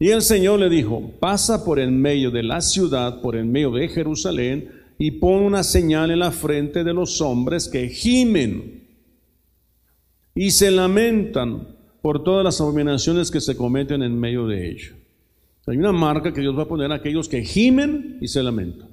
Y 0.00 0.10
el 0.10 0.22
Señor 0.22 0.60
le 0.60 0.70
dijo, 0.70 1.10
pasa 1.20 1.64
por 1.64 1.80
en 1.80 2.00
medio 2.00 2.30
de 2.30 2.44
la 2.44 2.60
ciudad, 2.60 3.20
por 3.20 3.36
en 3.36 3.50
medio 3.50 3.72
de 3.72 3.88
Jerusalén, 3.88 4.70
y 4.98 5.12
pon 5.12 5.42
una 5.42 5.62
señal 5.62 6.10
en 6.10 6.20
la 6.20 6.30
frente 6.30 6.84
de 6.84 6.94
los 6.94 7.20
hombres 7.20 7.68
que 7.68 7.88
gimen 7.88 8.88
y 10.34 10.52
se 10.52 10.70
lamentan 10.70 11.76
por 12.00 12.22
todas 12.22 12.44
las 12.44 12.60
abominaciones 12.60 13.30
que 13.30 13.40
se 13.40 13.56
cometen 13.56 14.02
en 14.02 14.18
medio 14.18 14.46
de 14.46 14.70
ellos. 14.70 14.94
Hay 15.66 15.76
una 15.76 15.92
marca 15.92 16.32
que 16.32 16.40
Dios 16.40 16.56
va 16.56 16.62
a 16.62 16.68
poner 16.68 16.90
a 16.92 16.96
aquellos 16.96 17.28
que 17.28 17.42
gimen 17.42 18.18
y 18.20 18.28
se 18.28 18.42
lamentan. 18.42 18.87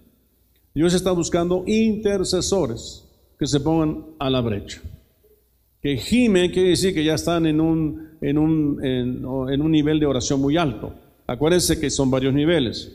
Dios 0.76 0.94
está 0.94 1.12
buscando 1.12 1.64
intercesores 1.66 3.08
que 3.40 3.48
se 3.48 3.62
pongan 3.62 4.08
a 4.20 4.30
la 4.30 4.42
brecha. 4.42 4.82
Que 5.82 5.96
gimen 5.96 6.52
quiere 6.52 6.70
decir 6.70 6.94
que 6.94 7.06
ya 7.06 7.14
están 7.14 7.46
en 7.46 7.62
un, 7.62 8.18
en 8.20 8.38
un, 8.38 8.84
en, 8.84 9.26
un 9.26 9.72
nivel 9.72 10.02
de 10.02 10.06
oración 10.06 10.42
muy 10.42 10.58
alto. 10.58 10.94
Acuérdense 11.28 11.80
que 11.80 11.90
son 11.90 12.12
varios 12.12 12.34
niveles. 12.34 12.92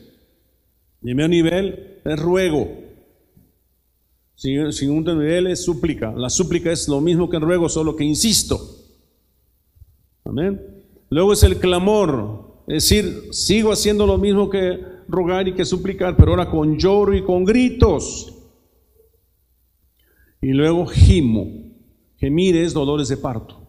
El 1.01 1.15
primer 1.15 1.29
nivel 1.31 2.01
es 2.05 2.19
ruego. 2.19 2.69
Segundo 4.35 5.15
nivel 5.15 5.47
es 5.47 5.63
súplica. 5.63 6.13
La 6.15 6.29
súplica 6.29 6.71
es 6.71 6.87
lo 6.87 7.01
mismo 7.01 7.29
que 7.29 7.37
el 7.37 7.43
ruego, 7.43 7.67
solo 7.67 7.95
que 7.95 8.03
insisto. 8.03 8.59
Amén. 10.23 10.61
Luego 11.09 11.33
es 11.33 11.41
el 11.41 11.57
clamor. 11.57 12.63
Es 12.67 12.89
decir, 12.89 13.29
sigo 13.31 13.71
haciendo 13.71 14.05
lo 14.05 14.19
mismo 14.19 14.51
que 14.51 14.79
rogar 15.11 15.47
y 15.47 15.53
que 15.53 15.65
suplicar, 15.65 16.15
pero 16.15 16.31
ahora 16.31 16.49
con 16.49 16.77
lloro 16.77 17.13
y 17.13 17.23
con 17.23 17.45
gritos. 17.45 18.33
Y 20.41 20.53
luego 20.53 20.87
gimo. 20.87 21.47
Gemir 22.17 22.55
es 22.55 22.73
dolores 22.73 23.09
de 23.09 23.17
parto. 23.17 23.67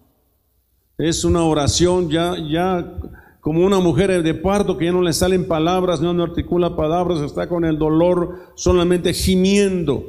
Es 0.99 1.25
una 1.25 1.43
oración 1.43 2.09
ya, 2.11 2.37
ya 2.39 2.99
como 3.41 3.67
una 3.67 3.81
mujer 3.81 4.23
de 4.23 4.35
parto 4.35 4.79
que 4.79 4.85
ya 4.85 4.93
no 4.93 5.03
le 5.03 5.13
salen 5.13 5.49
palabras, 5.49 6.01
no, 6.01 6.23
articula 6.23 6.77
palabras, 6.77 7.21
está 7.21 7.49
con 7.49 7.65
el 7.65 7.79
dolor 7.79 8.37
solamente 8.55 9.13
gimiendo. 9.13 10.05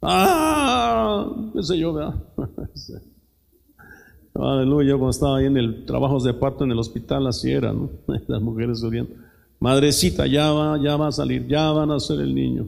¡Ah! 0.00 1.26
¿Qué 1.52 1.62
sé 1.62 1.78
yo, 1.78 1.94
¿verdad? 1.94 2.14
Aleluya, 4.34 4.92
cuando 4.92 5.10
estaba 5.10 5.38
ahí 5.38 5.46
en 5.46 5.56
el 5.56 5.84
trabajo 5.84 6.22
de 6.22 6.34
parto 6.34 6.64
en 6.64 6.72
el 6.72 6.78
hospital, 6.78 7.26
así 7.26 7.50
era, 7.50 7.72
¿no? 7.72 7.90
Las 8.28 8.42
mujeres 8.42 8.80
subiendo. 8.80 9.14
Madrecita, 9.64 10.26
ya 10.26 10.52
va, 10.52 10.78
ya 10.78 10.94
va 10.98 11.08
a 11.08 11.12
salir, 11.12 11.46
ya 11.48 11.72
van 11.72 11.90
a 11.90 11.98
ser 11.98 12.20
el 12.20 12.34
niño. 12.34 12.66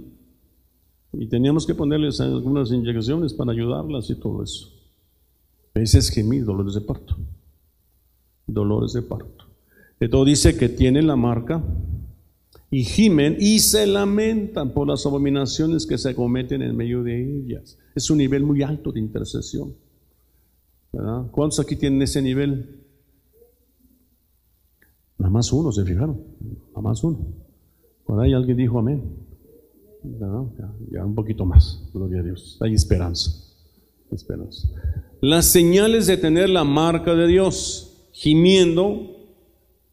Y 1.13 1.27
teníamos 1.27 1.67
que 1.67 1.75
ponerles 1.75 2.23
algunas 2.23 2.73
inyecciones 2.73 3.35
para 3.35 3.53
ayudarlas 3.53 4.09
y 4.09 4.15
todo 4.15 4.43
eso. 4.43 4.73
Ese 5.75 5.99
es 5.99 6.09
gemir, 6.09 6.47
dolores 6.47 6.73
de 6.73 6.81
parto. 6.81 7.15
Dolores 8.47 8.95
de 8.95 9.03
parto. 9.03 9.45
Entonces 10.01 10.39
dice 10.39 10.59
que 10.59 10.71
tiene 10.71 11.03
la 11.03 11.17
marca 11.17 11.63
y 12.71 12.83
gimen 12.83 13.37
y 13.39 13.59
se 13.59 13.87
lamentan 13.87 14.71
por 14.71 14.89
las 14.89 15.05
abominaciones 15.05 15.85
que 15.85 15.99
se 15.99 16.15
cometen 16.15 16.63
en 16.63 16.75
medio 16.75 17.03
de 17.03 17.41
ellas. 17.41 17.77
Es 17.95 18.09
un 18.09 18.17
nivel 18.17 18.43
muy 18.43 18.63
alto 18.63 18.91
de 18.91 19.01
intercesión. 19.01 19.75
¿Cuántos 21.31 21.61
aquí 21.61 21.77
tienen 21.77 22.01
ese 22.01 22.23
nivel? 22.23 22.86
Nada 25.19 25.31
más 25.31 25.53
uno, 25.53 25.73
¿se 25.73 25.85
fijaron? 25.85 26.21
Nada 26.69 26.83
más 26.83 27.03
uno. 27.03 27.19
Por 28.05 28.21
ahí 28.21 28.33
alguien 28.33 28.57
dijo 28.57 28.79
amén. 28.79 29.03
Ya, 30.91 31.05
un 31.05 31.15
poquito 31.15 31.45
más, 31.45 31.89
gloria 31.93 32.21
a 32.21 32.23
Dios. 32.23 32.59
Hay 32.61 32.75
esperanza. 32.75 33.31
esperanza. 34.13 34.69
Las 35.21 35.47
señales 35.47 36.07
de 36.07 36.17
tener 36.17 36.49
la 36.49 36.65
marca 36.65 37.15
de 37.15 37.27
Dios, 37.27 38.09
gimiendo, 38.13 39.17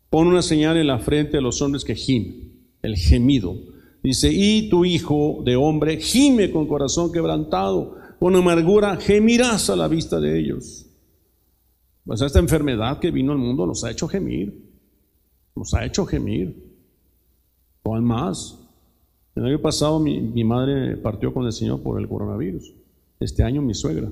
pon 0.09 0.27
una 0.27 0.41
señal 0.41 0.77
en 0.77 0.87
la 0.87 0.99
frente 0.99 1.37
de 1.37 1.41
los 1.41 1.61
hombres 1.61 1.83
que 1.83 1.95
gimen 1.95 2.43
el 2.83 2.97
gemido. 2.97 3.55
Dice, 4.03 4.29
y 4.31 4.69
tu 4.69 4.85
hijo 4.85 5.41
de 5.43 5.55
hombre 5.55 5.97
gime 5.97 6.51
con 6.51 6.67
corazón 6.67 7.11
quebrantado, 7.11 7.95
con 8.19 8.35
amargura 8.35 8.97
gemirás 8.97 9.69
a 9.69 9.75
la 9.75 9.87
vista 9.87 10.19
de 10.19 10.39
ellos. 10.39 10.85
Pues 12.05 12.21
esta 12.21 12.39
enfermedad 12.39 12.99
que 12.99 13.11
vino 13.11 13.31
al 13.31 13.37
mundo 13.37 13.65
nos 13.65 13.83
ha 13.85 13.91
hecho 13.91 14.09
gemir, 14.09 14.62
nos 15.55 15.73
ha 15.73 15.85
hecho 15.85 16.05
gemir. 16.05 16.71
¿Cuál 17.83 18.01
más? 18.01 18.59
El 19.35 19.45
año 19.45 19.59
pasado 19.59 19.99
mi, 19.99 20.21
mi, 20.21 20.43
madre 20.43 20.97
partió 20.97 21.33
con 21.33 21.45
el 21.45 21.51
Señor 21.51 21.81
por 21.81 21.99
el 21.99 22.07
coronavirus. 22.07 22.73
Este 23.19 23.43
año 23.43 23.61
mi 23.61 23.73
suegra 23.73 24.09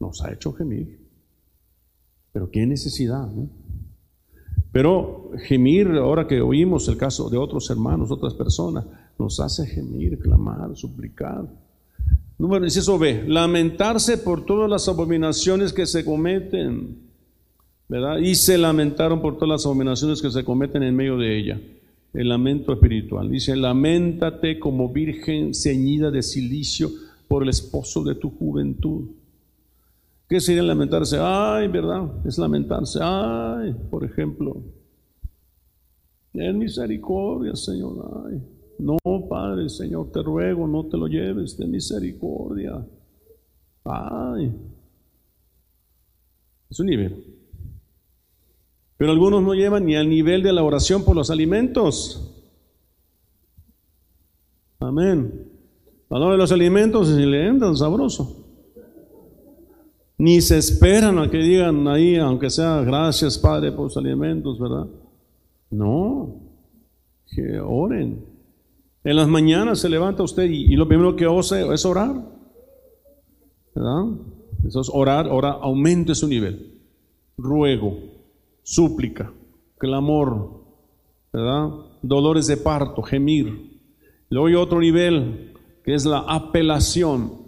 nos 0.00 0.22
ha 0.22 0.32
hecho 0.32 0.52
gemir. 0.52 0.98
Pero 2.32 2.50
qué 2.50 2.66
necesidad. 2.66 3.28
Pero 4.72 5.30
gemir, 5.44 5.88
ahora 5.88 6.26
que 6.26 6.40
oímos 6.40 6.88
el 6.88 6.96
caso 6.96 7.30
de 7.30 7.38
otros 7.38 7.70
hermanos, 7.70 8.10
otras 8.10 8.34
personas, 8.34 8.84
nos 9.18 9.38
hace 9.38 9.66
gemir, 9.66 10.18
clamar, 10.18 10.74
suplicar. 10.74 11.48
Número 12.38 12.66
eso 12.66 12.98
B, 12.98 13.24
lamentarse 13.28 14.18
por 14.18 14.44
todas 14.44 14.68
las 14.68 14.88
abominaciones 14.88 15.72
que 15.72 15.86
se 15.86 16.04
cometen, 16.04 17.03
Y 18.20 18.34
se 18.34 18.58
lamentaron 18.58 19.20
por 19.20 19.34
todas 19.34 19.48
las 19.48 19.66
abominaciones 19.66 20.22
que 20.22 20.30
se 20.30 20.44
cometen 20.44 20.82
en 20.82 20.96
medio 20.96 21.16
de 21.18 21.38
ella. 21.38 21.60
El 22.12 22.28
lamento 22.28 22.72
espiritual. 22.72 23.30
Dice, 23.30 23.56
lamentate 23.56 24.58
como 24.58 24.92
virgen 24.92 25.52
ceñida 25.52 26.10
de 26.10 26.22
silicio 26.22 26.90
por 27.28 27.42
el 27.42 27.48
esposo 27.48 28.02
de 28.04 28.14
tu 28.14 28.30
juventud. 28.30 29.10
¿Qué 30.28 30.40
sería 30.40 30.62
lamentarse? 30.62 31.18
Ay, 31.20 31.68
¿verdad? 31.68 32.08
Es 32.24 32.38
lamentarse. 32.38 32.98
Ay, 33.02 33.74
por 33.90 34.04
ejemplo. 34.04 34.62
En 36.32 36.58
misericordia, 36.58 37.54
Señor. 37.54 38.26
Ay, 38.26 38.40
no, 38.78 38.96
Padre, 39.28 39.68
Señor, 39.68 40.10
te 40.10 40.22
ruego, 40.22 40.66
no 40.66 40.86
te 40.86 40.96
lo 40.96 41.06
lleves 41.06 41.56
de 41.56 41.66
misericordia. 41.66 42.84
Ay. 43.84 44.52
Es 46.70 46.80
un 46.80 46.86
nivel. 46.86 47.33
Pero 48.96 49.10
algunos 49.10 49.42
no 49.42 49.54
llevan 49.54 49.86
ni 49.86 49.96
al 49.96 50.08
nivel 50.08 50.42
de 50.42 50.52
la 50.52 50.62
oración 50.62 51.04
por 51.04 51.16
los 51.16 51.30
alimentos. 51.30 52.30
Amén. 54.78 55.50
A 56.10 56.18
de 56.18 56.36
los 56.36 56.52
alimentos 56.52 57.10
y 57.10 57.26
le 57.26 57.48
entran 57.48 57.76
sabroso. 57.76 58.44
Ni 60.16 60.40
se 60.40 60.58
esperan 60.58 61.18
a 61.18 61.28
que 61.28 61.38
digan 61.38 61.88
ahí, 61.88 62.16
aunque 62.16 62.50
sea 62.50 62.82
gracias 62.82 63.36
Padre 63.36 63.72
por 63.72 63.86
los 63.86 63.96
alimentos, 63.96 64.60
¿verdad? 64.60 64.86
No, 65.70 66.36
que 67.34 67.58
oren. 67.58 68.24
En 69.02 69.16
las 69.16 69.26
mañanas 69.26 69.80
se 69.80 69.88
levanta 69.88 70.22
usted 70.22 70.44
y, 70.44 70.76
lo 70.76 70.86
primero 70.86 71.16
que 71.16 71.26
hace 71.26 71.66
es 71.74 71.84
orar. 71.84 72.14
¿Verdad? 73.74 74.04
Eso 74.64 74.80
es 74.82 74.90
orar, 74.92 75.26
orar, 75.26 75.58
aumente 75.62 76.14
su 76.14 76.28
nivel. 76.28 76.78
Ruego, 77.36 77.98
súplica, 78.64 79.32
clamor, 79.78 80.64
¿verdad? 81.32 81.68
Dolores 82.02 82.48
de 82.48 82.56
parto, 82.56 83.02
gemir. 83.02 83.78
Luego 84.30 84.48
hay 84.48 84.54
otro 84.54 84.80
nivel, 84.80 85.52
que 85.84 85.94
es 85.94 86.04
la 86.04 86.20
apelación. 86.20 87.44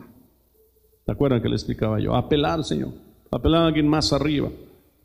¿Se 1.04 1.10
acuerdan 1.10 1.42
que 1.42 1.48
le 1.48 1.56
explicaba 1.56 1.98
yo? 1.98 2.14
Apelar, 2.14 2.62
Señor. 2.62 2.92
Apelar 3.32 3.62
a 3.62 3.66
alguien 3.66 3.88
más 3.88 4.12
arriba, 4.12 4.50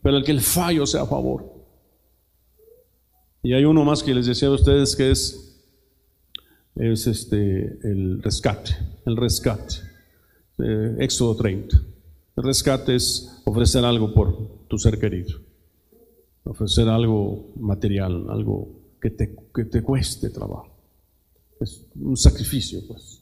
pero 0.04 0.18
el 0.18 0.24
que 0.24 0.32
el 0.32 0.42
fallo 0.42 0.86
sea 0.86 1.02
a 1.02 1.08
favor. 1.08 1.52
Y 3.42 3.54
hay 3.54 3.66
uno 3.66 3.84
más 3.84 4.04
que 4.04 4.14
les 4.14 4.28
decía 4.28 4.50
a 4.50 4.52
ustedes 4.52 4.96
que 4.96 5.10
es, 5.10 5.60
es 6.76 7.08
este, 7.08 7.80
el 7.84 8.22
rescate, 8.22 8.72
el 9.06 9.18
rescate. 9.18 9.76
Eh, 10.60 10.98
Éxodo 11.00 11.36
30. 11.36 11.76
El 12.38 12.44
rescate 12.44 12.96
es 12.96 13.42
ofrecer 13.46 13.84
algo 13.84 14.14
por 14.14 14.68
tu 14.68 14.78
ser 14.78 15.00
querido. 15.00 15.40
Ofrecer 16.44 16.90
algo 16.90 17.54
material, 17.60 18.30
algo 18.30 18.70
que 19.00 19.12
te, 19.12 19.36
que 19.54 19.66
te 19.66 19.82
cueste 19.84 20.30
trabajo. 20.30 20.70
Es 21.60 21.86
un 21.96 22.18
sacrificio, 22.18 22.80
pues. 22.88 23.22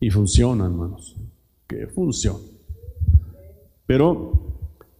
Y 0.00 0.10
funciona, 0.10 0.64
hermanos. 0.64 1.16
Que 1.66 1.86
funciona. 1.86 2.40
Pero 3.86 4.50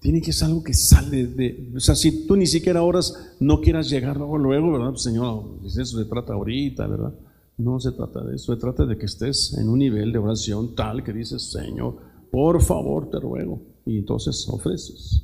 tiene 0.01 0.20
que 0.20 0.32
ser 0.32 0.49
algo 0.49 0.62
que 0.62 0.74
sale 0.74 1.26
de. 1.26 1.72
O 1.76 1.80
sea, 1.80 1.95
si 1.95 2.26
tú 2.26 2.36
ni 2.36 2.47
siquiera 2.47 2.82
oras, 2.82 3.36
no 3.41 3.61
quieras 3.61 3.88
llegar 3.88 4.16
luego, 4.18 4.72
¿verdad? 4.72 4.91
Pues, 4.91 5.03
Señor, 5.03 5.45
eso 5.64 5.99
se 5.99 6.05
trata 6.05 6.34
ahorita, 6.34 6.86
¿verdad? 6.86 7.14
No 7.57 7.78
se 7.78 7.93
trata 7.93 8.24
de 8.24 8.36
eso. 8.36 8.55
Se 8.55 8.61
trata 8.61 8.86
de 8.86 8.97
que 8.97 9.07
estés 9.07 9.57
en 9.59 9.68
un 9.68 9.78
nivel 9.78 10.12
de 10.12 10.18
oración 10.18 10.74
tal 10.74 11.05
que 11.05 11.12
dices, 11.12 11.51
Señor, 11.51 11.97
por 12.30 12.62
favor 12.62 13.11
te 13.11 13.20
ruego. 13.20 13.61
Y 13.86 13.99
entonces 13.99 14.47
ofreces. 14.49 15.22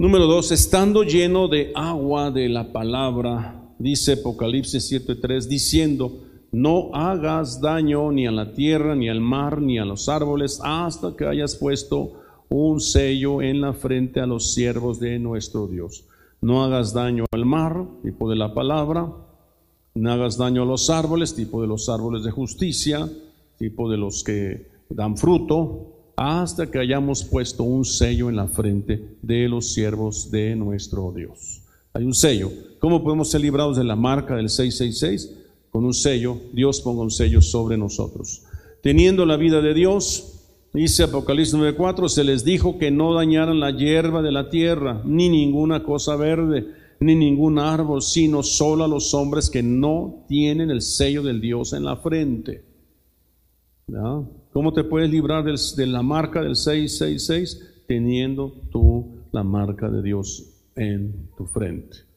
Número 0.00 0.24
dos, 0.24 0.50
estando 0.50 1.02
lleno 1.02 1.46
de 1.46 1.72
agua 1.74 2.30
de 2.30 2.48
la 2.48 2.72
palabra, 2.72 3.74
dice 3.78 4.14
Apocalipsis 4.14 4.90
7.3, 4.90 5.46
diciendo, 5.46 6.22
no 6.52 6.88
hagas 6.94 7.60
daño 7.60 8.10
ni 8.10 8.26
a 8.26 8.30
la 8.30 8.54
tierra, 8.54 8.96
ni 8.96 9.10
al 9.10 9.20
mar, 9.20 9.60
ni 9.60 9.78
a 9.78 9.84
los 9.84 10.08
árboles, 10.08 10.58
hasta 10.64 11.14
que 11.14 11.26
hayas 11.26 11.54
puesto 11.54 12.12
un 12.48 12.80
sello 12.80 13.42
en 13.42 13.60
la 13.60 13.74
frente 13.74 14.20
a 14.20 14.26
los 14.26 14.54
siervos 14.54 15.00
de 15.00 15.18
nuestro 15.18 15.66
Dios. 15.66 16.06
No 16.40 16.64
hagas 16.64 16.94
daño 16.94 17.26
al 17.30 17.44
mar, 17.44 17.84
tipo 18.02 18.30
de 18.30 18.36
la 18.36 18.54
palabra, 18.54 19.06
no 19.94 20.12
hagas 20.12 20.38
daño 20.38 20.62
a 20.62 20.64
los 20.66 20.88
árboles, 20.88 21.34
tipo 21.34 21.60
de 21.60 21.68
los 21.68 21.90
árboles 21.90 22.24
de 22.24 22.30
justicia, 22.30 23.06
tipo 23.58 23.90
de 23.90 23.98
los 23.98 24.24
que 24.24 24.66
dan 24.88 25.18
fruto, 25.18 25.99
hasta 26.22 26.70
que 26.70 26.78
hayamos 26.78 27.24
puesto 27.24 27.62
un 27.62 27.84
sello 27.84 28.28
en 28.28 28.36
la 28.36 28.46
frente 28.46 29.16
de 29.22 29.48
los 29.48 29.72
siervos 29.72 30.30
de 30.30 30.54
nuestro 30.54 31.12
Dios. 31.12 31.62
Hay 31.94 32.04
un 32.04 32.14
sello. 32.14 32.50
¿Cómo 32.78 33.02
podemos 33.02 33.30
ser 33.30 33.40
librados 33.40 33.76
de 33.76 33.84
la 33.84 33.96
marca 33.96 34.36
del 34.36 34.50
666? 34.50 35.40
con 35.70 35.84
un 35.84 35.94
sello, 35.94 36.36
Dios 36.52 36.80
ponga 36.80 37.02
un 37.02 37.10
sello 37.10 37.40
sobre 37.40 37.76
nosotros. 37.76 38.42
Teniendo 38.82 39.24
la 39.24 39.36
vida 39.36 39.60
de 39.60 39.74
Dios, 39.74 40.48
dice 40.72 41.04
Apocalipsis 41.04 41.54
9:4, 41.54 42.08
se 42.08 42.24
les 42.24 42.44
dijo 42.44 42.78
que 42.78 42.90
no 42.90 43.14
dañaran 43.14 43.60
la 43.60 43.70
hierba 43.70 44.22
de 44.22 44.32
la 44.32 44.50
tierra, 44.50 45.00
ni 45.04 45.28
ninguna 45.28 45.82
cosa 45.84 46.16
verde, 46.16 46.66
ni 46.98 47.14
ningún 47.14 47.58
árbol, 47.58 48.02
sino 48.02 48.42
solo 48.42 48.84
a 48.84 48.88
los 48.88 49.14
hombres 49.14 49.48
que 49.48 49.62
no 49.62 50.24
tienen 50.28 50.70
el 50.70 50.82
sello 50.82 51.22
del 51.22 51.40
Dios 51.40 51.72
en 51.72 51.84
la 51.84 51.96
frente. 51.96 52.64
¿Cómo 54.52 54.72
te 54.72 54.84
puedes 54.84 55.10
librar 55.10 55.44
de 55.44 55.86
la 55.86 56.02
marca 56.02 56.42
del 56.42 56.56
666? 56.56 57.84
Teniendo 57.86 58.52
tú 58.70 59.06
la 59.32 59.42
marca 59.42 59.88
de 59.88 60.02
Dios 60.02 60.44
en 60.76 61.28
tu 61.36 61.46
frente 61.46 62.10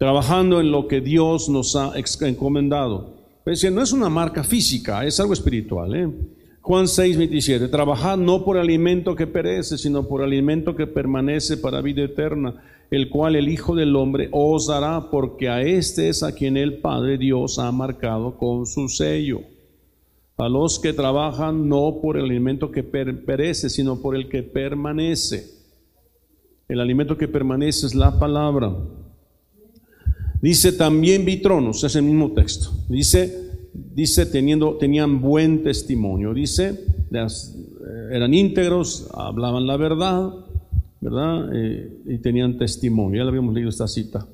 trabajando 0.00 0.62
en 0.62 0.70
lo 0.70 0.88
que 0.88 1.02
Dios 1.02 1.50
nos 1.50 1.76
ha 1.76 1.92
encomendado. 2.22 3.18
Pero 3.44 3.70
no 3.70 3.82
es 3.82 3.92
una 3.92 4.08
marca 4.08 4.42
física, 4.42 5.04
es 5.04 5.20
algo 5.20 5.34
espiritual. 5.34 5.94
¿eh? 5.94 6.08
Juan 6.62 6.88
6, 6.88 7.18
27, 7.18 7.68
trabajad 7.68 8.16
no 8.16 8.42
por 8.42 8.56
alimento 8.56 9.14
que 9.14 9.26
perece, 9.26 9.76
sino 9.76 10.08
por 10.08 10.22
alimento 10.22 10.74
que 10.74 10.86
permanece 10.86 11.58
para 11.58 11.82
vida 11.82 12.02
eterna, 12.02 12.62
el 12.90 13.10
cual 13.10 13.36
el 13.36 13.50
Hijo 13.50 13.74
del 13.74 13.94
Hombre 13.94 14.30
os 14.32 14.68
dará, 14.68 15.10
porque 15.10 15.50
a 15.50 15.60
este 15.60 16.08
es 16.08 16.22
a 16.22 16.34
quien 16.34 16.56
el 16.56 16.78
Padre 16.78 17.18
Dios 17.18 17.58
ha 17.58 17.70
marcado 17.70 18.38
con 18.38 18.64
su 18.64 18.88
sello. 18.88 19.42
A 20.40 20.48
los 20.48 20.78
que 20.78 20.94
trabajan 20.94 21.68
no 21.68 21.98
por 22.00 22.16
el 22.16 22.24
alimento 22.24 22.70
que 22.70 22.82
perece, 22.82 23.68
sino 23.68 24.00
por 24.00 24.16
el 24.16 24.30
que 24.30 24.42
permanece. 24.42 25.50
El 26.66 26.80
alimento 26.80 27.18
que 27.18 27.28
permanece 27.28 27.86
es 27.86 27.94
la 27.94 28.18
palabra. 28.18 28.74
Dice, 30.40 30.72
también 30.72 31.26
vi 31.26 31.42
tronos, 31.42 31.84
es 31.84 31.94
el 31.94 32.04
mismo 32.04 32.32
texto. 32.32 32.70
Dice, 32.88 33.68
dice 33.74 34.24
teniendo, 34.24 34.76
tenían 34.76 35.20
buen 35.20 35.62
testimonio. 35.62 36.32
Dice, 36.32 36.86
eh, 37.12 37.26
eran 38.10 38.32
íntegros, 38.32 39.10
hablaban 39.12 39.66
la 39.66 39.76
verdad, 39.76 40.30
¿verdad? 41.02 41.50
Eh, 41.54 42.02
y 42.06 42.18
tenían 42.18 42.56
testimonio. 42.56 43.18
Ya 43.18 43.24
lo 43.24 43.28
habíamos 43.28 43.52
leído 43.52 43.68
esta 43.68 43.86
cita. 43.86 44.26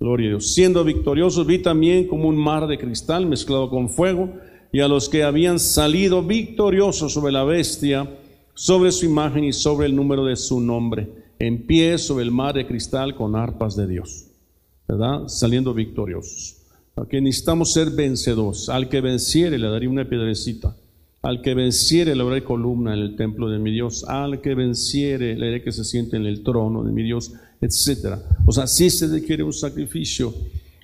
Gloria 0.00 0.26
a 0.26 0.30
Dios. 0.30 0.52
Siendo 0.54 0.82
victoriosos, 0.82 1.46
vi 1.46 1.60
también 1.60 2.08
como 2.08 2.28
un 2.28 2.36
mar 2.36 2.66
de 2.66 2.78
cristal 2.78 3.26
mezclado 3.26 3.70
con 3.70 3.88
fuego, 3.88 4.30
y 4.72 4.80
a 4.80 4.88
los 4.88 5.08
que 5.08 5.22
habían 5.22 5.60
salido 5.60 6.22
victoriosos 6.22 7.12
sobre 7.12 7.32
la 7.32 7.44
bestia, 7.44 8.08
sobre 8.54 8.90
su 8.90 9.04
imagen 9.04 9.44
y 9.44 9.52
sobre 9.52 9.86
el 9.86 9.94
número 9.94 10.24
de 10.24 10.36
su 10.36 10.60
nombre, 10.60 11.08
en 11.38 11.66
pie 11.66 11.98
sobre 11.98 12.24
el 12.24 12.30
mar 12.30 12.54
de 12.54 12.66
cristal 12.66 13.14
con 13.14 13.36
arpas 13.36 13.76
de 13.76 13.86
Dios. 13.86 14.26
¿verdad? 14.92 15.28
Saliendo 15.28 15.74
victoriosos. 15.74 16.56
Porque 16.94 17.20
necesitamos 17.20 17.72
ser 17.72 17.90
vencedores. 17.90 18.68
Al 18.68 18.88
que 18.88 19.00
venciere 19.00 19.58
le 19.58 19.68
daré 19.68 19.88
una 19.88 20.08
piedrecita. 20.08 20.76
Al 21.22 21.40
que 21.40 21.54
venciere 21.54 22.14
le 22.14 22.24
daré 22.24 22.44
columna 22.44 22.94
en 22.94 23.00
el 23.00 23.16
templo 23.16 23.48
de 23.48 23.58
mi 23.58 23.72
Dios. 23.72 24.04
Al 24.04 24.40
que 24.40 24.54
venciere 24.54 25.36
le 25.36 25.48
haré 25.48 25.62
que 25.62 25.72
se 25.72 25.84
siente 25.84 26.16
en 26.16 26.26
el 26.26 26.42
trono 26.42 26.82
de 26.84 26.92
mi 26.92 27.02
Dios, 27.02 27.32
etc. 27.60 28.18
O 28.44 28.52
sea, 28.52 28.66
si 28.66 28.90
se 28.90 29.06
requiere 29.06 29.42
un 29.42 29.52
sacrificio. 29.52 30.34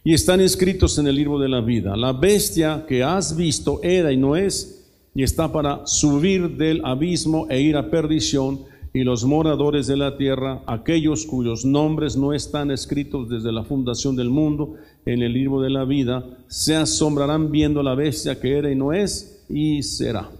Y 0.08 0.14
están 0.14 0.40
escritos 0.40 0.96
en 0.96 1.06
el 1.06 1.16
libro 1.16 1.38
de 1.38 1.50
la 1.50 1.60
vida. 1.60 1.94
La 1.94 2.14
bestia 2.14 2.86
que 2.88 3.02
has 3.02 3.36
visto 3.36 3.78
era 3.82 4.10
y 4.10 4.16
no 4.16 4.36
es, 4.36 4.90
y 5.14 5.22
está 5.22 5.52
para 5.52 5.86
subir 5.86 6.56
del 6.56 6.82
abismo 6.82 7.46
e 7.50 7.60
ir 7.60 7.76
a 7.76 7.90
perdición 7.90 8.60
y 8.94 9.04
los 9.04 9.26
moradores 9.26 9.86
de 9.86 9.98
la 9.98 10.16
tierra, 10.16 10.62
aquellos 10.66 11.26
cuyos 11.26 11.66
nombres 11.66 12.16
no 12.16 12.32
están 12.32 12.70
escritos 12.70 13.28
desde 13.28 13.52
la 13.52 13.64
fundación 13.64 14.16
del 14.16 14.30
mundo 14.30 14.76
en 15.04 15.20
el 15.20 15.34
libro 15.34 15.60
de 15.60 15.68
la 15.68 15.84
vida, 15.84 16.24
se 16.46 16.74
asombrarán 16.74 17.50
viendo 17.50 17.82
la 17.82 17.94
bestia 17.94 18.40
que 18.40 18.56
era 18.56 18.72
y 18.72 18.76
no 18.76 18.94
es 18.94 19.44
y 19.50 19.82
será. 19.82 20.30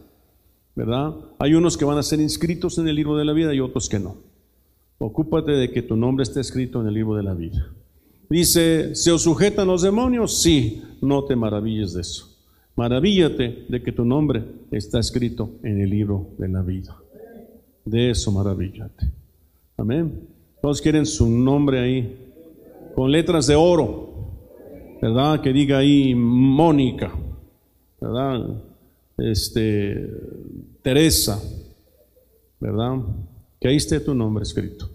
¿Verdad? 0.76 1.14
Hay 1.38 1.52
unos 1.52 1.76
que 1.76 1.84
van 1.84 1.98
a 1.98 2.02
ser 2.02 2.20
inscritos 2.20 2.78
en 2.78 2.88
el 2.88 2.96
libro 2.96 3.18
de 3.18 3.26
la 3.26 3.34
vida 3.34 3.52
y 3.52 3.60
otros 3.60 3.90
que 3.90 3.98
no. 3.98 4.16
Ocúpate 4.96 5.52
de 5.52 5.70
que 5.70 5.82
tu 5.82 5.94
nombre 5.94 6.22
esté 6.22 6.40
escrito 6.40 6.80
en 6.80 6.86
el 6.86 6.94
libro 6.94 7.16
de 7.16 7.22
la 7.22 7.34
vida. 7.34 7.70
Dice, 8.28 8.94
¿se 8.94 9.10
os 9.10 9.22
sujetan 9.22 9.66
los 9.66 9.82
demonios? 9.82 10.42
Sí, 10.42 10.82
no 11.00 11.24
te 11.24 11.34
maravilles 11.34 11.94
de 11.94 12.02
eso. 12.02 12.28
Maravíllate 12.76 13.66
de 13.68 13.82
que 13.82 13.90
tu 13.90 14.04
nombre 14.04 14.44
está 14.70 15.00
escrito 15.00 15.50
en 15.62 15.80
el 15.80 15.90
libro 15.90 16.28
de 16.38 16.48
la 16.48 16.62
vida. 16.62 16.96
De 17.84 18.10
eso 18.10 18.30
maravillate. 18.30 19.10
Amén. 19.76 20.28
Todos 20.60 20.80
quieren 20.82 21.06
su 21.06 21.28
nombre 21.28 21.80
ahí, 21.80 22.32
con 22.94 23.10
letras 23.10 23.46
de 23.46 23.54
oro, 23.54 24.08
¿verdad? 25.00 25.40
Que 25.40 25.52
diga 25.52 25.78
ahí 25.78 26.14
Mónica, 26.14 27.12
¿verdad? 28.00 28.62
Este, 29.16 30.10
Teresa, 30.82 31.40
¿verdad? 32.60 32.98
Que 33.60 33.68
ahí 33.68 33.76
esté 33.76 34.00
tu 34.00 34.14
nombre 34.14 34.42
escrito. 34.42 34.90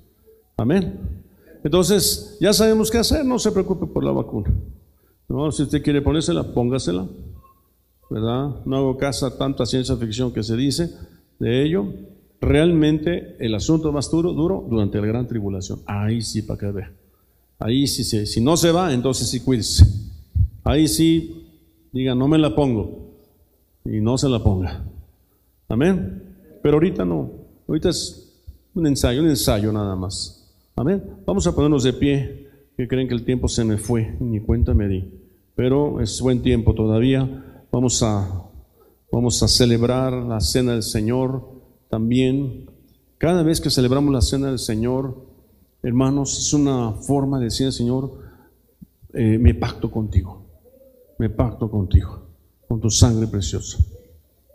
Amén. 0.56 1.22
Entonces, 1.64 2.38
ya 2.39 2.51
sabemos 2.53 2.91
qué 2.91 2.97
hacer, 2.97 3.26
no 3.26 3.39
se 3.39 3.51
preocupe 3.51 3.88
por 3.88 4.03
la 4.03 4.11
vacuna. 4.11 4.51
¿No? 5.30 5.51
Si 5.51 5.64
usted 5.64 5.82
quiere 5.82 6.01
ponérsela, 6.01 6.43
póngasela. 6.53 7.07
¿Verdad? 8.09 8.57
No 8.66 8.78
hago 8.78 8.97
caso 8.97 9.26
a 9.26 9.38
tanta 9.38 9.66
ciencia 9.66 9.95
ficción 9.95 10.32
que 10.34 10.43
se 10.43 10.55
dice 10.55 10.91
de 11.39 11.66
ello. 11.66 11.86
Realmente 12.41 13.38
el 13.39 13.55
asunto 13.55 13.91
más 13.91 14.11
duro, 14.11 14.34
duro 14.34 14.66
durante 14.70 14.99
la 14.99 15.07
gran 15.07 15.28
tribulación. 15.28 15.80
Ahí 15.86 16.22
sí, 16.22 16.41
para 16.41 16.59
que 16.59 16.72
vea. 16.72 16.91
Ahí 17.57 17.88
sí, 17.88 18.03
sí, 18.03 18.26
si 18.26 18.41
no 18.41 18.57
se 18.57 18.72
va, 18.72 18.93
entonces 18.93 19.30
sí 19.30 19.39
cuídese. 19.39 19.86
Ahí 20.66 20.88
sí, 20.88 21.47
diga, 21.93 22.14
no 22.14 22.28
me 22.28 22.38
la 22.38 22.53
pongo. 22.53 23.14
Y 23.86 24.01
no 24.01 24.18
se 24.18 24.28
la 24.28 24.43
ponga. 24.43 24.84
Amén. 25.70 26.36
Pero 26.61 26.76
ahorita 26.76 27.05
no. 27.05 27.32
Ahorita 27.68 27.89
es 27.89 28.41
un 28.74 28.86
ensayo, 28.88 29.22
un 29.22 29.30
ensayo 29.30 29.72
nada 29.72 29.95
más. 29.95 30.43
Amén. 30.76 31.03
Vamos 31.28 31.45
a 31.45 31.53
ponernos 31.53 31.84
de 31.84 31.93
pie, 31.93 32.49
que 32.76 32.88
creen 32.88 33.07
que 33.07 33.13
el 33.13 33.24
tiempo 33.24 33.47
se 33.47 33.63
me 33.63 33.78
fue, 33.78 34.17
ni 34.19 34.39
cuenta 34.39 34.74
me 34.74 34.88
di. 34.88 35.07
Pero 35.53 36.01
es 36.01 36.19
buen 36.19 36.41
tiempo 36.41 36.74
todavía. 36.74 37.63
Vamos 37.71 38.01
a, 38.01 38.49
vamos 39.11 39.43
a 39.43 39.47
celebrar 39.47 40.13
la 40.13 40.39
cena 40.39 40.71
del 40.74 40.82
Señor 40.82 41.47
también. 41.91 42.71
Cada 43.19 43.43
vez 43.43 43.61
que 43.61 43.69
celebramos 43.69 44.11
la 44.11 44.21
cena 44.21 44.47
del 44.47 44.57
Señor, 44.57 45.28
hermanos, 45.84 46.39
es 46.39 46.53
una 46.53 46.93
forma 46.93 47.38
de 47.38 47.45
decir 47.45 47.71
Señor, 47.71 48.11
eh, 49.13 49.38
me 49.38 49.53
pacto 49.53 49.91
contigo, 49.91 50.43
me 51.19 51.30
pacto 51.30 51.69
contigo, 51.69 52.19
con 52.67 52.82
tu 52.82 52.89
sangre 52.89 53.28
preciosa. 53.28 53.78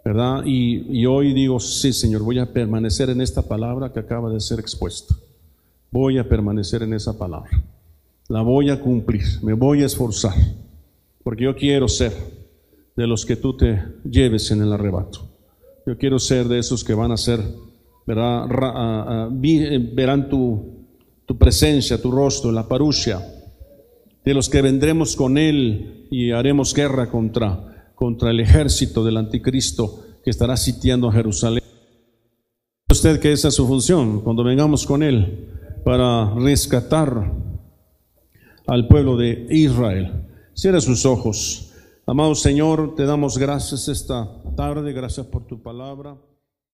¿Verdad? 0.04 0.42
Y 0.46 1.06
hoy 1.06 1.32
digo, 1.32 1.60
sí, 1.60 1.92
Señor, 1.92 2.22
voy 2.22 2.38
a 2.38 2.52
permanecer 2.52 3.10
en 3.10 3.20
esta 3.20 3.42
palabra 3.42 3.92
que 3.92 4.00
acaba 4.00 4.30
de 4.30 4.40
ser 4.40 4.58
expuesta. 4.58 5.14
Voy 5.90 6.18
a 6.18 6.28
permanecer 6.28 6.82
en 6.82 6.92
esa 6.92 7.18
palabra. 7.18 7.50
La 8.28 8.42
voy 8.42 8.68
a 8.68 8.78
cumplir, 8.78 9.24
me 9.42 9.54
voy 9.54 9.82
a 9.82 9.86
esforzar, 9.86 10.34
porque 11.24 11.44
yo 11.44 11.56
quiero 11.56 11.88
ser 11.88 12.12
de 12.94 13.06
los 13.06 13.24
que 13.24 13.36
tú 13.36 13.56
te 13.56 13.82
lleves 14.04 14.50
en 14.50 14.60
el 14.60 14.72
arrebato. 14.72 15.20
Yo 15.86 15.96
quiero 15.96 16.18
ser 16.18 16.46
de 16.46 16.58
esos 16.58 16.84
que 16.84 16.92
van 16.92 17.10
a 17.10 17.16
ser. 17.16 17.40
Eh, 18.06 19.90
verán 19.94 20.28
tu, 20.28 20.84
presencia, 21.38 22.02
tu 22.02 22.10
rostro, 22.10 22.52
la 22.52 22.68
parusia, 22.68 23.22
de 24.22 24.34
los 24.34 24.50
que 24.50 24.60
vendremos 24.60 25.16
con 25.16 25.38
Él 25.38 26.06
y 26.10 26.32
haremos 26.32 26.74
guerra 26.74 27.08
contra, 27.08 27.92
contra 27.94 28.30
el 28.30 28.40
ejército 28.40 29.02
del 29.04 29.16
anticristo 29.16 30.04
que 30.22 30.28
estará 30.28 30.58
sitiando 30.58 31.10
Jerusalén. 31.10 31.62
Usted 32.90 33.20
que 33.20 33.32
esa 33.32 33.48
es 33.48 33.54
su 33.54 33.66
función 33.66 34.20
cuando 34.20 34.44
vengamos 34.44 34.84
con 34.84 35.02
Él 35.02 35.48
para 35.84 36.34
rescatar 36.34 37.32
al 38.66 38.86
pueblo 38.86 39.16
de 39.16 39.46
Israel. 39.50 40.26
Cierra 40.54 40.80
sus 40.80 41.06
ojos. 41.06 41.72
Amado 42.06 42.34
Señor, 42.34 42.94
te 42.94 43.04
damos 43.04 43.38
gracias 43.38 43.88
esta 43.88 44.28
tarde, 44.56 44.92
gracias 44.92 45.26
por 45.26 45.46
tu 45.46 45.62
palabra. 45.62 46.16